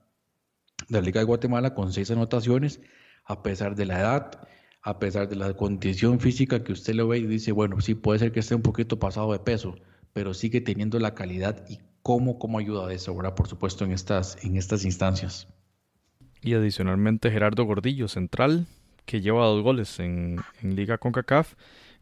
de 0.90 1.00
la 1.00 1.06
Liga 1.06 1.20
de 1.20 1.26
Guatemala 1.26 1.74
con 1.74 1.94
seis 1.94 2.12
anotaciones, 2.12 2.82
a 3.26 3.44
pesar 3.44 3.76
de 3.76 3.86
la 3.86 4.00
edad, 4.00 4.48
a 4.82 5.00
pesar 5.00 5.28
de 5.28 5.36
la 5.36 5.54
condición 5.54 6.20
física 6.20 6.64
que 6.64 6.72
usted 6.72 6.94
lo 6.96 7.08
ve 7.08 7.18
y 7.18 7.28
dice, 7.28 7.52
bueno, 7.52 7.82
sí 7.82 7.96
puede 7.96 8.20
ser 8.20 8.32
que 8.32 8.40
esté 8.40 8.56
un 8.56 8.62
poquito 8.62 9.00
pasado 9.00 9.34
de 9.34 9.40
peso, 9.40 9.76
pero 10.14 10.34
sigue 10.34 10.62
teniendo 10.62 11.00
la 11.00 11.14
calidad 11.14 11.66
y 11.70 11.80
cómo, 12.02 12.40
cómo 12.40 12.58
ayuda 12.60 12.92
eso, 12.94 13.16
¿verdad? 13.16 13.36
Por 13.36 13.48
supuesto, 13.48 13.84
en 13.84 13.92
estas, 13.92 14.44
en 14.44 14.56
estas 14.56 14.86
instancias. 14.86 15.50
Y 16.42 16.54
adicionalmente 16.54 17.32
Gerardo 17.32 17.66
Gordillo, 17.66 18.08
central, 18.08 18.66
que 19.06 19.20
lleva 19.20 19.46
dos 19.46 19.62
goles 19.62 20.00
en, 20.00 20.38
en 20.62 20.76
Liga 20.76 20.98
CONCACAF. 20.98 21.56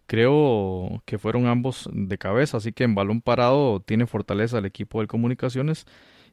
Creo 0.06 1.02
que 1.06 1.18
fueron 1.18 1.48
ambos 1.48 1.90
de 1.92 2.18
cabeza, 2.20 2.58
así 2.58 2.72
que 2.72 2.84
en 2.84 2.94
balón 2.94 3.22
parado 3.22 3.80
tiene 3.80 4.06
fortaleza 4.06 4.60
el 4.60 4.66
equipo 4.66 5.02
de 5.02 5.08
comunicaciones. 5.08 5.88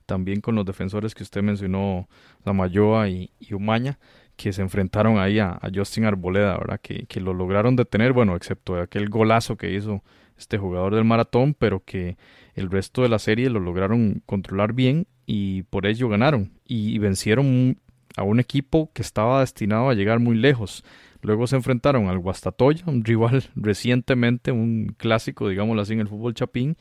También 0.06 0.40
con 0.40 0.54
los 0.54 0.64
defensores 0.64 1.14
que 1.14 1.22
usted 1.22 1.42
mencionó, 1.42 2.08
Zamayoa 2.44 3.08
y, 3.08 3.30
y 3.40 3.54
Umaña, 3.54 3.98
que 4.36 4.52
se 4.52 4.62
enfrentaron 4.62 5.18
ahí 5.18 5.38
a, 5.38 5.60
Justin 5.74 6.04
Arboleda, 6.04 6.56
¿verdad? 6.58 6.80
Que, 6.80 7.06
que, 7.06 7.20
lo 7.20 7.34
lograron 7.34 7.76
detener, 7.76 8.12
bueno, 8.12 8.36
excepto 8.36 8.80
aquel 8.80 9.08
golazo 9.08 9.56
que 9.56 9.72
hizo 9.72 10.02
este 10.36 10.58
jugador 10.58 10.94
del 10.94 11.04
maratón, 11.04 11.54
pero 11.54 11.84
que 11.84 12.16
el 12.54 12.70
resto 12.70 13.02
de 13.02 13.08
la 13.08 13.18
serie 13.18 13.50
lo 13.50 13.60
lograron 13.60 14.22
controlar 14.26 14.72
bien 14.72 15.06
y 15.26 15.62
por 15.64 15.86
ello 15.86 16.08
ganaron 16.08 16.52
y 16.66 16.98
vencieron 16.98 17.78
a 18.16 18.22
un 18.24 18.40
equipo 18.40 18.90
que 18.92 19.02
estaba 19.02 19.40
destinado 19.40 19.88
a 19.88 19.94
llegar 19.94 20.18
muy 20.18 20.36
lejos. 20.36 20.84
Luego 21.22 21.46
se 21.46 21.56
enfrentaron 21.56 22.08
al 22.08 22.18
Guastatoya, 22.18 22.84
un 22.86 23.04
rival 23.04 23.44
recientemente, 23.54 24.52
un 24.52 24.94
clásico, 24.96 25.48
digámoslo 25.48 25.82
así, 25.82 25.92
en 25.92 26.00
el 26.00 26.08
fútbol 26.08 26.34
chapín, 26.34 26.76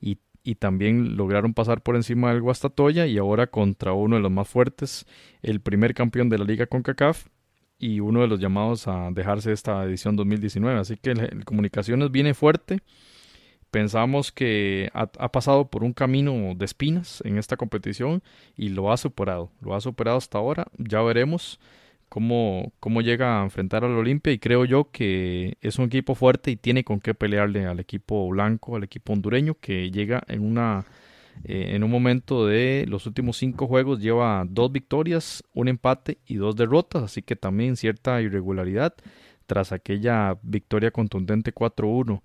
y, 0.00 0.18
y 0.42 0.56
también 0.56 1.16
lograron 1.16 1.54
pasar 1.54 1.82
por 1.82 1.96
encima 1.96 2.32
del 2.32 2.42
Guastatoya 2.42 3.06
y 3.06 3.18
ahora 3.18 3.46
contra 3.46 3.92
uno 3.92 4.16
de 4.16 4.22
los 4.22 4.30
más 4.30 4.48
fuertes, 4.48 5.06
el 5.42 5.60
primer 5.60 5.94
campeón 5.94 6.28
de 6.28 6.38
la 6.38 6.44
liga 6.44 6.66
CONCACAF 6.66 7.26
y 7.78 8.00
uno 8.00 8.20
de 8.20 8.28
los 8.28 8.40
llamados 8.40 8.88
a 8.88 9.10
dejarse 9.12 9.52
esta 9.52 9.82
edición 9.84 10.16
2019. 10.16 10.78
Así 10.80 10.96
que 10.96 11.10
el 11.10 11.44
Comunicaciones 11.44 12.10
viene 12.10 12.34
fuerte 12.34 12.80
Pensamos 13.72 14.32
que 14.32 14.90
ha, 14.92 15.06
pasado 15.32 15.70
por 15.70 15.82
un 15.82 15.94
camino 15.94 16.52
de 16.54 16.66
espinas 16.66 17.22
en 17.24 17.38
esta 17.38 17.56
competición 17.56 18.22
y 18.54 18.68
lo 18.68 18.92
ha 18.92 18.98
superado. 18.98 19.50
Lo 19.62 19.74
ha 19.74 19.80
superado 19.80 20.18
hasta 20.18 20.36
ahora. 20.36 20.66
Ya 20.76 21.00
veremos 21.00 21.58
cómo, 22.12 22.74
cómo 22.78 23.00
llega 23.00 23.40
a 23.40 23.44
enfrentar 23.44 23.84
al 23.84 23.92
Olimpia 23.92 24.34
y 24.34 24.38
creo 24.38 24.66
yo 24.66 24.90
que 24.90 25.56
es 25.62 25.78
un 25.78 25.86
equipo 25.86 26.14
fuerte 26.14 26.50
y 26.50 26.56
tiene 26.56 26.84
con 26.84 27.00
qué 27.00 27.14
pelearle 27.14 27.64
al 27.64 27.80
equipo 27.80 28.28
blanco, 28.28 28.76
al 28.76 28.84
equipo 28.84 29.14
hondureño 29.14 29.54
que 29.58 29.90
llega 29.90 30.22
en 30.28 30.44
una 30.44 30.84
eh, 31.44 31.68
en 31.70 31.82
un 31.82 31.90
momento 31.90 32.44
de 32.46 32.84
los 32.86 33.06
últimos 33.06 33.38
cinco 33.38 33.66
juegos 33.66 33.98
lleva 33.98 34.44
dos 34.46 34.70
victorias, 34.70 35.42
un 35.54 35.68
empate 35.68 36.18
y 36.26 36.34
dos 36.34 36.54
derrotas, 36.54 37.02
así 37.02 37.22
que 37.22 37.34
también 37.34 37.76
cierta 37.76 38.20
irregularidad 38.20 38.92
tras 39.46 39.72
aquella 39.72 40.36
victoria 40.42 40.90
contundente 40.90 41.54
4-1 41.54 42.20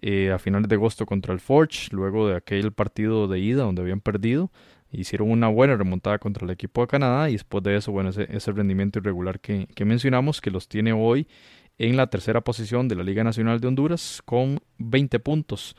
eh, 0.00 0.32
a 0.32 0.40
finales 0.40 0.68
de 0.68 0.74
agosto 0.74 1.06
contra 1.06 1.32
el 1.32 1.38
Forge, 1.38 1.90
luego 1.92 2.26
de 2.26 2.34
aquel 2.34 2.72
partido 2.72 3.28
de 3.28 3.38
ida 3.38 3.62
donde 3.62 3.82
habían 3.82 4.00
perdido. 4.00 4.50
Hicieron 4.90 5.30
una 5.30 5.48
buena 5.48 5.76
remontada 5.76 6.18
contra 6.18 6.44
el 6.44 6.50
equipo 6.50 6.80
de 6.80 6.86
Canadá 6.86 7.28
y 7.28 7.32
después 7.32 7.62
de 7.62 7.76
eso, 7.76 7.92
bueno, 7.92 8.10
ese, 8.10 8.52
rendimiento 8.52 8.98
irregular 8.98 9.40
que, 9.40 9.68
que, 9.74 9.84
mencionamos, 9.84 10.40
que 10.40 10.50
los 10.50 10.68
tiene 10.68 10.92
hoy 10.92 11.26
en 11.78 11.96
la 11.96 12.08
tercera 12.08 12.40
posición 12.40 12.88
de 12.88 12.96
la 12.96 13.04
Liga 13.04 13.22
Nacional 13.22 13.60
de 13.60 13.68
Honduras 13.68 14.20
con 14.24 14.60
20 14.78 15.20
puntos, 15.20 15.76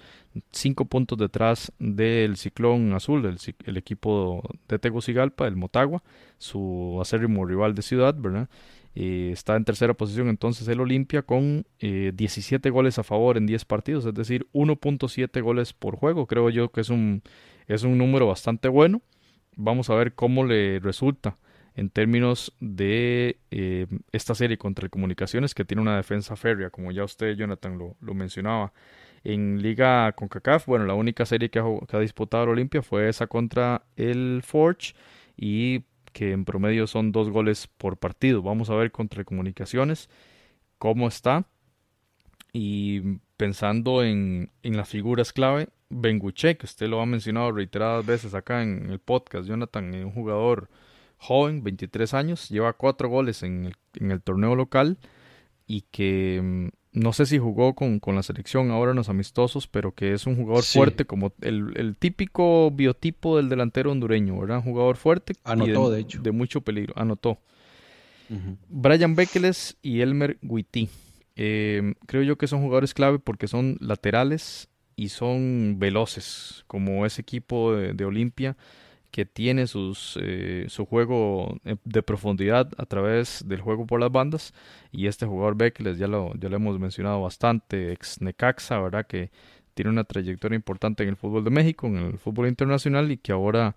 5 0.51 0.85
puntos 0.85 1.17
detrás 1.17 1.71
del 1.79 2.37
Ciclón 2.37 2.93
Azul, 2.93 3.25
el, 3.25 3.37
el 3.65 3.77
equipo 3.77 4.41
de 4.67 4.79
Tegucigalpa, 4.79 5.47
el 5.47 5.55
Motagua, 5.55 6.03
su 6.37 6.99
acérrimo 7.01 7.45
rival 7.45 7.75
de 7.75 7.81
ciudad, 7.81 8.15
¿verdad? 8.17 8.47
Eh, 8.95 9.29
está 9.31 9.55
en 9.55 9.65
tercera 9.65 9.93
posición 9.93 10.29
entonces 10.29 10.67
el 10.67 10.81
Olimpia 10.81 11.21
con 11.21 11.65
17 11.79 12.67
eh, 12.67 12.71
goles 12.71 12.97
a 12.97 13.03
favor 13.03 13.37
en 13.37 13.45
10 13.45 13.65
partidos, 13.65 14.05
es 14.05 14.13
decir, 14.13 14.47
1.7 14.53 15.41
goles 15.41 15.73
por 15.73 15.95
juego. 15.95 16.25
Creo 16.25 16.49
yo 16.49 16.71
que 16.71 16.81
es 16.81 16.89
un, 16.89 17.21
es 17.69 17.83
un 17.83 17.97
número 17.97 18.27
bastante 18.27 18.67
bueno. 18.67 19.01
Vamos 19.55 19.89
a 19.89 19.95
ver 19.95 20.13
cómo 20.13 20.43
le 20.43 20.79
resulta 20.79 21.37
en 21.75 21.89
términos 21.89 22.53
de 22.59 23.39
eh, 23.51 23.87
esta 24.11 24.35
serie 24.35 24.57
contra 24.57 24.85
el 24.85 24.89
Comunicaciones, 24.89 25.53
que 25.53 25.63
tiene 25.63 25.81
una 25.81 25.95
defensa 25.95 26.35
férrea, 26.35 26.71
como 26.71 26.91
ya 26.91 27.03
usted, 27.03 27.35
Jonathan, 27.35 27.77
lo, 27.77 27.95
lo 28.01 28.13
mencionaba. 28.13 28.73
En 29.23 29.61
Liga 29.61 30.11
CONCACAF, 30.13 30.65
bueno, 30.65 30.85
la 30.85 30.93
única 30.95 31.25
serie 31.25 31.49
que 31.49 31.59
ha, 31.59 31.99
disputado 31.99 32.45
el 32.45 32.49
Olimpia 32.49 32.81
fue 32.81 33.07
esa 33.07 33.27
contra 33.27 33.83
el 33.95 34.41
Forge 34.43 34.93
y 35.37 35.83
que 36.11 36.31
en 36.31 36.43
promedio 36.43 36.87
son 36.87 37.11
dos 37.11 37.29
goles 37.29 37.67
por 37.67 37.97
partido. 37.97 38.41
Vamos 38.41 38.69
a 38.69 38.75
ver 38.75 38.91
contra 38.91 39.23
Comunicaciones 39.23 40.09
cómo 40.79 41.07
está. 41.07 41.45
Y 42.51 43.19
pensando 43.37 44.03
en, 44.03 44.49
en 44.63 44.75
las 44.75 44.89
figuras 44.89 45.33
clave, 45.33 45.69
Benguche, 45.89 46.57
que 46.57 46.65
usted 46.65 46.87
lo 46.87 47.01
ha 47.01 47.05
mencionado 47.05 47.51
reiteradas 47.51 48.05
veces 48.05 48.33
acá 48.33 48.61
en 48.61 48.89
el 48.89 48.99
podcast, 48.99 49.47
Jonathan, 49.47 49.93
un 49.93 50.11
jugador 50.11 50.69
joven, 51.17 51.63
23 51.63 52.13
años, 52.13 52.49
lleva 52.49 52.73
cuatro 52.73 53.09
goles 53.09 53.43
en 53.43 53.65
el, 53.65 53.75
en 53.95 54.11
el 54.11 54.21
torneo 54.21 54.55
local 54.55 54.97
y 55.67 55.81
que 55.91 56.39
mm, 56.41 56.67
no 56.99 57.13
sé 57.13 57.25
si 57.25 57.37
jugó 57.37 57.75
con, 57.75 57.99
con, 57.99 58.15
la 58.15 58.23
selección 58.23 58.71
ahora 58.71 58.91
en 58.91 58.97
los 58.97 59.09
amistosos, 59.09 59.67
pero 59.67 59.93
que 59.93 60.13
es 60.13 60.25
un 60.25 60.35
jugador 60.35 60.63
fuerte, 60.63 61.05
como 61.05 61.33
el, 61.41 61.73
el, 61.75 61.95
típico 61.95 62.71
biotipo 62.71 63.37
del 63.37 63.49
delantero 63.49 63.91
hondureño, 63.91 64.39
¿verdad? 64.39 64.57
Un 64.57 64.63
jugador 64.63 64.97
fuerte. 64.97 65.33
Anotó, 65.43 65.91
de, 65.91 66.01
hecho. 66.01 66.21
De 66.21 66.31
mucho 66.31 66.61
peligro, 66.61 66.93
anotó. 66.97 67.39
Brian 68.67 69.15
Bekeles 69.15 69.77
y 69.81 70.01
Elmer 70.01 70.37
Guiti. 70.41 70.87
Eh, 71.35 71.93
creo 72.05 72.21
yo 72.21 72.37
que 72.37 72.47
son 72.47 72.61
jugadores 72.61 72.93
clave 72.93 73.17
porque 73.17 73.47
son 73.47 73.77
laterales 73.79 74.69
y 74.99 75.07
son 75.07 75.77
veloces, 75.79 76.65
como 76.67 77.05
ese 77.05 77.21
equipo 77.21 77.73
de, 77.73 78.05
Olimpia 78.05 78.57
que 79.11 79.25
tiene 79.25 79.65
sus, 79.65 80.19
eh, 80.21 80.65
su 80.67 80.85
juego 80.85 81.57
de 81.85 82.03
profundidad 82.03 82.69
a 82.77 82.85
través 82.85 83.43
del 83.47 83.61
juego 83.61 83.87
por 83.87 84.01
las 84.01 84.11
bandas 84.11 84.53
y 84.91 85.07
este 85.07 85.25
jugador 85.25 85.55
Beckles 85.55 85.97
ya 85.97 86.07
lo, 86.07 86.33
ya 86.35 86.49
lo 86.49 86.57
hemos 86.57 86.77
mencionado 86.79 87.21
bastante, 87.21 87.93
ex 87.93 88.21
Necaxa, 88.21 88.79
¿verdad? 88.81 89.07
Que 89.07 89.31
tiene 89.73 89.89
una 89.89 90.03
trayectoria 90.03 90.57
importante 90.57 91.03
en 91.03 91.09
el 91.09 91.15
fútbol 91.15 91.45
de 91.45 91.49
México, 91.49 91.87
en 91.87 91.95
el 91.95 92.17
fútbol 92.19 92.49
internacional 92.49 93.09
y 93.09 93.17
que 93.17 93.31
ahora 93.31 93.75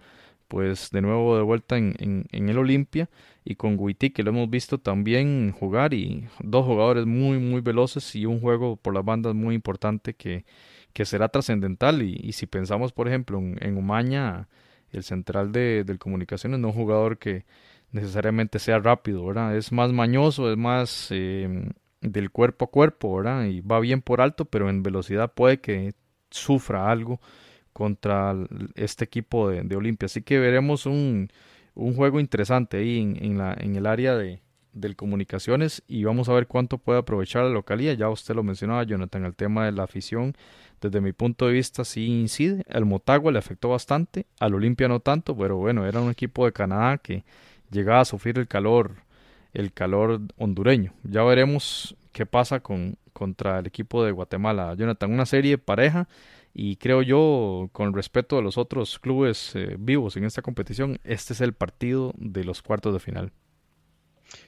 pues 0.48 0.90
de 0.90 1.02
nuevo 1.02 1.36
de 1.36 1.42
vuelta 1.42 1.78
en, 1.78 1.94
en, 2.30 2.48
el 2.48 2.58
Olimpia 2.58 3.08
y 3.44 3.54
con 3.54 3.78
Guiti 3.78 4.10
que 4.10 4.24
lo 4.24 4.30
hemos 4.30 4.50
visto 4.50 4.78
también 4.78 5.52
jugar 5.52 5.94
y 5.94 6.26
dos 6.40 6.66
jugadores 6.66 7.06
muy 7.06 7.38
muy 7.38 7.60
veloces 7.62 8.14
y 8.16 8.26
un 8.26 8.40
juego 8.40 8.76
por 8.76 8.92
las 8.92 9.04
bandas 9.04 9.34
muy 9.34 9.54
importante 9.54 10.14
que, 10.14 10.44
que 10.92 11.04
será 11.04 11.28
trascendental 11.28 12.02
y, 12.02 12.18
y, 12.22 12.32
si 12.32 12.46
pensamos 12.46 12.92
por 12.92 13.08
ejemplo 13.08 13.38
en, 13.38 13.58
en 13.60 13.76
Umaña 13.76 14.48
el 14.92 15.02
central 15.02 15.52
de, 15.52 15.84
del 15.84 15.98
comunicaciones 15.98 16.60
no 16.60 16.68
un 16.68 16.74
jugador 16.74 17.18
que 17.18 17.44
necesariamente 17.92 18.58
sea 18.58 18.78
rápido, 18.78 19.24
¿verdad? 19.24 19.56
Es 19.56 19.72
más 19.72 19.92
mañoso, 19.92 20.50
es 20.50 20.56
más 20.58 21.08
em, 21.10 21.70
del 22.00 22.30
cuerpo 22.30 22.66
a 22.66 22.70
cuerpo. 22.70 23.22
Y 23.44 23.60
va 23.60 23.80
bien 23.80 24.02
por 24.02 24.20
alto, 24.20 24.46
pero 24.46 24.68
en 24.70 24.82
velocidad 24.82 25.32
puede 25.34 25.60
que 25.60 25.94
sufra 26.30 26.90
algo 26.90 27.20
contra 27.72 28.34
este 28.74 29.04
equipo 29.04 29.48
de, 29.50 29.62
de 29.62 29.76
Olimpia. 29.76 30.06
Así 30.06 30.22
que 30.22 30.38
veremos 30.38 30.86
un, 30.86 31.30
un 31.74 31.94
juego 31.94 32.20
interesante 32.20 32.78
ahí 32.78 33.00
en, 33.00 33.24
en, 33.24 33.38
la, 33.38 33.54
en 33.58 33.76
el 33.76 33.86
área 33.86 34.16
de, 34.16 34.40
del 34.72 34.96
comunicaciones 34.96 35.82
y 35.86 36.04
vamos 36.04 36.28
a 36.28 36.32
ver 36.32 36.46
cuánto 36.46 36.78
puede 36.78 36.98
aprovechar 36.98 37.44
la 37.44 37.50
localía. 37.50 37.94
Ya 37.94 38.08
usted 38.08 38.34
lo 38.34 38.42
mencionaba, 38.42 38.82
Jonathan, 38.84 39.24
el 39.24 39.34
tema 39.34 39.64
de 39.64 39.72
la 39.72 39.84
afición 39.84 40.34
desde 40.80 41.00
mi 41.00 41.12
punto 41.12 41.46
de 41.46 41.52
vista 41.52 41.84
sí 41.84 42.06
incide. 42.06 42.64
El 42.68 42.84
Motagua 42.84 43.32
le 43.32 43.38
afectó 43.38 43.68
bastante, 43.68 44.26
al 44.40 44.54
Olimpia 44.54 44.88
no 44.88 45.00
tanto, 45.00 45.36
pero 45.36 45.56
bueno, 45.56 45.86
era 45.86 46.00
un 46.00 46.10
equipo 46.10 46.44
de 46.44 46.52
Canadá 46.52 46.98
que 46.98 47.24
llegaba 47.70 48.00
a 48.00 48.04
sufrir 48.04 48.38
el 48.38 48.48
calor, 48.48 48.96
el 49.52 49.72
calor 49.72 50.20
hondureño. 50.38 50.92
Ya 51.04 51.22
veremos 51.22 51.96
qué 52.12 52.26
pasa 52.26 52.60
con 52.60 52.96
contra 53.12 53.58
el 53.58 53.66
equipo 53.66 54.04
de 54.04 54.12
Guatemala. 54.12 54.74
Jonathan, 54.74 55.12
una 55.12 55.26
serie 55.26 55.58
pareja 55.58 56.08
y 56.54 56.76
creo 56.76 57.02
yo, 57.02 57.68
con 57.72 57.94
respeto 57.94 58.36
de 58.36 58.42
los 58.42 58.58
otros 58.58 58.98
clubes 58.98 59.54
eh, 59.54 59.76
vivos 59.78 60.16
en 60.16 60.24
esta 60.24 60.42
competición, 60.42 60.98
este 61.04 61.32
es 61.32 61.40
el 61.40 61.54
partido 61.54 62.12
de 62.16 62.44
los 62.44 62.62
cuartos 62.62 62.92
de 62.92 63.00
final. 63.00 63.32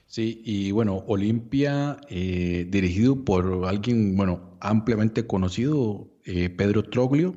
Sí, 0.07 0.43
y 0.45 0.71
bueno, 0.71 1.03
Olimpia, 1.09 1.97
eh, 2.09 2.67
dirigido 2.71 3.25
por 3.25 3.65
alguien, 3.67 4.17
bueno, 4.17 4.57
ampliamente 4.61 5.27
conocido, 5.27 6.09
eh, 6.25 6.51
Pedro 6.51 6.85
Troglio, 6.85 7.35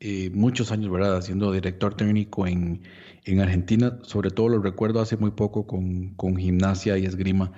eh, 0.00 0.30
muchos 0.34 0.72
años, 0.72 0.90
¿verdad?, 0.90 1.20
siendo 1.22 1.52
director 1.52 1.94
técnico 1.94 2.46
en, 2.46 2.82
en, 3.24 3.40
Argentina, 3.40 3.98
sobre 4.02 4.30
todo 4.30 4.48
lo 4.48 4.62
recuerdo 4.62 5.00
hace 5.00 5.16
muy 5.16 5.32
poco 5.32 5.66
con, 5.66 6.14
con, 6.14 6.36
gimnasia 6.36 6.98
y 6.98 7.06
esgrima. 7.06 7.52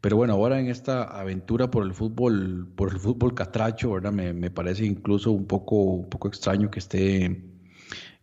Pero 0.00 0.16
bueno, 0.16 0.34
ahora 0.34 0.60
en 0.60 0.68
esta 0.68 1.02
aventura 1.04 1.70
por 1.70 1.84
el 1.84 1.94
fútbol, 1.94 2.72
por 2.76 2.92
el 2.92 2.98
fútbol 3.00 3.34
catracho, 3.34 3.92
¿verdad? 3.92 4.12
Me, 4.12 4.32
me 4.32 4.50
parece 4.50 4.84
incluso 4.84 5.32
un 5.32 5.46
poco, 5.46 5.76
un 5.76 6.08
poco 6.08 6.28
extraño 6.28 6.70
que 6.70 6.78
esté, 6.78 7.42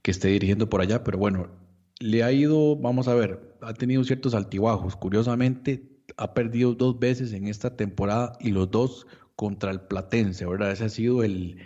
que 0.01 0.11
esté 0.11 0.29
dirigiendo 0.29 0.69
por 0.69 0.81
allá, 0.81 1.03
pero 1.03 1.17
bueno, 1.17 1.49
le 1.99 2.23
ha 2.23 2.31
ido, 2.31 2.75
vamos 2.75 3.07
a 3.07 3.15
ver, 3.15 3.54
ha 3.65 3.73
tenido 3.73 4.03
ciertos 4.03 4.33
altibajos. 4.33 4.95
Curiosamente, 4.95 5.89
ha 6.17 6.33
perdido 6.33 6.73
dos 6.73 6.99
veces 6.99 7.33
en 7.33 7.47
esta 7.47 7.75
temporada 7.75 8.33
y 8.39 8.51
los 8.51 8.71
dos 8.71 9.07
contra 9.35 9.71
el 9.71 9.81
Platense, 9.81 10.45
¿verdad? 10.45 10.71
Ese 10.71 10.85
ha 10.85 10.89
sido 10.89 11.23
el, 11.23 11.57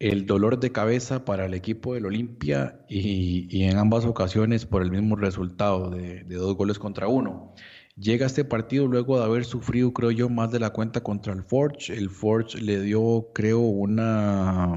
el 0.00 0.26
dolor 0.26 0.58
de 0.58 0.72
cabeza 0.72 1.24
para 1.24 1.44
el 1.44 1.54
equipo 1.54 1.94
del 1.94 2.06
Olimpia 2.06 2.80
y, 2.88 3.64
en 3.64 3.76
ambas 3.76 4.06
ocasiones 4.06 4.64
por 4.66 4.82
el 4.82 4.90
mismo 4.90 5.14
resultado 5.14 5.90
de, 5.90 6.24
dos 6.24 6.56
goles 6.56 6.78
contra 6.78 7.06
uno. 7.06 7.54
Llega 7.96 8.24
este 8.24 8.44
partido 8.44 8.86
luego 8.86 9.18
de 9.18 9.24
haber 9.26 9.44
sufrido, 9.44 9.92
creo 9.92 10.10
yo, 10.10 10.30
más 10.30 10.50
de 10.50 10.58
la 10.58 10.70
cuenta 10.70 11.02
contra 11.02 11.34
el 11.34 11.42
Forge. 11.42 11.92
El 11.92 12.08
Forge 12.08 12.58
le 12.62 12.80
dio, 12.80 13.28
creo, 13.34 13.60
una, 13.60 14.72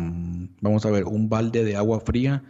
vamos 0.60 0.86
a 0.86 0.92
ver, 0.92 1.06
un 1.06 1.30
balde 1.30 1.64
de 1.64 1.78
agua 1.78 2.02
fría 2.02 2.44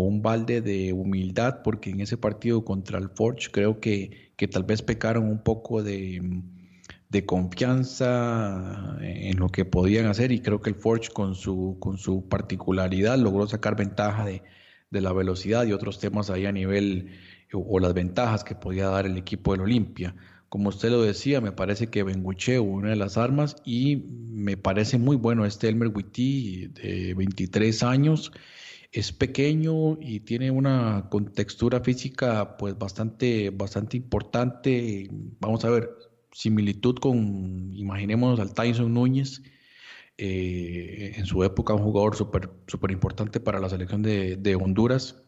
un 0.00 0.22
balde 0.22 0.60
de 0.60 0.92
humildad, 0.92 1.62
porque 1.62 1.90
en 1.90 2.00
ese 2.00 2.16
partido 2.16 2.64
contra 2.64 2.98
el 2.98 3.10
Forge 3.10 3.50
creo 3.50 3.80
que, 3.80 4.32
que 4.36 4.48
tal 4.48 4.64
vez 4.64 4.82
pecaron 4.82 5.24
un 5.24 5.42
poco 5.42 5.82
de 5.82 6.42
de 7.08 7.24
confianza 7.24 8.98
en 9.00 9.38
lo 9.38 9.48
que 9.48 9.64
podían 9.64 10.06
hacer 10.06 10.30
y 10.30 10.40
creo 10.40 10.60
que 10.60 10.70
el 10.70 10.76
Forge 10.76 11.10
con 11.10 11.34
su, 11.34 11.76
con 11.80 11.96
su 11.96 12.28
particularidad 12.28 13.16
logró 13.18 13.46
sacar 13.46 13.76
ventaja 13.76 14.24
de, 14.24 14.42
la 14.90 15.12
velocidad 15.12 15.66
y 15.66 15.72
otros 15.72 15.98
temas 16.00 16.30
ahí 16.30 16.46
a 16.46 16.52
nivel 16.52 17.10
o, 17.52 17.78
las 17.78 17.94
ventajas 17.94 18.44
que 18.44 18.54
podía 18.54 18.88
dar 18.88 19.06
el 19.06 19.16
equipo 19.16 19.52
del 19.52 19.62
Olimpia. 19.62 20.14
Como 20.48 20.70
usted 20.70 20.90
lo 20.90 21.02
decía, 21.02 21.40
me 21.40 21.52
parece 21.52 21.88
que 21.88 22.02
Benguche 22.02 22.58
una 22.58 22.90
de 22.90 22.96
las 22.96 23.18
armas 23.18 23.56
y 23.64 23.96
me 23.96 24.56
parece 24.56 24.98
muy 24.98 25.16
bueno 25.16 25.44
este 25.44 25.68
Elmer 25.68 25.88
Witty 25.88 26.68
de 26.68 27.14
23 27.14 27.82
años. 27.82 28.32
Es 28.90 29.12
pequeño 29.12 29.98
y 30.00 30.20
tiene 30.20 30.50
una 30.50 31.08
contextura 31.10 31.80
física 31.80 32.56
pues 32.56 32.78
bastante, 32.78 33.50
bastante 33.50 33.96
importante. 33.96 35.08
Vamos 35.40 35.64
a 35.64 35.70
ver, 35.70 35.90
similitud 36.32 36.96
con, 36.96 37.72
imaginémonos 37.74 38.40
al 38.40 38.54
Tyson 38.54 38.94
Núñez, 38.94 39.42
eh, 40.16 41.12
en 41.16 41.26
su 41.26 41.44
época 41.44 41.74
un 41.74 41.82
jugador 41.82 42.16
súper 42.16 42.50
super 42.66 42.90
importante 42.90 43.40
para 43.40 43.60
la 43.60 43.68
selección 43.68 44.02
de, 44.02 44.58
Honduras. 44.60 45.22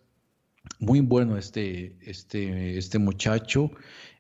Muy 0.78 1.00
bueno 1.00 1.36
este, 1.36 1.96
este, 2.02 2.78
este 2.78 2.98
muchacho. 2.98 3.70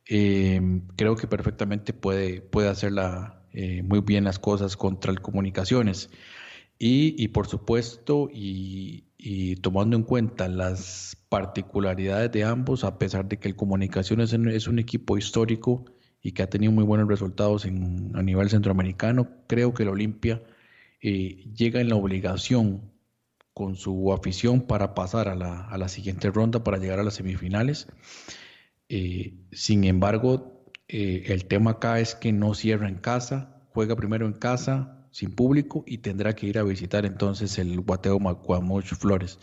Eh, 0.08 0.60
creo 0.96 1.16
que 1.16 1.26
perfectamente 1.26 1.92
puede, 1.92 2.40
puede 2.40 2.68
hacerla 2.68 3.40
eh, 3.52 3.82
muy 3.82 4.00
bien 4.00 4.24
las 4.24 4.38
cosas 4.38 4.76
contra 4.76 5.12
el 5.12 5.20
Comunicaciones. 5.20 6.10
Y, 6.82 7.28
por 7.28 7.46
supuesto, 7.46 8.30
y, 8.32 9.04
tomando 9.60 9.96
en 9.96 10.02
cuenta 10.02 10.48
las 10.48 11.16
particularidades 11.28 12.32
de 12.32 12.44
ambos, 12.44 12.84
a 12.84 12.98
pesar 12.98 13.28
de 13.28 13.38
que 13.38 13.48
el 13.48 13.56
Comunicaciones 13.56 14.32
es 14.32 14.66
un 14.66 14.78
equipo 14.78 15.18
histórico, 15.18 15.84
y 16.22 16.32
que 16.32 16.42
ha 16.42 16.50
tenido 16.50 16.72
muy 16.72 16.84
buenos 16.84 17.08
resultados 17.08 17.64
en, 17.64 18.12
a 18.14 18.22
nivel 18.22 18.50
centroamericano. 18.50 19.28
Creo 19.46 19.72
que 19.72 19.84
el 19.84 19.88
Olimpia 19.88 20.42
eh, 21.00 21.44
llega 21.54 21.80
en 21.80 21.88
la 21.88 21.96
obligación 21.96 22.92
con 23.54 23.76
su 23.76 24.12
afición 24.12 24.62
para 24.62 24.94
pasar 24.94 25.28
a 25.28 25.34
la, 25.34 25.62
a 25.62 25.78
la 25.78 25.88
siguiente 25.88 26.30
ronda, 26.30 26.62
para 26.62 26.78
llegar 26.78 26.98
a 26.98 27.04
las 27.04 27.14
semifinales. 27.14 27.88
Eh, 28.88 29.34
sin 29.52 29.84
embargo, 29.84 30.66
eh, 30.88 31.24
el 31.26 31.46
tema 31.46 31.72
acá 31.72 32.00
es 32.00 32.14
que 32.14 32.32
no 32.32 32.54
cierra 32.54 32.88
en 32.88 32.96
casa, 32.96 33.62
juega 33.70 33.96
primero 33.96 34.26
en 34.26 34.34
casa, 34.34 34.99
sin 35.10 35.30
público, 35.32 35.84
y 35.86 35.98
tendrá 35.98 36.34
que 36.34 36.46
ir 36.46 36.58
a 36.58 36.62
visitar 36.62 37.06
entonces 37.06 37.58
el 37.58 37.80
Guateo 37.80 38.18
Macuamuch 38.18 38.94
Flores. 38.94 39.38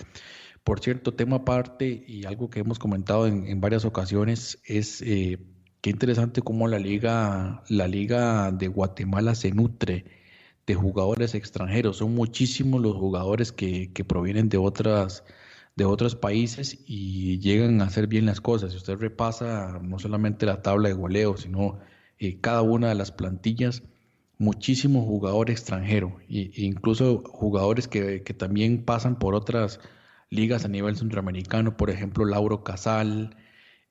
Por 0.63 0.79
cierto, 0.79 1.13
tema 1.13 1.37
aparte 1.37 2.03
y 2.07 2.25
algo 2.25 2.49
que 2.49 2.59
hemos 2.59 2.79
comentado 2.79 3.27
en, 3.27 3.47
en 3.47 3.61
varias 3.61 3.85
ocasiones 3.85 4.59
es 4.65 5.01
Qué 5.81 5.91
interesante 5.91 6.41
cómo 6.41 6.67
la 6.67 6.79
liga, 6.79 7.63
la 7.69 7.87
liga 7.87 8.51
de 8.51 8.67
Guatemala 8.67 9.35
se 9.35 9.51
nutre 9.51 10.05
de 10.65 10.75
jugadores 10.75 11.35
extranjeros. 11.35 11.97
Son 11.97 12.13
muchísimos 12.15 12.81
los 12.81 12.95
jugadores 12.97 13.51
que, 13.51 13.89
provienen 14.07 14.49
de 14.49 14.57
otras 14.57 15.23
de 15.75 15.85
otros 15.85 16.15
países 16.15 16.79
y 16.87 17.39
llegan 17.39 17.81
a 17.81 17.85
hacer 17.85 18.07
bien 18.07 18.25
las 18.25 18.41
cosas. 18.41 18.71
Si 18.71 18.77
usted 18.77 18.97
repasa 18.97 19.79
no 19.81 19.99
solamente 19.99 20.45
la 20.47 20.61
tabla 20.63 20.89
de 20.89 20.95
goleo, 20.95 21.37
sino 21.37 21.79
eh, 22.19 22.41
cada 22.41 22.63
una 22.63 22.89
de 22.89 22.95
las 22.95 23.11
plantillas, 23.11 23.83
muchísimos 24.37 25.05
jugadores 25.05 25.59
extranjeros, 25.59 26.13
e 26.29 26.51
incluso 26.57 27.23
jugadores 27.25 27.87
que, 27.87 28.23
que, 28.23 28.33
también 28.33 28.85
pasan 28.85 29.19
por 29.19 29.35
otras 29.35 29.79
ligas 30.29 30.65
a 30.65 30.67
nivel 30.67 30.95
centroamericano, 30.95 31.77
por 31.77 31.89
ejemplo, 31.89 32.25
Lauro 32.25 32.63
Casal, 32.63 33.35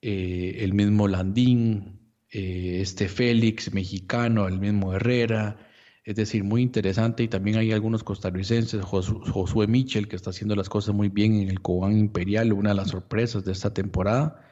eh, 0.02 0.58
el 0.64 0.74
mismo 0.74 1.08
Landín, 1.08 2.00
eh, 2.30 2.80
este 2.80 3.08
Félix 3.08 3.72
mexicano, 3.72 4.46
el 4.46 4.58
mismo 4.58 4.92
Herrera, 4.92 5.58
es 6.04 6.14
decir, 6.16 6.44
muy 6.44 6.62
interesante 6.62 7.24
y 7.24 7.28
también 7.28 7.58
hay 7.58 7.72
algunos 7.72 8.04
costarricenses, 8.04 8.84
Josué 8.84 9.66
Michel, 9.66 10.06
que 10.06 10.14
está 10.14 10.30
haciendo 10.30 10.54
las 10.54 10.68
cosas 10.68 10.94
muy 10.94 11.08
bien 11.08 11.34
en 11.34 11.48
el 11.48 11.60
Cobán 11.60 11.98
Imperial, 11.98 12.52
una 12.52 12.70
de 12.70 12.76
las 12.76 12.90
sorpresas 12.90 13.44
de 13.44 13.52
esta 13.52 13.74
temporada. 13.74 14.45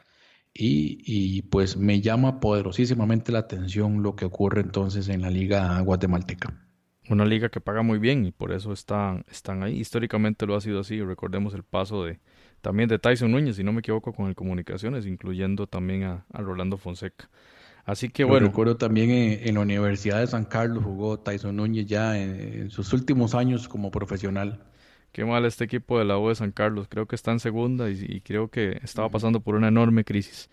Y, 0.57 1.41
pues 1.43 1.75
me 1.75 1.99
llama 1.99 2.39
poderosísimamente 2.39 3.33
la 3.33 3.39
atención 3.39 4.01
lo 4.01 4.15
que 4.15 4.23
ocurre 4.23 4.61
entonces 4.61 5.09
en 5.09 5.21
la 5.21 5.29
liga 5.29 5.81
guatemalteca. 5.81 6.53
Una 7.09 7.25
liga 7.25 7.49
que 7.49 7.59
paga 7.59 7.81
muy 7.81 7.99
bien 7.99 8.25
y 8.25 8.31
por 8.31 8.53
eso 8.53 8.71
están, 8.71 9.25
están 9.29 9.63
ahí. 9.63 9.77
Históricamente 9.77 10.45
lo 10.45 10.55
ha 10.55 10.61
sido 10.61 10.79
así. 10.79 11.01
Recordemos 11.01 11.53
el 11.53 11.63
paso 11.63 12.05
de, 12.05 12.19
también 12.61 12.87
de 12.87 12.97
Tyson 12.97 13.31
Núñez, 13.31 13.57
si 13.57 13.63
no 13.63 13.73
me 13.73 13.81
equivoco, 13.81 14.13
con 14.13 14.27
el 14.27 14.35
Comunicaciones, 14.35 15.05
incluyendo 15.05 15.67
también 15.67 16.03
a, 16.03 16.25
Rolando 16.31 16.77
Fonseca. 16.77 17.29
Así 17.83 18.09
que 18.09 18.23
bueno. 18.23 18.47
recuerdo 18.47 18.77
también 18.77 19.11
en, 19.11 19.55
la 19.55 19.59
Universidad 19.59 20.21
de 20.21 20.27
San 20.27 20.45
Carlos 20.45 20.83
jugó 20.83 21.19
Tyson 21.19 21.57
Núñez 21.57 21.85
ya 21.85 22.17
en, 22.17 22.71
sus 22.71 22.93
últimos 22.93 23.35
años 23.35 23.67
como 23.67 23.91
profesional. 23.91 24.63
Qué 25.15 25.23
mal 25.23 25.45
este 25.45 25.63
equipo 25.63 25.97
de 25.97 26.03
la 26.03 26.19
U 26.19 26.27
de 26.27 26.35
San 26.35 26.51
Carlos. 26.51 26.87
Creo 26.89 27.05
que 27.05 27.15
está 27.15 27.31
en 27.31 27.39
segunda 27.39 27.89
y, 27.89 28.19
creo 28.19 28.49
que 28.49 28.81
estaba 28.83 29.07
pasando 29.07 29.39
por 29.39 29.55
una 29.55 29.69
enorme 29.69 30.03
crisis. 30.03 30.49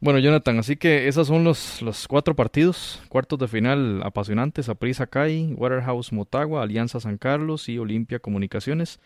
Bueno, 0.00 0.18
Jonathan, 0.18 0.58
así 0.58 0.76
que 0.76 1.08
esos 1.08 1.28
son 1.28 1.44
los, 1.44 1.82
los 1.82 2.08
cuatro 2.08 2.34
partidos, 2.34 3.02
cuartos 3.10 3.38
de 3.38 3.48
final 3.48 4.00
apasionantes, 4.02 4.70
Aprisa 4.70 5.06
Kai, 5.06 5.52
Waterhouse 5.58 6.10
Motagua, 6.10 6.62
Alianza 6.62 7.00
San 7.00 7.18
Carlos 7.18 7.68
y 7.68 7.76
Olimpia 7.76 8.18
Comunicaciones 8.18 8.98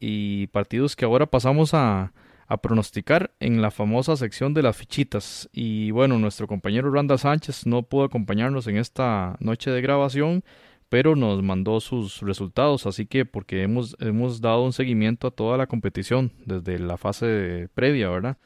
y 0.00 0.48
partidos 0.48 0.96
que 0.96 1.04
ahora 1.04 1.26
pasamos 1.26 1.72
a, 1.72 2.12
a 2.48 2.56
pronosticar 2.56 3.30
en 3.38 3.62
la 3.62 3.70
famosa 3.70 4.16
sección 4.16 4.52
de 4.52 4.64
las 4.64 4.76
fichitas. 4.76 5.48
Y 5.52 5.92
bueno, 5.92 6.18
nuestro 6.18 6.48
compañero 6.48 6.90
Randa 6.90 7.18
Sánchez 7.18 7.66
no 7.66 7.84
pudo 7.84 8.02
acompañarnos 8.02 8.66
en 8.66 8.78
esta 8.78 9.36
noche 9.38 9.70
de 9.70 9.80
grabación, 9.80 10.42
pero 10.88 11.16
nos 11.16 11.42
mandó 11.42 11.80
sus 11.80 12.20
resultados, 12.20 12.86
así 12.86 13.06
que 13.06 13.24
porque 13.24 13.62
hemos, 13.62 13.96
hemos 14.00 14.40
dado 14.40 14.64
un 14.64 14.72
seguimiento 14.72 15.28
a 15.28 15.30
toda 15.30 15.56
la 15.58 15.66
competición 15.66 16.32
desde 16.46 16.78
la 16.78 16.96
fase 16.96 17.68
previa, 17.74 18.08
¿verdad? 18.08 18.38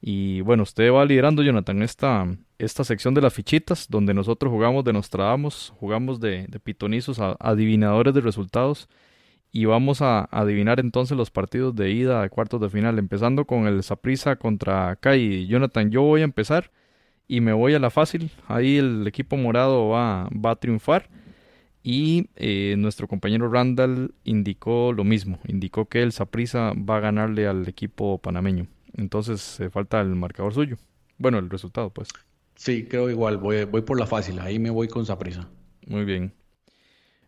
Y 0.00 0.42
bueno, 0.42 0.62
usted 0.62 0.92
va 0.92 1.04
liderando, 1.04 1.42
Jonathan, 1.42 1.82
esta, 1.82 2.26
esta 2.58 2.84
sección 2.84 3.14
de 3.14 3.22
las 3.22 3.34
fichitas, 3.34 3.88
donde 3.88 4.14
nosotros 4.14 4.52
jugamos 4.52 4.84
de 4.84 4.92
Nostradamus, 4.92 5.72
jugamos 5.80 6.20
de, 6.20 6.46
de 6.46 6.60
pitonizos, 6.60 7.18
adivinadores 7.40 8.14
de 8.14 8.20
resultados 8.20 8.88
y 9.50 9.64
vamos 9.64 10.02
a 10.02 10.28
adivinar 10.30 10.78
entonces 10.80 11.16
los 11.16 11.30
partidos 11.30 11.74
de 11.74 11.90
ida 11.90 12.22
a 12.22 12.28
cuartos 12.28 12.60
de 12.60 12.68
final, 12.70 12.98
empezando 12.98 13.46
con 13.46 13.66
el 13.66 13.82
Saprissa 13.82 14.36
contra 14.36 14.96
Kai. 14.96 15.46
Jonathan, 15.46 15.90
yo 15.90 16.02
voy 16.02 16.20
a 16.20 16.24
empezar 16.24 16.70
y 17.26 17.40
me 17.40 17.52
voy 17.52 17.74
a 17.74 17.78
la 17.78 17.90
fácil. 17.90 18.30
Ahí 18.46 18.76
el 18.76 19.06
equipo 19.06 19.36
morado 19.36 19.88
va, 19.88 20.28
va 20.28 20.52
a 20.52 20.56
triunfar. 20.56 21.08
Y 21.90 22.28
eh, 22.36 22.74
nuestro 22.76 23.08
compañero 23.08 23.50
Randall 23.50 24.14
indicó 24.22 24.92
lo 24.92 25.04
mismo, 25.04 25.38
indicó 25.46 25.86
que 25.86 26.02
el 26.02 26.12
Saprissa 26.12 26.74
va 26.74 26.98
a 26.98 27.00
ganarle 27.00 27.46
al 27.46 27.66
equipo 27.66 28.18
panameño. 28.18 28.66
Entonces 28.92 29.58
falta 29.72 29.98
el 30.02 30.14
marcador 30.14 30.52
suyo. 30.52 30.76
Bueno, 31.16 31.38
el 31.38 31.48
resultado, 31.48 31.88
pues. 31.88 32.10
Sí, 32.56 32.84
creo 32.84 33.08
igual, 33.08 33.38
voy, 33.38 33.64
voy 33.64 33.80
por 33.80 33.98
la 33.98 34.06
fácil, 34.06 34.38
ahí 34.40 34.58
me 34.58 34.68
voy 34.68 34.86
con 34.86 35.06
Saprissa. 35.06 35.48
Muy 35.86 36.04
bien. 36.04 36.34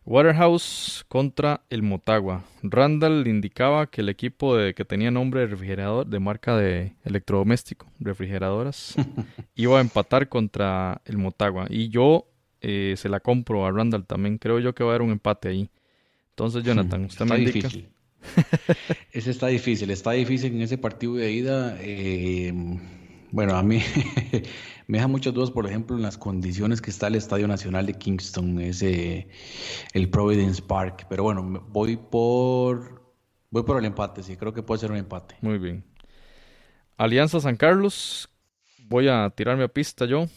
Waterhouse 0.05 1.05
contra 1.07 1.61
el 1.71 1.81
Motagua. 1.81 2.43
Randall 2.61 3.27
indicaba 3.27 3.87
que 3.87 4.01
el 4.01 4.09
equipo 4.09 4.55
de, 4.55 4.75
que 4.75 4.85
tenía 4.85 5.09
nombre 5.09 5.41
de 5.41 5.47
refrigerador, 5.47 6.05
de 6.05 6.19
marca 6.19 6.55
de 6.55 6.93
electrodoméstico, 7.03 7.87
refrigeradoras, 7.99 8.93
iba 9.55 9.79
a 9.79 9.81
empatar 9.81 10.29
contra 10.29 11.01
el 11.05 11.17
Motagua. 11.17 11.65
Y 11.67 11.89
yo 11.89 12.30
eh, 12.61 12.93
se 12.97 13.09
la 13.09 13.19
compro 13.19 13.65
a 13.65 13.71
Randall 13.71 14.05
también. 14.05 14.37
Creo 14.37 14.59
yo 14.59 14.73
que 14.73 14.83
va 14.83 14.91
a 14.91 14.93
haber 14.93 15.01
un 15.01 15.11
empate 15.11 15.49
ahí. 15.49 15.69
Entonces, 16.29 16.63
Jonathan, 16.63 17.05
usted 17.05 17.25
me 17.25 17.39
indica. 17.39 17.67
Difícil. 17.67 17.89
ese 19.11 19.31
está 19.31 19.47
difícil. 19.47 19.89
Está 19.91 20.11
difícil 20.11 20.53
en 20.53 20.61
ese 20.61 20.77
partido 20.77 21.15
de 21.15 21.31
ida. 21.31 21.75
Eh, 21.79 22.53
bueno, 23.31 23.55
a 23.55 23.63
mí 23.63 23.81
me 24.87 24.97
deja 24.97 25.07
muchas 25.07 25.33
dudas, 25.33 25.51
por 25.51 25.65
ejemplo, 25.65 25.95
en 25.95 26.01
las 26.01 26.17
condiciones 26.17 26.81
que 26.81 26.91
está 26.91 27.07
el 27.07 27.15
Estadio 27.15 27.47
Nacional 27.47 27.85
de 27.85 27.93
Kingston, 27.93 28.59
ese, 28.59 29.27
el 29.93 30.09
Providence 30.09 30.61
Park. 30.61 31.07
Pero 31.09 31.23
bueno, 31.23 31.65
voy 31.69 31.97
por, 31.97 33.01
voy 33.49 33.63
por 33.63 33.79
el 33.79 33.85
empate, 33.85 34.21
sí, 34.21 34.35
creo 34.35 34.53
que 34.53 34.63
puede 34.63 34.81
ser 34.81 34.91
un 34.91 34.97
empate. 34.97 35.35
Muy 35.41 35.57
bien. 35.57 35.83
Alianza 36.97 37.39
San 37.39 37.55
Carlos, 37.55 38.29
voy 38.77 39.07
a 39.07 39.29
tirarme 39.29 39.63
a 39.63 39.69
pista 39.69 40.05
yo. 40.05 40.27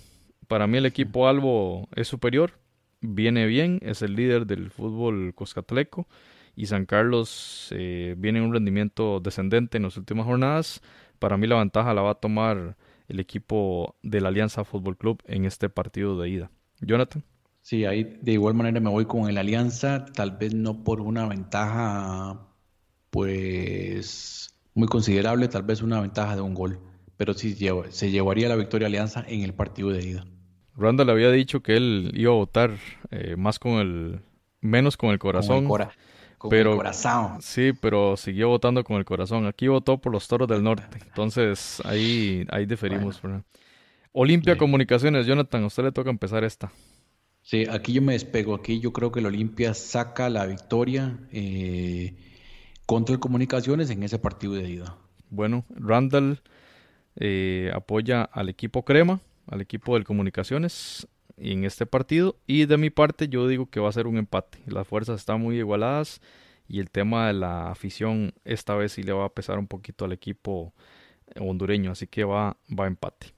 Para 0.49 0.67
mí 0.67 0.79
el 0.79 0.87
equipo 0.87 1.29
Albo 1.29 1.89
es 1.95 2.09
superior, 2.09 2.53
viene 3.01 3.47
bien, 3.47 3.81
es 3.83 4.03
el 4.03 4.15
líder 4.15 4.47
del 4.47 4.71
fútbol 4.71 5.35
coscatleco 5.35 6.07
y 6.57 6.67
San 6.67 6.87
Carlos 6.87 7.69
eh, 7.73 8.15
viene 8.19 8.39
en 8.39 8.47
un 8.47 8.53
rendimiento 8.53 9.21
descendente 9.21 9.77
en 9.77 9.85
las 9.85 9.97
últimas 9.97 10.27
jornadas. 10.27 10.83
Para 11.19 11.37
mí 11.37 11.47
la 11.47 11.59
ventaja 11.59 11.95
la 11.95 12.03
va 12.03 12.13
a 12.13 12.15
tomar 12.15 12.77
el 13.09 13.21
equipo 13.21 13.97
de 14.03 14.21
la 14.21 14.29
Alianza 14.29 14.65
Fútbol 14.65 14.97
Club 14.97 15.23
en 15.27 15.45
este 15.45 15.69
partido 15.69 16.19
de 16.19 16.29
ida. 16.29 16.51
Jonathan. 16.81 17.25
Sí, 17.63 17.85
ahí 17.85 18.19
de 18.21 18.33
igual 18.33 18.55
manera 18.55 18.79
me 18.81 18.91
voy 18.91 19.07
con 19.07 19.29
el 19.29 19.39
Alianza, 19.39 20.05
tal 20.05 20.33
vez 20.33 20.55
no 20.55 20.85
por 20.85 21.01
una 21.01 21.27
ventaja 21.27 22.47
pues 23.11 24.55
muy 24.75 24.89
considerable, 24.89 25.49
tal 25.49 25.63
vez 25.63 25.81
una 25.81 26.01
ventaja 26.01 26.37
de 26.37 26.43
un 26.43 26.53
gol, 26.53 26.81
pero 27.17 27.33
sí 27.33 27.57
se 27.91 28.11
llevaría 28.11 28.49
la 28.49 28.57
victoria 28.57 28.89
Alianza 28.89 29.25
en 29.27 29.43
el 29.43 29.55
partido 29.55 29.91
de 29.91 30.05
ida. 30.05 30.27
Randall 30.77 31.11
había 31.11 31.31
dicho 31.31 31.63
que 31.63 31.77
él 31.77 32.11
iba 32.15 32.33
a 32.33 32.37
votar 32.37 32.73
eh, 33.11 33.37
más 33.37 33.59
con 33.59 33.75
el 33.75 34.21
menos 34.61 34.97
con 34.97 35.11
el 35.11 35.19
corazón. 35.19 35.67
Con 35.67 35.83
el, 35.83 35.89
pero, 36.51 36.77
corazón. 36.77 37.41
Sí, 37.41 37.73
pero 37.81 38.17
siguió 38.17 38.49
votando 38.49 38.85
con 38.85 38.97
el 38.97 39.05
corazón. 39.05 39.47
Aquí 39.47 39.69
votó 39.69 39.99
por 39.99 40.13
los 40.13 40.27
Toros 40.29 40.49
del 40.49 40.63
Norte. 40.63 40.99
Entonces 41.07 41.81
ahí, 41.85 42.47
ahí 42.51 42.67
diferimos. 42.67 43.21
Olimpia 44.13 44.57
Comunicaciones, 44.57 45.27
Jonathan, 45.27 45.65
a 45.65 45.67
usted 45.67 45.85
le 45.85 45.93
toca 45.93 46.11
empezar 46.11 46.45
esta. 46.45 46.71
Sí, 47.43 47.67
aquí 47.71 47.93
yo 47.93 48.03
me 48.03 48.15
despego. 48.15 48.55
Aquí 48.55 48.81
yo 48.81 48.93
creo 48.93 49.13
que 49.13 49.21
el 49.21 49.27
Olimpia 49.27 49.75
saca 49.75 50.31
la 50.31 50.47
victoria 50.47 51.19
eh, 51.31 52.17
contra 52.87 53.15
el 53.15 53.21
Comunicaciones 53.21 53.91
en 53.91 54.03
ese 54.03 54.19
partido 54.19 54.55
de 54.55 54.69
ida. 54.69 54.97
Bueno, 55.31 55.65
Randall 55.71 56.43
eh, 57.17 57.71
apoya 57.75 58.23
al 58.23 58.49
equipo 58.49 58.85
Crema, 58.85 59.21
al 59.47 59.61
equipo 59.61 59.95
del 59.95 60.05
Comunicaciones 60.05 61.07
en 61.37 61.65
este 61.65 61.87
partido. 61.87 62.37
Y 62.47 62.67
de 62.67 62.77
mi 62.77 62.91
parte 62.91 63.29
yo 63.29 63.49
digo 63.49 63.67
que 63.67 63.81
va 63.81 63.89
a 63.89 63.93
ser 63.93 64.07
un 64.07 64.17
empate. 64.17 64.59
Las 64.67 64.87
fuerzas 64.87 65.21
están 65.21 65.41
muy 65.41 65.59
igualadas 65.59 66.21
y 66.69 66.81
el 66.81 66.91
tema 66.91 67.27
de 67.27 67.35
la 67.35 67.71
afición 67.71 68.35
esta 68.45 68.75
vez 68.75 68.93
sí 68.93 69.03
le 69.03 69.13
va 69.13 69.27
a 69.27 69.33
pesar 69.33 69.59
un 69.59 69.67
poquito 69.67 70.05
al 70.05 70.13
equipo 70.13 70.73
hondureño. 71.39 71.91
Así 71.91 72.07
que 72.07 72.25
va, 72.25 72.57
va 72.69 72.85
a 72.85 72.89
empate. 72.89 73.35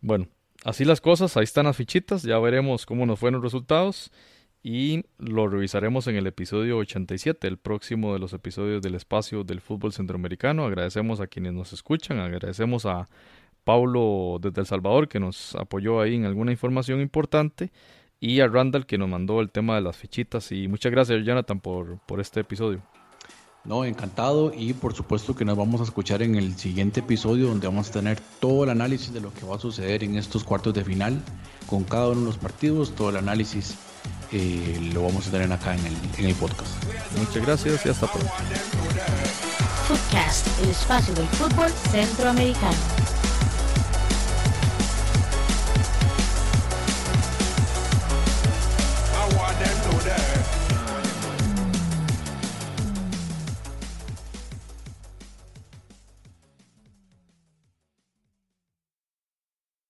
Bueno, 0.00 0.28
así 0.64 0.84
las 0.84 1.00
cosas, 1.00 1.36
ahí 1.36 1.44
están 1.44 1.66
las 1.66 1.76
fichitas, 1.76 2.22
ya 2.22 2.38
veremos 2.38 2.84
cómo 2.84 3.06
nos 3.06 3.18
fueron 3.18 3.40
los 3.40 3.44
resultados 3.44 4.12
y 4.62 5.04
lo 5.18 5.46
revisaremos 5.46 6.06
en 6.06 6.16
el 6.16 6.26
episodio 6.26 6.78
87, 6.78 7.46
el 7.46 7.58
próximo 7.58 8.14
de 8.14 8.18
los 8.18 8.32
episodios 8.32 8.80
del 8.80 8.94
espacio 8.94 9.44
del 9.44 9.60
fútbol 9.60 9.92
centroamericano. 9.92 10.64
Agradecemos 10.64 11.20
a 11.20 11.26
quienes 11.26 11.52
nos 11.52 11.74
escuchan, 11.74 12.18
agradecemos 12.18 12.86
a 12.86 13.10
Paulo 13.64 14.38
desde 14.40 14.60
El 14.60 14.66
Salvador 14.66 15.08
que 15.08 15.18
nos 15.18 15.54
apoyó 15.56 16.00
ahí 16.00 16.14
en 16.14 16.24
alguna 16.24 16.52
información 16.52 17.00
importante 17.00 17.72
y 18.20 18.40
a 18.40 18.46
Randall 18.46 18.86
que 18.86 18.98
nos 18.98 19.08
mandó 19.08 19.40
el 19.40 19.50
tema 19.50 19.74
de 19.74 19.80
las 19.80 19.96
fichitas 19.96 20.52
y 20.52 20.68
muchas 20.68 20.92
gracias 20.92 21.24
Jonathan 21.24 21.60
por, 21.60 21.98
por 22.06 22.20
este 22.20 22.40
episodio. 22.40 22.82
No, 23.64 23.86
encantado 23.86 24.52
y 24.54 24.74
por 24.74 24.92
supuesto 24.92 25.34
que 25.34 25.46
nos 25.46 25.56
vamos 25.56 25.80
a 25.80 25.84
escuchar 25.84 26.22
en 26.22 26.34
el 26.34 26.54
siguiente 26.56 27.00
episodio 27.00 27.48
donde 27.48 27.66
vamos 27.66 27.88
a 27.88 27.92
tener 27.92 28.18
todo 28.38 28.64
el 28.64 28.70
análisis 28.70 29.12
de 29.12 29.20
lo 29.20 29.32
que 29.32 29.46
va 29.46 29.56
a 29.56 29.58
suceder 29.58 30.04
en 30.04 30.16
estos 30.16 30.44
cuartos 30.44 30.74
de 30.74 30.84
final 30.84 31.18
con 31.66 31.84
cada 31.84 32.08
uno 32.08 32.20
de 32.20 32.26
los 32.26 32.36
partidos, 32.36 32.94
todo 32.94 33.08
el 33.08 33.16
análisis 33.16 33.74
eh, 34.32 34.90
lo 34.92 35.02
vamos 35.04 35.28
a 35.28 35.30
tener 35.30 35.50
acá 35.50 35.74
en 35.74 35.86
el, 35.86 35.96
en 36.18 36.26
el 36.26 36.34
podcast. 36.34 36.72
Muchas 37.16 37.46
gracias 37.46 37.86
y 37.86 37.88
hasta 37.88 38.06
pronto. 38.06 38.30
Footcast, 39.88 40.46
el 40.62 40.70
espacio 40.70 41.14
del 41.14 41.26
fútbol 41.28 41.70
centroamericano. 41.70 43.23